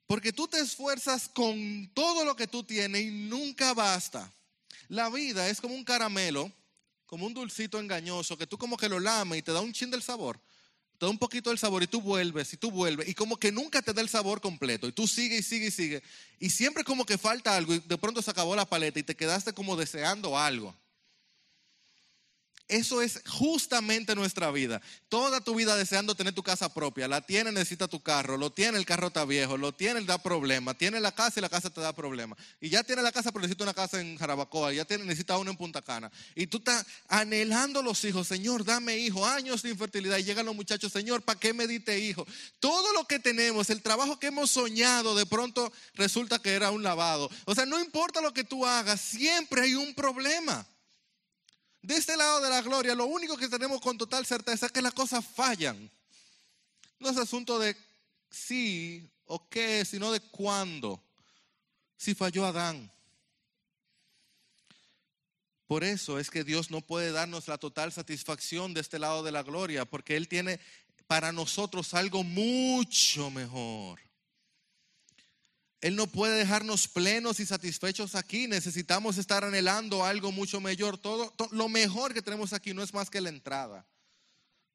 Porque 0.07 0.31
tú 0.31 0.47
te 0.47 0.59
esfuerzas 0.59 1.27
con 1.27 1.91
todo 1.93 2.23
lo 2.23 2.37
que 2.37 2.47
tú 2.47 2.63
tienes 2.63 3.01
y 3.01 3.11
nunca 3.11 3.73
basta. 3.73 4.31
La 4.89 5.09
vida 5.09 5.49
es 5.49 5.61
como 5.61 5.75
un 5.75 5.83
caramelo, 5.83 6.51
como 7.05 7.25
un 7.25 7.33
dulcito 7.33 7.79
engañoso, 7.79 8.37
que 8.37 8.47
tú 8.47 8.57
como 8.57 8.77
que 8.77 8.89
lo 8.89 8.99
lames 8.99 9.39
y 9.39 9.41
te 9.41 9.51
da 9.51 9.61
un 9.61 9.73
chin 9.73 9.91
del 9.91 10.01
sabor. 10.01 10.39
Te 10.97 11.05
da 11.05 11.09
un 11.09 11.17
poquito 11.17 11.49
del 11.49 11.59
sabor 11.59 11.83
y 11.83 11.87
tú 11.87 12.01
vuelves 12.01 12.53
y 12.53 12.57
tú 12.57 12.71
vuelves 12.71 13.07
y 13.09 13.13
como 13.13 13.37
que 13.37 13.51
nunca 13.51 13.81
te 13.81 13.93
da 13.93 14.01
el 14.01 14.07
sabor 14.07 14.39
completo 14.39 14.87
y 14.87 14.93
tú 14.93 15.07
sigues 15.07 15.41
y 15.41 15.43
sigues 15.43 15.73
y 15.73 15.83
sigues 15.83 16.03
y 16.39 16.49
siempre 16.49 16.85
como 16.85 17.05
que 17.05 17.17
falta 17.17 17.55
algo 17.55 17.73
y 17.73 17.79
de 17.79 17.97
pronto 17.97 18.21
se 18.21 18.31
acabó 18.31 18.55
la 18.55 18.65
paleta 18.65 18.97
y 18.99 19.03
te 19.03 19.15
quedaste 19.15 19.53
como 19.53 19.75
deseando 19.75 20.37
algo. 20.37 20.73
Eso 22.67 23.03
es 23.03 23.21
justamente 23.27 24.15
nuestra 24.15 24.49
vida. 24.49 24.81
Toda 25.07 25.39
tu 25.39 25.53
vida 25.53 25.75
deseando 25.75 26.15
tener 26.15 26.33
tu 26.33 26.41
casa 26.41 26.73
propia. 26.73 27.07
La 27.07 27.21
tiene, 27.21 27.51
necesita 27.51 27.87
tu 27.87 28.01
carro. 28.01 28.37
Lo 28.37 28.51
tiene, 28.51 28.79
el 28.79 28.85
carro 28.85 29.07
está 29.07 29.23
viejo. 29.23 29.55
Lo 29.55 29.71
tiene, 29.71 30.01
da 30.01 30.17
problema. 30.17 30.73
Tiene 30.73 30.99
la 30.99 31.11
casa 31.11 31.39
y 31.39 31.41
la 31.41 31.49
casa 31.49 31.69
te 31.69 31.79
da 31.79 31.93
problema. 31.93 32.35
Y 32.59 32.69
ya 32.69 32.83
tiene 32.83 33.03
la 33.03 33.11
casa, 33.11 33.31
pero 33.31 33.41
necesita 33.41 33.65
una 33.65 33.75
casa 33.75 34.01
en 34.01 34.17
Jarabacoa. 34.17 34.73
Ya 34.73 34.83
tiene, 34.83 35.03
necesita 35.03 35.37
una 35.37 35.51
en 35.51 35.57
Punta 35.57 35.83
Cana. 35.83 36.11
Y 36.33 36.47
tú 36.47 36.57
estás 36.57 36.85
anhelando 37.07 37.83
los 37.83 38.03
hijos. 38.03 38.27
Señor, 38.27 38.65
dame 38.65 38.97
hijo. 38.97 39.27
Años 39.27 39.61
de 39.61 39.69
infertilidad. 39.69 40.17
Y 40.17 40.23
llegan 40.23 40.47
los 40.47 40.55
muchachos. 40.55 40.91
Señor, 40.91 41.21
¿para 41.21 41.39
qué 41.39 41.53
me 41.53 41.67
diste 41.67 41.99
hijo? 41.99 42.25
Todo 42.59 42.93
lo 42.93 43.05
que 43.05 43.19
tenemos, 43.19 43.69
el 43.69 43.83
trabajo 43.83 44.19
que 44.19 44.27
hemos 44.27 44.49
soñado, 44.49 45.15
de 45.15 45.27
pronto 45.27 45.71
resulta 45.93 46.39
que 46.39 46.53
era 46.53 46.71
un 46.71 46.81
lavado. 46.81 47.29
O 47.45 47.53
sea, 47.53 47.67
no 47.67 47.79
importa 47.79 48.21
lo 48.21 48.33
que 48.33 48.43
tú 48.43 48.65
hagas, 48.65 48.99
siempre 49.01 49.61
hay 49.61 49.75
un 49.75 49.93
problema. 49.93 50.65
De 51.85 51.95
este 51.95 52.17
lado 52.17 52.41
de 52.41 52.49
la 52.49 52.63
gloria, 52.63 52.95
lo 52.95 53.05
único 53.05 53.37
que 53.37 53.47
tenemos 53.47 53.79
con 53.79 53.95
total 53.95 54.25
certeza 54.25 54.65
es 54.65 54.71
que 54.71 54.81
las 54.81 54.93
cosas 54.93 55.23
fallan. 55.23 55.91
No 56.99 57.11
es 57.11 57.17
asunto 57.17 57.59
de 57.59 57.77
sí 58.31 59.07
o 59.25 59.47
qué, 59.47 59.85
sino 59.85 60.11
de 60.11 60.19
cuándo. 60.19 60.99
Si 61.95 62.15
falló 62.15 62.43
Adán. 62.47 62.91
Por 65.67 65.83
eso 65.83 66.17
es 66.17 66.31
que 66.31 66.43
Dios 66.43 66.71
no 66.71 66.81
puede 66.81 67.11
darnos 67.11 67.47
la 67.47 67.59
total 67.59 67.91
satisfacción 67.91 68.73
de 68.73 68.81
este 68.81 68.97
lado 68.97 69.21
de 69.21 69.31
la 69.31 69.43
gloria, 69.43 69.85
porque 69.85 70.15
Él 70.15 70.27
tiene 70.27 70.59
para 71.05 71.31
nosotros 71.31 71.93
algo 71.93 72.23
mucho 72.23 73.29
mejor. 73.29 73.99
Él 75.81 75.95
no 75.95 76.07
puede 76.07 76.37
dejarnos 76.37 76.87
plenos 76.87 77.39
y 77.39 77.45
satisfechos 77.45 78.15
aquí. 78.15 78.47
Necesitamos 78.47 79.17
estar 79.17 79.43
anhelando 79.43 80.03
algo 80.03 80.31
mucho 80.31 80.59
mayor. 80.61 80.97
Todo, 80.97 81.33
lo 81.51 81.69
mejor 81.69 82.13
que 82.13 82.21
tenemos 82.21 82.53
aquí 82.53 82.73
no 82.73 82.81
es 82.81 82.93
más 82.93 83.09
que 83.09 83.21
la 83.21 83.29
entrada 83.29 83.85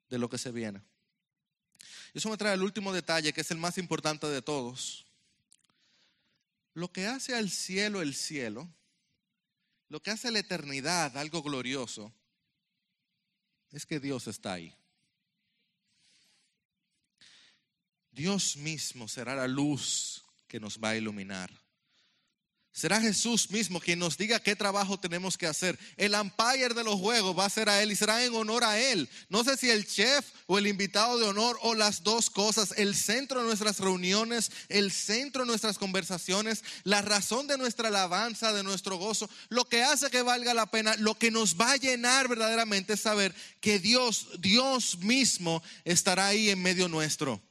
de 0.08 0.18
lo 0.18 0.28
que 0.28 0.38
se 0.38 0.52
viene. 0.52 0.82
Eso 2.12 2.28
me 2.28 2.36
trae 2.36 2.54
el 2.54 2.62
último 2.62 2.92
detalle, 2.92 3.32
que 3.32 3.40
es 3.40 3.50
el 3.50 3.58
más 3.58 3.78
importante 3.78 4.26
de 4.26 4.42
todos. 4.42 5.06
Lo 6.74 6.92
que 6.92 7.06
hace 7.06 7.34
al 7.34 7.50
cielo 7.50 8.02
el 8.02 8.14
cielo, 8.14 8.68
lo 9.88 10.02
que 10.02 10.10
hace 10.10 10.28
a 10.28 10.30
la 10.30 10.40
eternidad 10.40 11.16
algo 11.16 11.42
glorioso, 11.42 12.12
es 13.72 13.86
que 13.86 14.00
Dios 14.00 14.26
está 14.26 14.54
ahí. 14.54 14.74
Dios 18.10 18.56
mismo 18.56 19.08
será 19.08 19.36
la 19.36 19.46
luz 19.46 20.24
que 20.50 20.60
nos 20.60 20.78
va 20.78 20.90
a 20.90 20.96
iluminar. 20.96 21.48
Será 22.72 23.00
Jesús 23.00 23.50
mismo 23.50 23.80
quien 23.80 23.98
nos 23.98 24.16
diga 24.16 24.40
qué 24.40 24.54
trabajo 24.54 24.98
tenemos 24.98 25.36
que 25.36 25.46
hacer. 25.46 25.76
El 25.96 26.14
umpire 26.14 26.72
de 26.72 26.84
los 26.84 27.00
juegos 27.00 27.36
va 27.36 27.44
a 27.44 27.50
ser 27.50 27.68
a 27.68 27.82
Él 27.82 27.90
y 27.90 27.96
será 27.96 28.24
en 28.24 28.32
honor 28.34 28.62
a 28.62 28.78
Él. 28.78 29.08
No 29.28 29.42
sé 29.42 29.56
si 29.56 29.70
el 29.70 29.86
chef 29.86 30.24
o 30.46 30.56
el 30.56 30.68
invitado 30.68 31.18
de 31.18 31.26
honor 31.26 31.58
o 31.62 31.74
las 31.74 32.04
dos 32.04 32.30
cosas. 32.30 32.74
El 32.76 32.94
centro 32.94 33.40
de 33.40 33.46
nuestras 33.46 33.80
reuniones, 33.80 34.52
el 34.68 34.92
centro 34.92 35.42
de 35.42 35.48
nuestras 35.48 35.78
conversaciones, 35.78 36.62
la 36.84 37.02
razón 37.02 37.48
de 37.48 37.58
nuestra 37.58 37.88
alabanza, 37.88 38.52
de 38.52 38.62
nuestro 38.62 38.98
gozo, 38.98 39.28
lo 39.48 39.64
que 39.64 39.82
hace 39.82 40.08
que 40.08 40.22
valga 40.22 40.54
la 40.54 40.66
pena, 40.66 40.94
lo 40.96 41.16
que 41.16 41.32
nos 41.32 41.60
va 41.60 41.72
a 41.72 41.76
llenar 41.76 42.28
verdaderamente 42.28 42.92
es 42.92 43.00
saber 43.00 43.34
que 43.60 43.80
Dios, 43.80 44.28
Dios 44.38 44.98
mismo 44.98 45.60
estará 45.84 46.28
ahí 46.28 46.50
en 46.50 46.62
medio 46.62 46.88
nuestro. 46.88 47.42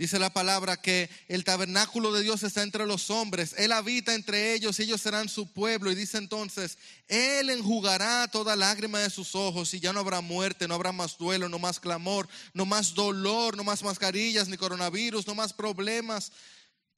Dice 0.00 0.18
la 0.18 0.32
palabra 0.32 0.78
que 0.80 1.10
el 1.28 1.44
tabernáculo 1.44 2.10
de 2.10 2.22
Dios 2.22 2.42
está 2.42 2.62
entre 2.62 2.86
los 2.86 3.10
hombres, 3.10 3.54
Él 3.58 3.70
habita 3.70 4.14
entre 4.14 4.54
ellos 4.54 4.80
y 4.80 4.84
ellos 4.84 5.02
serán 5.02 5.28
su 5.28 5.52
pueblo. 5.52 5.92
Y 5.92 5.94
dice 5.94 6.16
entonces, 6.16 6.78
Él 7.06 7.50
enjugará 7.50 8.26
toda 8.28 8.56
lágrima 8.56 8.98
de 8.98 9.10
sus 9.10 9.34
ojos 9.34 9.74
y 9.74 9.80
ya 9.80 9.92
no 9.92 10.00
habrá 10.00 10.22
muerte, 10.22 10.66
no 10.66 10.74
habrá 10.74 10.90
más 10.92 11.18
duelo, 11.18 11.50
no 11.50 11.58
más 11.58 11.78
clamor, 11.78 12.26
no 12.54 12.64
más 12.64 12.94
dolor, 12.94 13.58
no 13.58 13.62
más 13.62 13.82
mascarillas, 13.82 14.48
ni 14.48 14.56
coronavirus, 14.56 15.26
no 15.26 15.34
más 15.34 15.52
problemas 15.52 16.32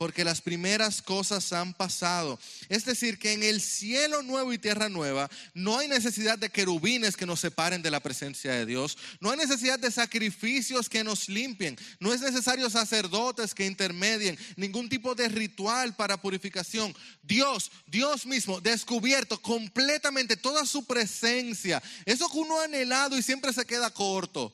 porque 0.02 0.24
las 0.24 0.40
primeras 0.40 1.00
cosas 1.00 1.52
han 1.52 1.74
pasado. 1.74 2.36
Es 2.68 2.84
decir, 2.84 3.20
que 3.20 3.34
en 3.34 3.44
el 3.44 3.60
cielo 3.60 4.20
nuevo 4.22 4.52
y 4.52 4.58
tierra 4.58 4.88
nueva 4.88 5.30
no 5.54 5.78
hay 5.78 5.86
necesidad 5.86 6.36
de 6.36 6.50
querubines 6.50 7.16
que 7.16 7.24
nos 7.24 7.38
separen 7.38 7.82
de 7.82 7.90
la 7.92 8.00
presencia 8.00 8.50
de 8.50 8.66
Dios, 8.66 8.98
no 9.20 9.30
hay 9.30 9.36
necesidad 9.36 9.78
de 9.78 9.92
sacrificios 9.92 10.88
que 10.88 11.04
nos 11.04 11.28
limpien, 11.28 11.78
no 12.00 12.12
es 12.12 12.20
necesario 12.20 12.68
sacerdotes 12.68 13.54
que 13.54 13.64
intermedien, 13.64 14.36
ningún 14.56 14.88
tipo 14.88 15.14
de 15.14 15.28
ritual 15.28 15.94
para 15.94 16.20
purificación. 16.20 16.92
Dios, 17.22 17.70
Dios 17.86 18.26
mismo, 18.26 18.60
descubierto 18.60 19.40
completamente 19.40 20.36
toda 20.36 20.66
su 20.66 20.84
presencia, 20.84 21.80
eso 22.06 22.28
que 22.28 22.38
uno 22.38 22.60
ha 22.60 22.64
anhelado 22.64 23.16
y 23.16 23.22
siempre 23.22 23.52
se 23.52 23.64
queda 23.64 23.88
corto 23.88 24.52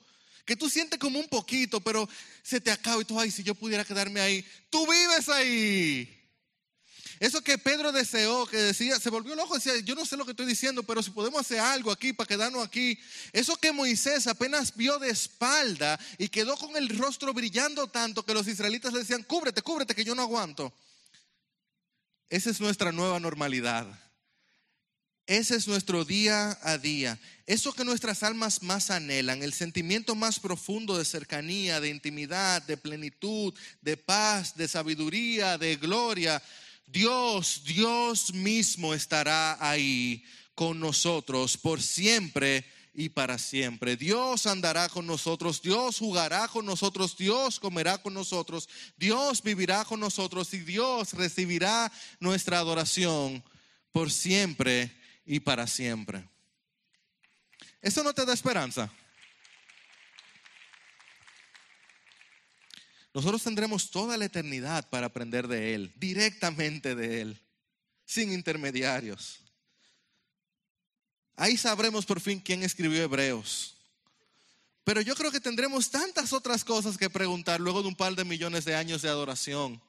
que 0.49 0.57
tú 0.57 0.71
sientes 0.71 0.99
como 0.99 1.21
un 1.21 1.29
poquito, 1.29 1.79
pero 1.79 2.09
se 2.43 2.59
te 2.59 2.71
acaba 2.71 3.03
y 3.03 3.05
tú, 3.05 3.21
ay, 3.21 3.31
si 3.31 3.43
yo 3.43 3.55
pudiera 3.55 3.85
quedarme 3.85 4.19
ahí, 4.19 4.43
tú 4.71 4.87
vives 4.91 5.29
ahí. 5.29 6.09
Eso 7.21 7.43
que 7.43 7.59
Pedro 7.59 7.93
deseó, 7.93 8.47
que 8.47 8.57
decía, 8.57 8.99
se 8.99 9.11
volvió 9.11 9.35
loco, 9.35 9.57
decía, 9.57 9.77
yo 9.81 9.95
no 9.95 10.07
sé 10.07 10.17
lo 10.17 10.25
que 10.25 10.31
estoy 10.31 10.47
diciendo, 10.47 10.83
pero 10.85 11.03
si 11.03 11.11
podemos 11.11 11.43
hacer 11.43 11.61
algo 11.61 11.91
aquí 11.91 12.15
para 12.15 12.29
quedarnos 12.29 12.67
aquí. 12.67 12.99
Eso 13.35 13.59
que 13.59 13.73
Moisés 13.73 14.27
apenas 14.27 14.75
vio 14.75 14.99
de 14.99 15.11
espalda 15.11 16.01
y 16.17 16.31
quedó 16.31 16.57
con 16.57 16.75
el 16.79 16.97
rostro 16.97 17.35
brillando 17.35 17.89
tanto 17.89 18.25
que 18.25 18.33
los 18.33 18.49
israelitas 18.49 18.95
le 18.95 19.01
decían, 19.01 19.25
cúbrete, 19.25 19.61
cúbrete, 19.61 19.95
que 19.95 20.05
yo 20.05 20.15
no 20.15 20.23
aguanto. 20.23 20.73
Esa 22.31 22.49
es 22.49 22.59
nuestra 22.59 22.91
nueva 22.91 23.21
normalidad. 23.21 23.87
Ese 25.29 25.57
es 25.57 25.69
nuestro 25.69 26.07
día 26.07 26.59
a 26.63 26.79
día. 26.79 27.19
Eso 27.47 27.75
que 27.75 27.85
nuestras 27.85 28.23
almas 28.23 28.63
más 28.63 28.91
anhelan, 28.91 29.43
el 29.43 29.53
sentimiento 29.53 30.15
más 30.15 30.41
profundo 30.41 30.97
de 30.97 31.05
cercanía, 31.05 31.83
de 31.83 31.91
intimidad, 31.91 32.63
de 32.63 32.79
plenitud, 32.79 33.53
de 33.83 33.99
paz, 33.99 34.57
de 34.57 34.67
sabiduría, 34.67 35.59
de 35.59 35.77
gloria. 35.77 36.43
Dios, 36.87 37.61
Dios 37.67 38.33
mismo 38.33 38.95
estará 38.95 39.59
ahí 39.61 40.25
con 40.55 40.81
nosotros 40.81 41.59
por 41.59 41.83
siempre 41.83 42.65
y 42.95 43.11
para 43.11 43.37
siempre. 43.37 43.99
Dios 43.99 44.47
andará 44.47 44.89
con 44.89 45.07
nosotros, 45.07 45.61
Dios 45.61 45.99
jugará 45.99 46.49
con 46.49 46.65
nosotros, 46.65 47.19
Dios 47.19 47.61
comerá 47.61 47.99
con 47.99 48.15
nosotros, 48.15 48.67
Dios 48.97 49.43
vivirá 49.43 49.85
con 49.85 50.01
nosotros 50.01 50.55
y 50.55 50.61
Dios 50.61 51.13
recibirá 51.13 51.93
nuestra 52.19 52.61
adoración 52.61 53.45
por 53.93 54.11
siempre 54.11 54.97
y 55.29 55.41
para 55.41 55.67
siempre. 55.67 56.27
¿Eso 57.83 58.03
no 58.03 58.15
te 58.15 58.25
da 58.25 58.33
esperanza? 58.33 58.91
Nosotros 63.13 63.43
tendremos 63.43 63.91
toda 63.91 64.17
la 64.17 64.25
eternidad 64.25 64.89
para 64.89 65.07
aprender 65.07 65.47
de 65.47 65.75
Él, 65.75 65.93
directamente 65.97 66.95
de 66.95 67.21
Él, 67.21 67.43
sin 68.07 68.33
intermediarios. 68.33 69.41
Ahí 71.37 71.59
sabremos 71.59 72.07
por 72.07 72.21
fin 72.21 72.41
quién 72.41 72.63
escribió 72.63 73.03
Hebreos. 73.03 73.77
Pero 74.83 75.03
yo 75.03 75.15
creo 75.15 75.31
que 75.31 75.41
tendremos 75.41 75.91
tantas 75.91 76.33
otras 76.33 76.65
cosas 76.65 76.97
que 76.97 77.11
preguntar 77.11 77.61
luego 77.61 77.83
de 77.83 77.89
un 77.89 77.97
par 77.97 78.15
de 78.15 78.25
millones 78.25 78.65
de 78.65 78.75
años 78.75 79.03
de 79.03 79.11
adoración 79.11 79.81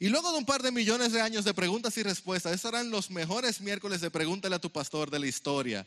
y 0.00 0.08
luego 0.08 0.32
de 0.32 0.38
un 0.38 0.46
par 0.46 0.62
de 0.62 0.72
millones 0.72 1.12
de 1.12 1.20
años 1.20 1.44
de 1.44 1.52
preguntas 1.52 1.94
y 1.98 2.02
respuestas, 2.02 2.54
esos 2.54 2.72
eran 2.72 2.90
los 2.90 3.10
mejores 3.10 3.60
miércoles 3.60 4.00
de 4.00 4.10
pregúntale 4.10 4.56
a 4.56 4.58
tu 4.58 4.72
pastor 4.72 5.10
de 5.10 5.18
la 5.18 5.26
historia. 5.26 5.86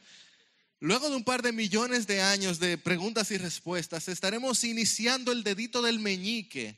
Luego 0.80 1.09
de 1.09 1.16
un 1.16 1.24
par 1.24 1.41
de 1.41 1.51
millones 1.51 2.05
de 2.05 2.22
años 2.22 2.59
de 2.59 2.78
preguntas 2.78 3.32
y 3.32 3.39
respuestas, 3.39 4.07
estaremos 4.07 4.64
iniciando 4.64 5.32
el 5.32 5.43
dedito 5.43 5.82
del 5.82 5.97
meñique 5.97 6.78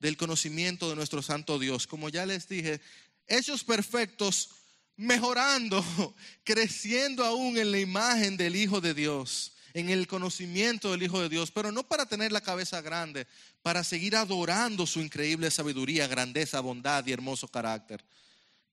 del 0.00 0.16
conocimiento 0.16 0.90
de 0.90 0.96
nuestro 0.96 1.22
Santo 1.22 1.60
Dios. 1.60 1.86
Como 1.86 2.08
ya 2.08 2.26
les 2.26 2.48
dije, 2.48 2.80
hechos 3.28 3.62
perfectos, 3.62 4.48
mejorando, 4.96 5.84
creciendo 6.42 7.24
aún 7.24 7.56
en 7.56 7.70
la 7.70 7.78
imagen 7.78 8.36
del 8.36 8.56
Hijo 8.56 8.80
de 8.80 8.94
Dios 8.94 9.52
en 9.74 9.90
el 9.90 10.06
conocimiento 10.06 10.90
del 10.90 11.02
Hijo 11.02 11.20
de 11.20 11.28
Dios, 11.28 11.50
pero 11.50 11.72
no 11.72 11.82
para 11.82 12.06
tener 12.06 12.32
la 12.32 12.40
cabeza 12.40 12.80
grande, 12.80 13.26
para 13.62 13.84
seguir 13.84 14.16
adorando 14.16 14.86
su 14.86 15.00
increíble 15.00 15.50
sabiduría, 15.50 16.06
grandeza, 16.06 16.60
bondad 16.60 17.06
y 17.06 17.12
hermoso 17.12 17.48
carácter. 17.48 18.04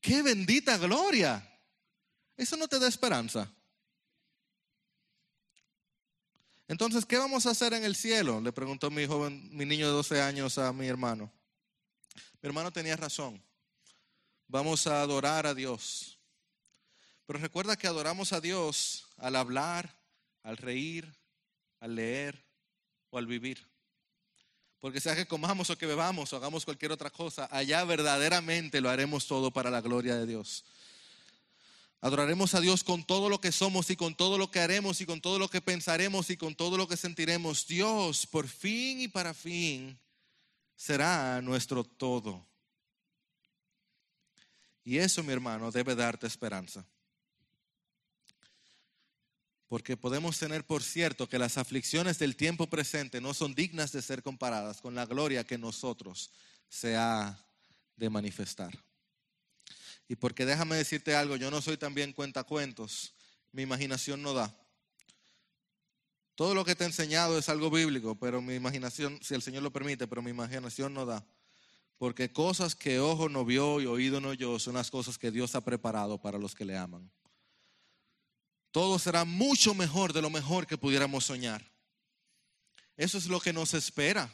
¡Qué 0.01 0.21
bendita 0.21 0.77
gloria! 0.77 1.45
Eso 2.35 2.55
no 2.57 2.67
te 2.67 2.79
da 2.79 2.87
esperanza. 2.87 3.51
Entonces, 6.67 7.05
¿qué 7.05 7.17
vamos 7.17 7.45
a 7.45 7.49
hacer 7.49 7.73
en 7.73 7.83
el 7.83 7.95
cielo? 7.95 8.39
Le 8.39 8.51
preguntó 8.51 8.91
mi 8.91 9.05
joven, 9.05 9.49
mi 9.51 9.65
niño 9.65 9.87
de 9.87 9.93
12 9.93 10.21
años 10.21 10.57
a 10.57 10.71
mi 10.71 10.87
hermano. 10.87 11.31
Mi 12.41 12.47
hermano 12.47 12.71
tenía 12.71 12.95
razón. 12.95 13.43
Vamos 14.47 14.87
a 14.87 15.01
adorar 15.01 15.47
a 15.47 15.53
Dios. 15.53 16.19
Pero 17.25 17.39
recuerda 17.39 17.75
que 17.75 17.87
adoramos 17.87 18.33
a 18.33 18.39
Dios 18.39 19.07
al 19.17 19.35
hablar, 19.35 19.98
al 20.49 20.57
reír, 20.57 21.07
al 21.79 21.95
leer 21.95 22.43
o 23.11 23.19
al 23.19 23.27
vivir. 23.27 23.69
Porque 24.79 24.99
sea 24.99 25.15
que 25.15 25.27
comamos 25.27 25.69
o 25.69 25.77
que 25.77 25.85
bebamos 25.85 26.33
o 26.33 26.37
hagamos 26.37 26.65
cualquier 26.65 26.91
otra 26.91 27.11
cosa, 27.11 27.47
allá 27.51 27.83
verdaderamente 27.83 28.81
lo 28.81 28.89
haremos 28.89 29.27
todo 29.27 29.51
para 29.51 29.69
la 29.69 29.79
gloria 29.79 30.15
de 30.15 30.25
Dios. 30.25 30.65
Adoraremos 32.01 32.55
a 32.55 32.61
Dios 32.61 32.83
con 32.83 33.03
todo 33.03 33.29
lo 33.29 33.39
que 33.39 33.51
somos 33.51 33.91
y 33.91 33.95
con 33.95 34.15
todo 34.15 34.39
lo 34.39 34.49
que 34.49 34.59
haremos 34.59 35.01
y 35.01 35.05
con 35.05 35.21
todo 35.21 35.37
lo 35.37 35.49
que 35.49 35.61
pensaremos 35.61 36.31
y 36.31 36.37
con 36.37 36.55
todo 36.55 36.77
lo 36.77 36.87
que 36.87 36.97
sentiremos. 36.97 37.67
Dios, 37.67 38.25
por 38.25 38.47
fin 38.47 39.01
y 39.01 39.07
para 39.07 39.35
fin, 39.35 39.99
será 40.75 41.41
nuestro 41.43 41.83
todo. 41.83 42.43
Y 44.83 44.97
eso, 44.97 45.21
mi 45.21 45.31
hermano, 45.31 45.69
debe 45.69 45.93
darte 45.93 46.25
esperanza. 46.25 46.83
Porque 49.69 49.95
podemos 49.95 50.39
tener 50.39 50.65
por 50.65 50.81
cierto 50.81 51.29
que 51.29 51.37
las 51.37 51.59
aflicciones 51.59 52.17
del 52.17 52.35
tiempo 52.35 52.67
presente 52.67 53.21
no 53.21 53.35
son 53.35 53.53
dignas 53.53 53.91
de 53.91 54.01
ser 54.01 54.23
comparadas 54.23 54.81
con 54.81 54.95
la 54.95 55.05
gloria 55.05 55.43
que 55.43 55.59
nosotros 55.59 56.31
se 56.67 56.97
ha 56.97 57.39
de 57.95 58.09
manifestar. 58.09 58.75
Y 60.07 60.15
porque 60.15 60.43
déjame 60.43 60.75
decirte 60.75 61.15
algo, 61.15 61.35
yo 61.35 61.51
no 61.51 61.61
soy 61.61 61.77
también 61.77 62.13
cuentacuentos, 62.13 63.13
mi 63.51 63.61
imaginación 63.61 64.23
no 64.23 64.33
da. 64.33 64.57
Todo 66.33 66.55
lo 66.55 66.65
que 66.65 66.73
te 66.73 66.83
he 66.83 66.87
enseñado 66.87 67.37
es 67.37 67.47
algo 67.47 67.69
bíblico, 67.69 68.15
pero 68.15 68.41
mi 68.41 68.55
imaginación, 68.55 69.19
si 69.21 69.35
el 69.35 69.43
Señor 69.43 69.61
lo 69.61 69.71
permite, 69.71 70.07
pero 70.07 70.23
mi 70.23 70.31
imaginación 70.31 70.95
no 70.95 71.05
da. 71.05 71.23
Porque 71.99 72.31
cosas 72.31 72.73
que 72.73 72.99
ojo 72.99 73.29
no 73.29 73.45
vio 73.45 73.79
y 73.81 73.85
oído 73.85 74.19
no 74.19 74.29
oyó 74.29 74.57
son 74.57 74.73
las 74.73 74.89
cosas 74.89 75.19
que 75.19 75.29
Dios 75.29 75.53
ha 75.53 75.61
preparado 75.61 76.19
para 76.19 76.39
los 76.39 76.55
que 76.55 76.65
le 76.65 76.75
aman 76.75 77.11
todo 78.71 78.99
será 78.99 79.25
mucho 79.25 79.73
mejor 79.73 80.13
de 80.13 80.21
lo 80.21 80.29
mejor 80.29 80.67
que 80.67 80.77
pudiéramos 80.77 81.25
soñar. 81.25 81.63
Eso 82.97 83.17
es 83.17 83.27
lo 83.27 83.39
que 83.39 83.53
nos 83.53 83.73
espera. 83.73 84.31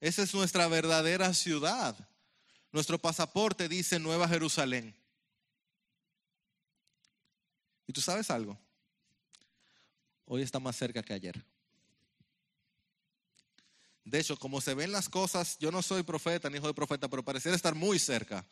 Esa 0.00 0.22
es 0.22 0.34
nuestra 0.34 0.68
verdadera 0.68 1.32
ciudad. 1.34 1.96
Nuestro 2.72 2.98
pasaporte 2.98 3.68
dice 3.68 3.98
Nueva 3.98 4.28
Jerusalén. 4.28 4.94
¿Y 7.86 7.92
tú 7.92 8.00
sabes 8.00 8.30
algo? 8.30 8.58
Hoy 10.26 10.42
está 10.42 10.58
más 10.58 10.76
cerca 10.76 11.02
que 11.02 11.12
ayer. 11.12 11.44
De 14.04 14.20
hecho, 14.20 14.38
como 14.38 14.60
se 14.60 14.74
ven 14.74 14.92
las 14.92 15.08
cosas, 15.08 15.58
yo 15.58 15.70
no 15.70 15.82
soy 15.82 16.02
profeta 16.02 16.50
ni 16.50 16.58
hijo 16.58 16.66
de 16.66 16.74
profeta, 16.74 17.08
pero 17.08 17.24
pareciera 17.24 17.56
estar 17.56 17.74
muy 17.74 17.98
cerca 17.98 18.44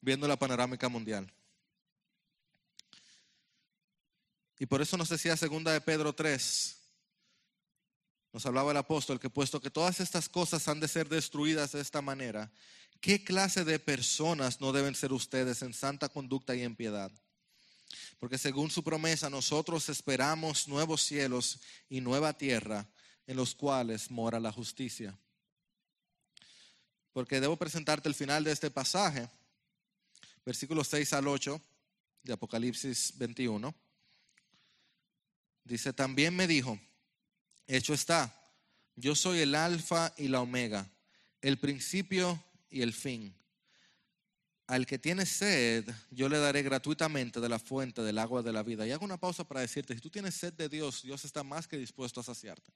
viendo 0.00 0.26
la 0.28 0.38
panorámica 0.38 0.88
mundial. 0.88 1.32
Y 4.62 4.66
por 4.66 4.80
eso 4.80 4.96
nos 4.96 5.08
decía 5.08 5.36
segunda 5.36 5.72
de 5.72 5.80
Pedro 5.80 6.12
3, 6.14 6.76
nos 8.32 8.46
hablaba 8.46 8.70
el 8.70 8.76
apóstol 8.76 9.18
que 9.18 9.28
puesto 9.28 9.60
que 9.60 9.72
todas 9.72 9.98
estas 9.98 10.28
cosas 10.28 10.68
han 10.68 10.78
de 10.78 10.86
ser 10.86 11.08
destruidas 11.08 11.72
de 11.72 11.80
esta 11.80 12.00
manera, 12.00 12.48
¿Qué 13.00 13.24
clase 13.24 13.64
de 13.64 13.80
personas 13.80 14.60
no 14.60 14.70
deben 14.70 14.94
ser 14.94 15.12
ustedes 15.12 15.62
en 15.62 15.74
santa 15.74 16.08
conducta 16.08 16.54
y 16.54 16.62
en 16.62 16.76
piedad? 16.76 17.10
Porque 18.20 18.38
según 18.38 18.70
su 18.70 18.84
promesa, 18.84 19.28
nosotros 19.28 19.88
esperamos 19.88 20.68
nuevos 20.68 21.02
cielos 21.02 21.58
y 21.88 22.00
nueva 22.00 22.32
tierra 22.32 22.86
en 23.26 23.36
los 23.36 23.56
cuales 23.56 24.12
mora 24.12 24.38
la 24.38 24.52
justicia. 24.52 25.18
Porque 27.12 27.40
debo 27.40 27.56
presentarte 27.56 28.08
el 28.08 28.14
final 28.14 28.44
de 28.44 28.52
este 28.52 28.70
pasaje, 28.70 29.28
versículos 30.46 30.86
6 30.86 31.12
al 31.14 31.26
8 31.26 31.60
de 32.22 32.32
Apocalipsis 32.34 33.18
21. 33.18 33.81
Dice, 35.64 35.92
también 35.92 36.34
me 36.34 36.46
dijo, 36.46 36.78
hecho 37.66 37.94
está, 37.94 38.34
yo 38.96 39.14
soy 39.14 39.40
el 39.40 39.54
alfa 39.54 40.12
y 40.16 40.28
la 40.28 40.40
omega, 40.40 40.90
el 41.40 41.58
principio 41.58 42.42
y 42.70 42.82
el 42.82 42.92
fin. 42.92 43.34
Al 44.66 44.86
que 44.86 44.98
tiene 44.98 45.26
sed, 45.26 45.88
yo 46.10 46.28
le 46.28 46.38
daré 46.38 46.62
gratuitamente 46.62 47.40
de 47.40 47.48
la 47.48 47.58
fuente 47.58 48.02
del 48.02 48.18
agua 48.18 48.42
de 48.42 48.52
la 48.52 48.62
vida. 48.62 48.86
Y 48.86 48.92
hago 48.92 49.04
una 49.04 49.18
pausa 49.18 49.44
para 49.44 49.60
decirte, 49.60 49.94
si 49.94 50.00
tú 50.00 50.08
tienes 50.08 50.34
sed 50.34 50.52
de 50.54 50.68
Dios, 50.68 51.02
Dios 51.02 51.24
está 51.24 51.42
más 51.42 51.68
que 51.68 51.76
dispuesto 51.76 52.20
a 52.20 52.24
saciarte. 52.24 52.72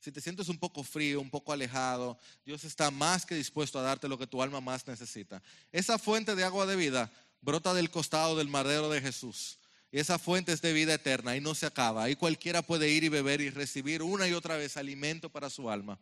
Si 0.00 0.12
te 0.12 0.20
sientes 0.20 0.48
un 0.48 0.58
poco 0.58 0.84
frío, 0.84 1.20
un 1.20 1.30
poco 1.30 1.52
alejado, 1.52 2.18
Dios 2.44 2.62
está 2.62 2.90
más 2.90 3.26
que 3.26 3.34
dispuesto 3.34 3.78
a 3.78 3.82
darte 3.82 4.06
lo 4.06 4.16
que 4.16 4.28
tu 4.28 4.40
alma 4.40 4.60
más 4.60 4.86
necesita. 4.86 5.42
Esa 5.72 5.98
fuente 5.98 6.36
de 6.36 6.44
agua 6.44 6.66
de 6.66 6.76
vida 6.76 7.10
brota 7.40 7.74
del 7.74 7.90
costado 7.90 8.36
del 8.36 8.48
madero 8.48 8.88
de 8.88 9.00
Jesús. 9.00 9.58
Y 9.90 9.98
esa 9.98 10.18
fuente 10.18 10.52
es 10.52 10.60
de 10.60 10.72
vida 10.72 10.94
eterna 10.94 11.36
y 11.36 11.40
no 11.40 11.54
se 11.54 11.66
acaba. 11.66 12.04
Ahí 12.04 12.16
cualquiera 12.16 12.62
puede 12.62 12.90
ir 12.90 13.04
y 13.04 13.08
beber 13.08 13.40
y 13.40 13.50
recibir 13.50 14.02
una 14.02 14.28
y 14.28 14.34
otra 14.34 14.56
vez 14.56 14.76
alimento 14.76 15.30
para 15.30 15.48
su 15.48 15.70
alma. 15.70 15.98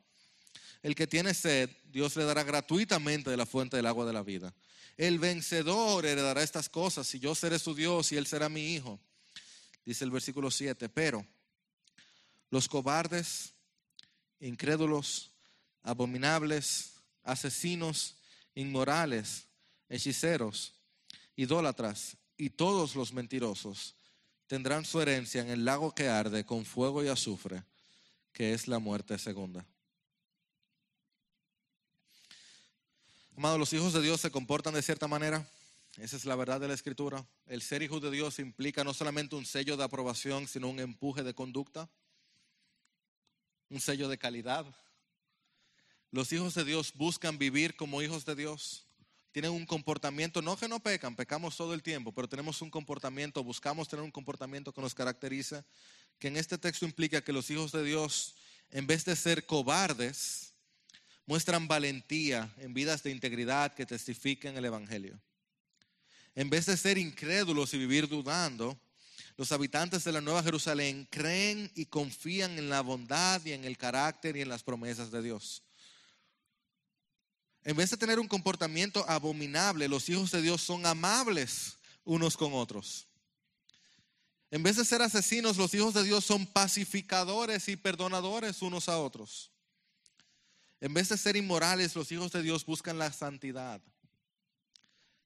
El 0.82 0.95
que 0.95 1.07
tiene 1.07 1.34
sed, 1.34 1.70
Dios 1.84 2.16
le 2.16 2.24
dará 2.24 2.43
gratuitamente 2.43 3.30
de 3.30 3.37
la 3.37 3.47
fuente 3.47 3.76
del 3.76 3.87
agua 3.87 4.05
de 4.05 4.12
la 4.12 4.22
vida. 4.22 4.53
El 4.97 5.18
vencedor 5.18 6.05
heredará 6.05 6.43
estas 6.43 6.68
cosas 6.68 7.14
y 7.14 7.20
yo 7.20 7.34
seré 7.34 7.59
su 7.59 7.74
Dios 7.74 8.11
y 8.12 8.16
él 8.16 8.26
será 8.26 8.49
mi 8.49 8.74
hijo. 8.74 8.99
Dice 9.84 10.05
el 10.05 10.11
versículo 10.11 10.51
7, 10.51 10.89
pero 10.89 11.24
los 12.51 12.68
cobardes, 12.68 13.53
incrédulos, 14.41 15.30
abominables, 15.82 16.95
asesinos, 17.22 18.16
inmorales, 18.55 19.45
hechiceros, 19.89 20.74
idólatras 21.37 22.16
y 22.37 22.51
todos 22.51 22.95
los 22.95 23.12
mentirosos 23.12 23.95
tendrán 24.47 24.84
su 24.84 25.01
herencia 25.01 25.41
en 25.41 25.51
el 25.51 25.64
lago 25.64 25.95
que 25.95 26.09
arde 26.09 26.45
con 26.45 26.64
fuego 26.64 27.03
y 27.03 27.09
azufre, 27.09 27.64
que 28.32 28.53
es 28.53 28.68
la 28.68 28.78
muerte 28.78 29.18
segunda. 29.18 29.64
Amado, 33.37 33.59
los 33.59 33.72
hijos 33.72 33.93
de 33.93 34.01
Dios 34.01 34.20
se 34.20 34.30
comportan 34.30 34.74
de 34.74 34.82
cierta 34.82 35.09
manera. 35.09 35.47
Esa 35.99 36.16
es 36.16 36.24
la 36.24 36.37
verdad 36.37 36.61
de 36.61 36.68
la 36.68 36.74
escritura. 36.74 37.26
El 37.47 37.61
ser 37.61 37.82
hijo 37.82 38.01
de 38.01 38.11
Dios 38.11 38.39
implica 38.39 38.84
no 38.84 38.95
solamente 38.95 39.37
un 39.37 39.45
sello 39.45 39.76
de 39.76 39.84
aprobación, 39.84 40.49
sino 40.49 40.68
un 40.68 40.80
empuje 40.80 41.22
de 41.22 41.34
conducta, 41.34 41.89
un 43.68 43.80
sello 43.80 44.09
de 44.09 44.16
calidad. 44.16 44.64
Los 46.11 46.32
hijos 46.32 46.55
de 46.55 46.64
Dios 46.64 46.93
buscan 46.95 47.37
vivir 47.37 47.76
como 47.76 48.01
hijos 48.01 48.24
de 48.24 48.37
Dios 48.37 48.86
tienen 49.37 49.53
un 49.53 49.66
comportamiento, 49.66 50.41
no 50.41 50.57
que 50.57 50.66
no 50.66 50.80
pecan, 50.80 51.14
pecamos 51.14 51.59
todo 51.59 51.74
el 51.74 51.82
tiempo, 51.82 52.11
pero 52.11 52.26
tenemos 52.26 52.62
un 52.62 52.70
comportamiento, 52.70 53.45
buscamos 53.45 53.87
tener 53.87 54.03
un 54.03 54.11
comportamiento 54.11 54.72
que 54.72 54.80
nos 54.80 54.95
caracteriza, 54.95 55.62
que 56.18 56.28
en 56.28 56.39
este 56.39 56.57
texto 56.57 56.87
implica 56.87 57.20
que 57.20 57.34
los 57.34 57.51
hijos 57.51 57.70
de 57.70 57.84
Dios, 57.84 58.34
en 58.70 58.87
vez 58.87 59.05
de 59.05 59.14
ser 59.14 59.45
cobardes, 59.45 60.55
muestran 61.26 61.68
valentía 61.68 62.51
en 62.57 62.72
vidas 62.72 63.03
de 63.03 63.11
integridad 63.11 63.74
que 63.74 63.84
testifiquen 63.84 64.57
el 64.57 64.64
Evangelio. 64.64 65.20
En 66.34 66.49
vez 66.49 66.64
de 66.64 66.78
ser 66.78 66.97
incrédulos 66.97 67.74
y 67.74 67.78
vivir 67.78 68.09
dudando, 68.09 68.80
los 69.37 69.53
habitantes 69.53 70.03
de 70.05 70.12
la 70.12 70.22
Nueva 70.22 70.43
Jerusalén 70.43 71.07
creen 71.11 71.70
y 71.74 71.84
confían 71.84 72.59
en 72.59 72.70
la 72.70 72.80
bondad 72.80 73.45
y 73.45 73.53
en 73.53 73.66
el 73.66 73.76
carácter 73.76 74.39
y 74.39 74.41
en 74.41 74.49
las 74.49 74.62
promesas 74.62 75.11
de 75.11 75.20
Dios. 75.20 75.66
En 77.67 77.75
vez 77.75 77.91
de 77.91 77.97
tener 77.97 78.21
un 78.21 78.29
comportamiento 78.29 79.05
abominable, 79.11 79.89
los 79.89 80.09
hijos 80.09 80.31
de 80.31 80.41
Dios 80.41 80.62
son 80.62 80.87
amables 80.87 81.77
unos 82.05 82.37
con 82.37 82.55
otros. 82.55 83.09
En 84.53 84.62
vez 84.62 84.77
de 84.77 84.85
ser 84.85 85.03
asesinos, 85.03 85.57
los 85.57 85.75
hijos 85.75 85.93
de 85.93 86.05
Dios 86.05 86.25
son 86.25 86.47
pacificadores 86.47 87.69
y 87.69 87.75
perdonadores 87.75 88.62
unos 88.62 88.89
a 88.89 88.99
otros. 88.99 89.51
En 90.81 90.95
vez 90.95 91.09
de 91.09 91.19
ser 91.19 91.35
inmorales, 91.35 91.97
los 91.97 92.12
hijos 92.12 92.31
de 92.31 92.41
Dios 92.41 92.64
buscan 92.64 93.01
la 93.01 93.12
santidad. 93.12 93.81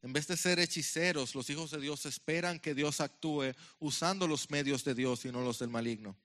En 0.00 0.14
vez 0.14 0.26
de 0.26 0.38
ser 0.38 0.58
hechiceros, 0.60 1.34
los 1.34 1.50
hijos 1.50 1.70
de 1.70 1.78
Dios 1.78 2.06
esperan 2.06 2.58
que 2.58 2.74
Dios 2.74 3.02
actúe 3.02 3.52
usando 3.80 4.26
los 4.26 4.48
medios 4.48 4.82
de 4.82 4.94
Dios 4.94 5.26
y 5.26 5.30
no 5.30 5.42
los 5.42 5.58
del 5.58 5.68
maligno. 5.68 6.16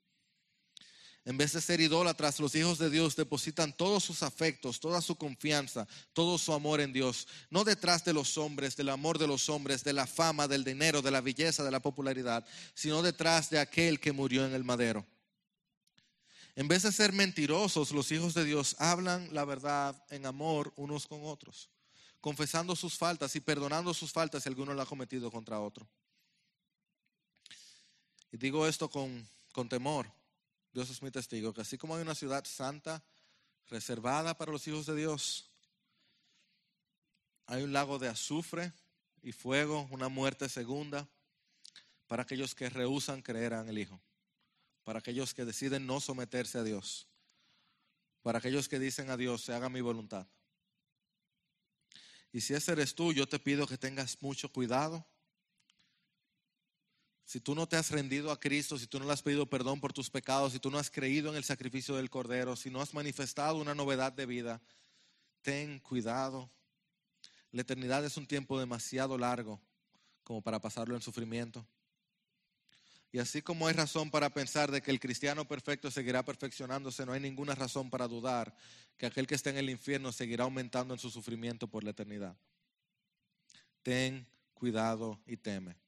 En 1.26 1.38
vez 1.38 1.54
de 1.54 1.62
ser 1.62 1.82
idólatras, 1.82 2.40
los 2.40 2.54
hijos 2.54 2.78
de 2.78 2.92
Dios 2.92 3.16
depositan 3.16 3.76
todos 3.76 4.04
sus 4.04 4.22
afectos, 4.22 4.80
toda 4.80 5.02
su 5.02 5.16
confianza, 5.16 5.88
todo 6.14 6.38
su 6.38 6.54
amor 6.54 6.82
en 6.82 6.94
Dios. 6.94 7.28
No 7.50 7.64
detrás 7.64 8.06
de 8.06 8.14
los 8.14 8.38
hombres, 8.38 8.76
del 8.76 8.90
amor 8.90 9.18
de 9.18 9.26
los 9.26 9.50
hombres, 9.50 9.84
de 9.84 9.94
la 9.94 10.06
fama, 10.06 10.48
del 10.48 10.64
dinero, 10.64 11.02
de 11.02 11.10
la 11.10 11.22
belleza, 11.22 11.64
de 11.64 11.72
la 11.72 11.80
popularidad, 11.80 12.46
sino 12.76 13.02
detrás 13.02 13.50
de 13.50 13.58
aquel 13.58 14.00
que 14.00 14.12
murió 14.12 14.46
en 14.46 14.54
el 14.54 14.64
madero. 14.64 15.04
En 16.56 16.68
vez 16.68 16.84
de 16.84 16.92
ser 16.92 17.12
mentirosos, 17.12 17.92
los 17.92 18.12
hijos 18.12 18.36
de 18.36 18.46
Dios 18.46 18.76
hablan 18.78 19.28
la 19.34 19.46
verdad 19.46 20.00
en 20.12 20.28
amor 20.28 20.74
unos 20.76 21.08
con 21.08 21.26
otros, 21.26 21.72
confesando 22.22 22.76
sus 22.76 23.00
faltas 23.00 23.36
y 23.36 23.40
perdonando 23.40 23.96
sus 23.96 24.12
faltas 24.12 24.44
si 24.44 24.50
alguno 24.50 24.76
lo 24.76 24.82
ha 24.84 24.86
cometido 24.86 25.32
contra 25.32 25.60
otro. 25.60 25.90
Y 28.32 28.38
digo 28.38 28.68
esto 28.68 28.88
con, 28.88 29.28
con 29.52 29.68
temor 29.68 30.08
Dios 30.76 30.90
es 30.90 31.02
mi 31.02 31.10
testigo, 31.10 31.54
que 31.54 31.62
así 31.62 31.78
como 31.78 31.96
hay 31.96 32.02
una 32.02 32.16
ciudad 32.16 32.44
santa 32.44 33.02
reservada 33.70 34.38
para 34.38 34.52
los 34.52 34.68
hijos 34.68 34.86
de 34.86 34.94
Dios, 34.94 35.50
hay 37.46 37.64
un 37.64 37.72
lago 37.72 37.98
de 37.98 38.10
azufre 38.10 38.74
y 39.22 39.32
fuego, 39.32 39.88
una 39.90 40.10
muerte 40.10 40.50
segunda 40.50 41.08
para 42.08 42.24
aquellos 42.24 42.54
que 42.56 42.70
rehusan 42.70 43.22
creer 43.22 43.54
en 43.54 43.70
el 43.70 43.78
Hijo, 43.78 44.02
para 44.84 45.00
aquellos 45.00 45.34
que 45.34 45.46
deciden 45.46 45.88
no 45.88 46.02
someterse 46.02 46.58
a 46.58 46.64
Dios, 46.64 47.08
para 48.22 48.40
aquellos 48.40 48.68
que 48.68 48.78
dicen 48.78 49.10
a 49.10 49.16
Dios, 49.16 49.46
se 49.46 49.54
haga 49.54 49.70
mi 49.70 49.80
voluntad. 49.80 50.28
Y 52.34 52.42
si 52.42 52.54
ese 52.54 52.74
eres 52.74 52.96
tú, 52.96 53.14
yo 53.14 53.30
te 53.30 53.40
pido 53.40 53.66
que 53.66 53.78
tengas 53.78 54.22
mucho 54.22 54.52
cuidado 54.52 55.08
si 57.26 57.40
tú 57.40 57.56
no 57.56 57.68
te 57.68 57.76
has 57.76 57.90
rendido 57.90 58.32
a 58.32 58.40
Cristo, 58.40 58.78
si 58.78 58.86
tú 58.86 59.00
no 59.00 59.06
le 59.06 59.14
has 59.14 59.24
pedido 59.24 59.48
perdón 59.48 59.82
por 59.82 59.92
tus 59.92 60.12
pecados, 60.12 60.54
si 60.54 60.60
tú 60.60 60.70
no 60.70 60.78
has 60.78 60.92
creído 60.92 61.32
en 61.32 61.36
el 61.36 61.44
sacrificio 61.44 61.96
del 61.96 62.12
Cordero, 62.12 62.56
si 62.56 62.70
no 62.70 62.82
has 62.82 62.94
manifestado 62.94 63.58
una 63.58 63.74
novedad 63.74 64.14
de 64.14 64.28
vida, 64.28 64.62
ten 65.42 65.80
cuidado. 65.80 66.52
La 67.52 67.62
eternidad 67.62 68.06
es 68.06 68.18
un 68.18 68.28
tiempo 68.28 68.60
demasiado 68.60 69.18
largo 69.18 69.60
como 70.24 70.42
para 70.42 70.60
pasarlo 70.60 70.96
en 70.96 71.02
sufrimiento. 71.02 71.66
Y 73.12 73.18
así 73.18 73.42
como 73.42 73.66
hay 73.66 73.74
razón 73.74 74.12
para 74.12 74.30
pensar 74.30 74.70
de 74.72 74.82
que 74.82 74.92
el 74.92 75.00
cristiano 75.00 75.48
perfecto 75.48 75.90
seguirá 75.90 76.24
perfeccionándose, 76.24 77.06
no 77.06 77.14
hay 77.14 77.22
ninguna 77.22 77.56
razón 77.56 77.90
para 77.90 78.08
dudar 78.08 78.56
que 78.98 79.06
aquel 79.08 79.26
que 79.26 79.36
está 79.36 79.50
en 79.50 79.58
el 79.58 79.70
infierno 79.70 80.12
seguirá 80.12 80.44
aumentando 80.44 80.94
en 80.94 81.00
su 81.00 81.10
sufrimiento 81.10 81.68
por 81.68 81.84
la 81.84 81.92
eternidad. 81.92 82.36
Ten 83.82 84.28
cuidado 84.54 85.22
y 85.26 85.38
teme. 85.38 85.85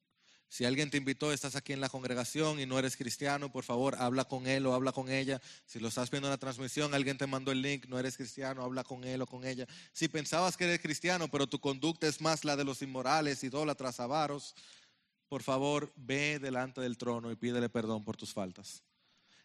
Si 0.49 0.63
alguien 0.63 0.89
te 0.89 0.97
invitó, 0.97 1.33
estás 1.33 1.55
aquí 1.55 1.73
en 1.73 1.81
la 1.81 1.89
congregación 1.89 2.59
y 2.59 2.65
no 2.65 2.79
eres 2.79 2.95
cristiano, 2.95 3.51
por 3.51 3.65
favor, 3.65 3.95
habla 3.99 4.25
con 4.25 4.47
él 4.47 4.65
o 4.65 4.73
habla 4.73 4.93
con 4.93 5.11
ella. 5.11 5.41
Si 5.65 5.79
lo 5.79 5.89
estás 5.89 6.09
viendo 6.09 6.27
en 6.27 6.31
la 6.31 6.37
transmisión, 6.37 6.93
alguien 6.93 7.17
te 7.17 7.27
mandó 7.27 7.51
el 7.51 7.61
link, 7.61 7.85
no 7.87 7.99
eres 7.99 8.15
cristiano, 8.15 8.63
habla 8.63 8.85
con 8.85 9.03
él 9.03 9.21
o 9.21 9.27
con 9.27 9.45
ella. 9.45 9.67
Si 9.91 10.07
pensabas 10.07 10.55
que 10.55 10.63
eres 10.63 10.79
cristiano, 10.79 11.27
pero 11.27 11.47
tu 11.47 11.59
conducta 11.59 12.07
es 12.07 12.21
más 12.21 12.45
la 12.45 12.55
de 12.55 12.63
los 12.63 12.81
inmorales, 12.81 13.43
idólatras, 13.43 13.99
avaros, 13.99 14.55
por 15.27 15.43
favor, 15.43 15.91
ve 15.97 16.39
delante 16.39 16.79
del 16.79 16.97
trono 16.97 17.29
y 17.29 17.35
pídele 17.35 17.67
perdón 17.67 18.05
por 18.05 18.15
tus 18.15 18.33
faltas. 18.33 18.83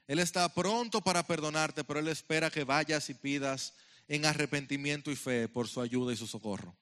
Él 0.07 0.21
está 0.21 0.49
pronto 0.53 1.01
para 1.01 1.27
perdonarte, 1.27 1.83
pero 1.83 1.99
Él 1.99 2.09
espera 2.09 2.51
que 2.51 2.65
vayas 2.65 3.11
y 3.11 3.15
pidas 3.15 3.75
en 4.07 4.25
arrepentimiento 4.25 5.11
y 5.11 5.17
fe 5.17 5.49
por 5.49 5.69
su 5.69 5.81
ayuda 5.81 6.13
y 6.13 6.17
su 6.17 6.27
socorro. 6.27 6.77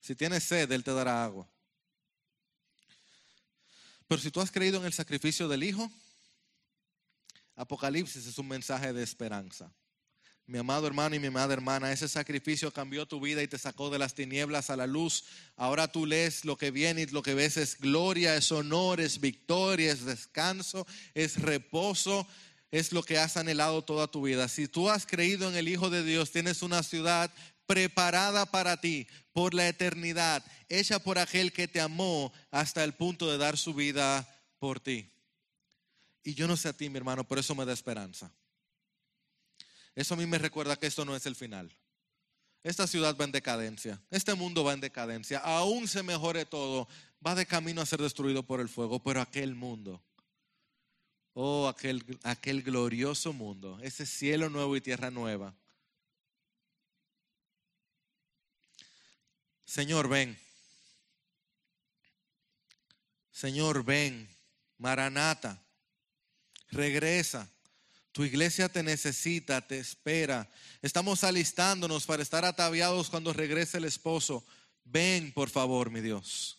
Si 0.00 0.14
tienes 0.14 0.44
sed, 0.44 0.70
Él 0.70 0.84
te 0.84 0.92
dará 0.92 1.24
agua. 1.24 1.48
Pero 4.08 4.20
si 4.20 4.30
tú 4.30 4.40
has 4.40 4.50
creído 4.50 4.78
en 4.80 4.86
el 4.86 4.92
sacrificio 4.92 5.46
del 5.48 5.62
Hijo, 5.62 5.90
Apocalipsis 7.54 8.26
es 8.26 8.38
un 8.38 8.48
mensaje 8.48 8.92
de 8.92 9.02
esperanza. 9.02 9.70
Mi 10.46 10.56
amado 10.56 10.86
hermano 10.86 11.14
y 11.14 11.18
mi 11.18 11.26
amada 11.26 11.52
hermana, 11.52 11.92
ese 11.92 12.08
sacrificio 12.08 12.72
cambió 12.72 13.04
tu 13.04 13.20
vida 13.20 13.42
y 13.42 13.48
te 13.48 13.58
sacó 13.58 13.90
de 13.90 13.98
las 13.98 14.14
tinieblas 14.14 14.70
a 14.70 14.76
la 14.76 14.86
luz. 14.86 15.24
Ahora 15.56 15.92
tú 15.92 16.06
lees 16.06 16.46
lo 16.46 16.56
que 16.56 16.70
viene 16.70 17.02
y 17.02 17.06
lo 17.06 17.22
que 17.22 17.34
ves 17.34 17.58
es 17.58 17.78
gloria, 17.78 18.34
es 18.34 18.50
honor, 18.50 18.98
es 18.98 19.20
victoria, 19.20 19.92
es 19.92 20.06
descanso, 20.06 20.86
es 21.12 21.42
reposo, 21.42 22.26
es 22.70 22.92
lo 22.92 23.02
que 23.02 23.18
has 23.18 23.36
anhelado 23.36 23.84
toda 23.84 24.10
tu 24.10 24.22
vida. 24.22 24.48
Si 24.48 24.68
tú 24.68 24.88
has 24.88 25.04
creído 25.04 25.50
en 25.50 25.56
el 25.56 25.68
Hijo 25.68 25.90
de 25.90 26.02
Dios, 26.02 26.30
tienes 26.30 26.62
una 26.62 26.82
ciudad 26.82 27.30
preparada 27.68 28.46
para 28.46 28.80
ti 28.80 29.06
por 29.34 29.52
la 29.52 29.68
eternidad, 29.68 30.42
hecha 30.70 30.98
por 30.98 31.18
aquel 31.18 31.52
que 31.52 31.68
te 31.68 31.82
amó 31.82 32.32
hasta 32.50 32.82
el 32.82 32.94
punto 32.94 33.30
de 33.30 33.36
dar 33.36 33.58
su 33.58 33.74
vida 33.74 34.26
por 34.58 34.80
ti. 34.80 35.12
Y 36.24 36.34
yo 36.34 36.48
no 36.48 36.56
sé 36.56 36.70
a 36.70 36.72
ti, 36.72 36.88
mi 36.88 36.96
hermano, 36.96 37.24
por 37.24 37.38
eso 37.38 37.54
me 37.54 37.66
da 37.66 37.74
esperanza. 37.74 38.32
Eso 39.94 40.14
a 40.14 40.16
mí 40.16 40.24
me 40.24 40.38
recuerda 40.38 40.76
que 40.76 40.86
esto 40.86 41.04
no 41.04 41.14
es 41.14 41.26
el 41.26 41.36
final. 41.36 41.70
Esta 42.62 42.86
ciudad 42.86 43.16
va 43.20 43.26
en 43.26 43.32
decadencia, 43.32 44.02
este 44.10 44.34
mundo 44.34 44.64
va 44.64 44.72
en 44.72 44.80
decadencia, 44.80 45.38
aún 45.38 45.86
se 45.86 46.02
mejore 46.02 46.44
todo, 46.44 46.88
va 47.24 47.34
de 47.34 47.46
camino 47.46 47.82
a 47.82 47.86
ser 47.86 48.00
destruido 48.00 48.42
por 48.42 48.60
el 48.60 48.68
fuego, 48.68 49.02
pero 49.02 49.20
aquel 49.20 49.54
mundo, 49.54 50.02
oh, 51.34 51.68
aquel, 51.68 52.04
aquel 52.24 52.62
glorioso 52.62 53.32
mundo, 53.32 53.78
ese 53.82 54.06
cielo 54.06 54.48
nuevo 54.48 54.74
y 54.74 54.80
tierra 54.80 55.10
nueva. 55.10 55.54
Señor, 59.68 60.08
ven. 60.08 60.38
Señor, 63.30 63.84
ven. 63.84 64.26
Maranata, 64.78 65.62
regresa. 66.70 67.46
Tu 68.12 68.24
iglesia 68.24 68.70
te 68.70 68.82
necesita, 68.82 69.60
te 69.60 69.78
espera. 69.78 70.48
Estamos 70.80 71.22
alistándonos 71.22 72.06
para 72.06 72.22
estar 72.22 72.46
ataviados 72.46 73.10
cuando 73.10 73.34
regrese 73.34 73.76
el 73.76 73.84
esposo. 73.84 74.42
Ven, 74.84 75.32
por 75.32 75.50
favor, 75.50 75.90
mi 75.90 76.00
Dios. 76.00 76.56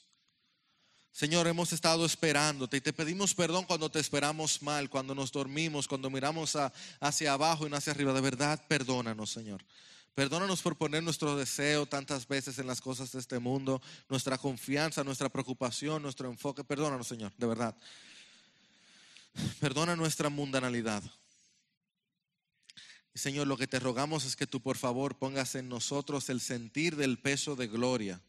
Señor, 1.12 1.48
hemos 1.48 1.74
estado 1.74 2.06
esperándote 2.06 2.78
y 2.78 2.82
te 2.82 2.94
pedimos 2.94 3.34
perdón 3.34 3.66
cuando 3.66 3.90
te 3.90 4.00
esperamos 4.00 4.62
mal, 4.62 4.88
cuando 4.88 5.16
nos 5.16 5.32
dormimos, 5.32 5.88
cuando 5.88 6.12
miramos 6.12 6.56
hacia 7.00 7.34
abajo 7.34 7.66
y 7.66 7.72
no 7.72 7.76
hacia 7.76 7.92
arriba. 7.92 8.14
De 8.14 8.22
verdad, 8.22 8.64
perdónanos, 8.68 9.32
Señor. 9.32 9.66
Perdónanos 10.20 10.62
por 10.62 10.76
poner 10.76 11.02
nuestro 11.02 11.38
deseo 11.38 11.86
tantas 11.86 12.28
veces 12.28 12.60
en 12.60 12.68
las 12.68 12.82
cosas 12.82 13.10
de 13.14 13.20
este 13.20 13.40
mundo, 13.40 13.82
nuestra 14.10 14.38
confianza, 14.38 15.02
nuestra 15.02 15.30
preocupación, 15.30 16.02
nuestro 16.02 16.30
enfoque. 16.30 16.66
Perdónanos, 16.66 17.08
Señor, 17.08 17.32
de 17.38 17.48
verdad. 17.48 17.74
Perdona 19.62 19.96
nuestra 19.96 20.28
mundanalidad. 20.28 21.02
Señor, 23.16 23.48
lo 23.48 23.56
que 23.56 23.68
te 23.68 23.80
rogamos 23.80 24.26
es 24.26 24.36
que 24.36 24.46
tú 24.46 24.60
por 24.60 24.76
favor 24.76 25.18
pongas 25.18 25.56
en 25.56 25.70
nosotros 25.70 26.28
el 26.28 26.42
sentir 26.42 26.98
del 26.98 27.20
peso 27.20 27.56
de 27.56 27.68
gloria. 27.68 28.22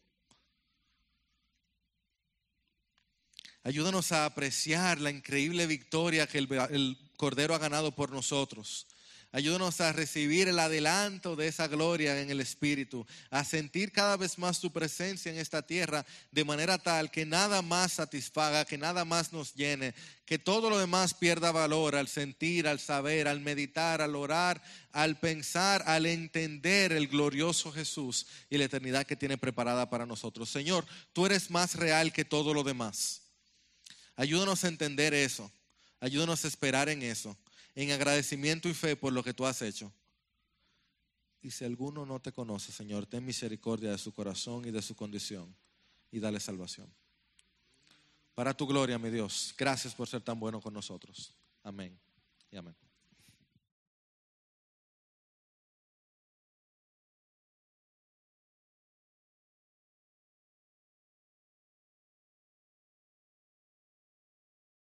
Ayúdanos 3.65 4.13
a 4.13 4.23
apreciar 4.23 5.01
la 5.01 5.11
increíble 5.11 5.67
victoria 5.67 6.25
que 6.25 6.37
el 6.37 7.11
Cordero 7.17 7.53
ha 7.53 7.59
ganado 7.59 7.93
por 7.93 8.13
nosotros. 8.13 8.87
Ayúdanos 9.33 9.79
a 9.79 9.93
recibir 9.93 10.49
el 10.49 10.59
adelanto 10.59 11.37
de 11.37 11.47
esa 11.47 11.67
gloria 11.67 12.19
en 12.19 12.29
el 12.29 12.41
Espíritu, 12.41 13.07
a 13.29 13.45
sentir 13.45 13.93
cada 13.93 14.17
vez 14.17 14.37
más 14.37 14.59
tu 14.59 14.73
presencia 14.73 15.31
en 15.31 15.37
esta 15.37 15.61
tierra 15.61 16.05
de 16.31 16.43
manera 16.43 16.77
tal 16.77 17.09
que 17.11 17.25
nada 17.25 17.61
más 17.61 17.93
satisfaga, 17.93 18.65
que 18.65 18.77
nada 18.77 19.05
más 19.05 19.31
nos 19.31 19.53
llene, 19.53 19.93
que 20.25 20.37
todo 20.37 20.69
lo 20.69 20.77
demás 20.77 21.13
pierda 21.13 21.53
valor 21.53 21.95
al 21.95 22.09
sentir, 22.09 22.67
al 22.67 22.81
saber, 22.81 23.29
al 23.29 23.39
meditar, 23.39 24.01
al 24.01 24.17
orar, 24.17 24.61
al 24.91 25.17
pensar, 25.17 25.81
al 25.85 26.07
entender 26.07 26.91
el 26.91 27.07
glorioso 27.07 27.71
Jesús 27.71 28.27
y 28.49 28.57
la 28.57 28.65
eternidad 28.65 29.05
que 29.05 29.15
tiene 29.15 29.37
preparada 29.37 29.89
para 29.89 30.05
nosotros. 30.05 30.49
Señor, 30.49 30.85
tú 31.13 31.25
eres 31.25 31.49
más 31.49 31.75
real 31.75 32.11
que 32.11 32.25
todo 32.25 32.53
lo 32.53 32.63
demás. 32.63 33.21
Ayúdanos 34.17 34.65
a 34.65 34.67
entender 34.67 35.13
eso. 35.13 35.49
Ayúdanos 36.01 36.43
a 36.43 36.49
esperar 36.49 36.89
en 36.89 37.01
eso 37.01 37.37
en 37.75 37.91
agradecimiento 37.91 38.69
y 38.69 38.73
fe 38.73 38.95
por 38.95 39.13
lo 39.13 39.23
que 39.23 39.33
tú 39.33 39.45
has 39.45 39.61
hecho. 39.61 39.91
Y 41.41 41.51
si 41.51 41.65
alguno 41.65 42.05
no 42.05 42.19
te 42.19 42.31
conoce, 42.31 42.71
Señor, 42.71 43.07
ten 43.07 43.25
misericordia 43.25 43.91
de 43.91 43.97
su 43.97 44.13
corazón 44.13 44.65
y 44.65 44.71
de 44.71 44.81
su 44.81 44.95
condición 44.95 45.55
y 46.11 46.19
dale 46.19 46.39
salvación. 46.39 46.93
Para 48.35 48.53
tu 48.53 48.67
gloria, 48.67 48.99
mi 48.99 49.09
Dios, 49.09 49.53
gracias 49.57 49.95
por 49.95 50.07
ser 50.07 50.21
tan 50.21 50.39
bueno 50.39 50.61
con 50.61 50.73
nosotros. 50.73 51.33
Amén 51.63 51.99
y 52.51 52.57
amén. 52.57 52.75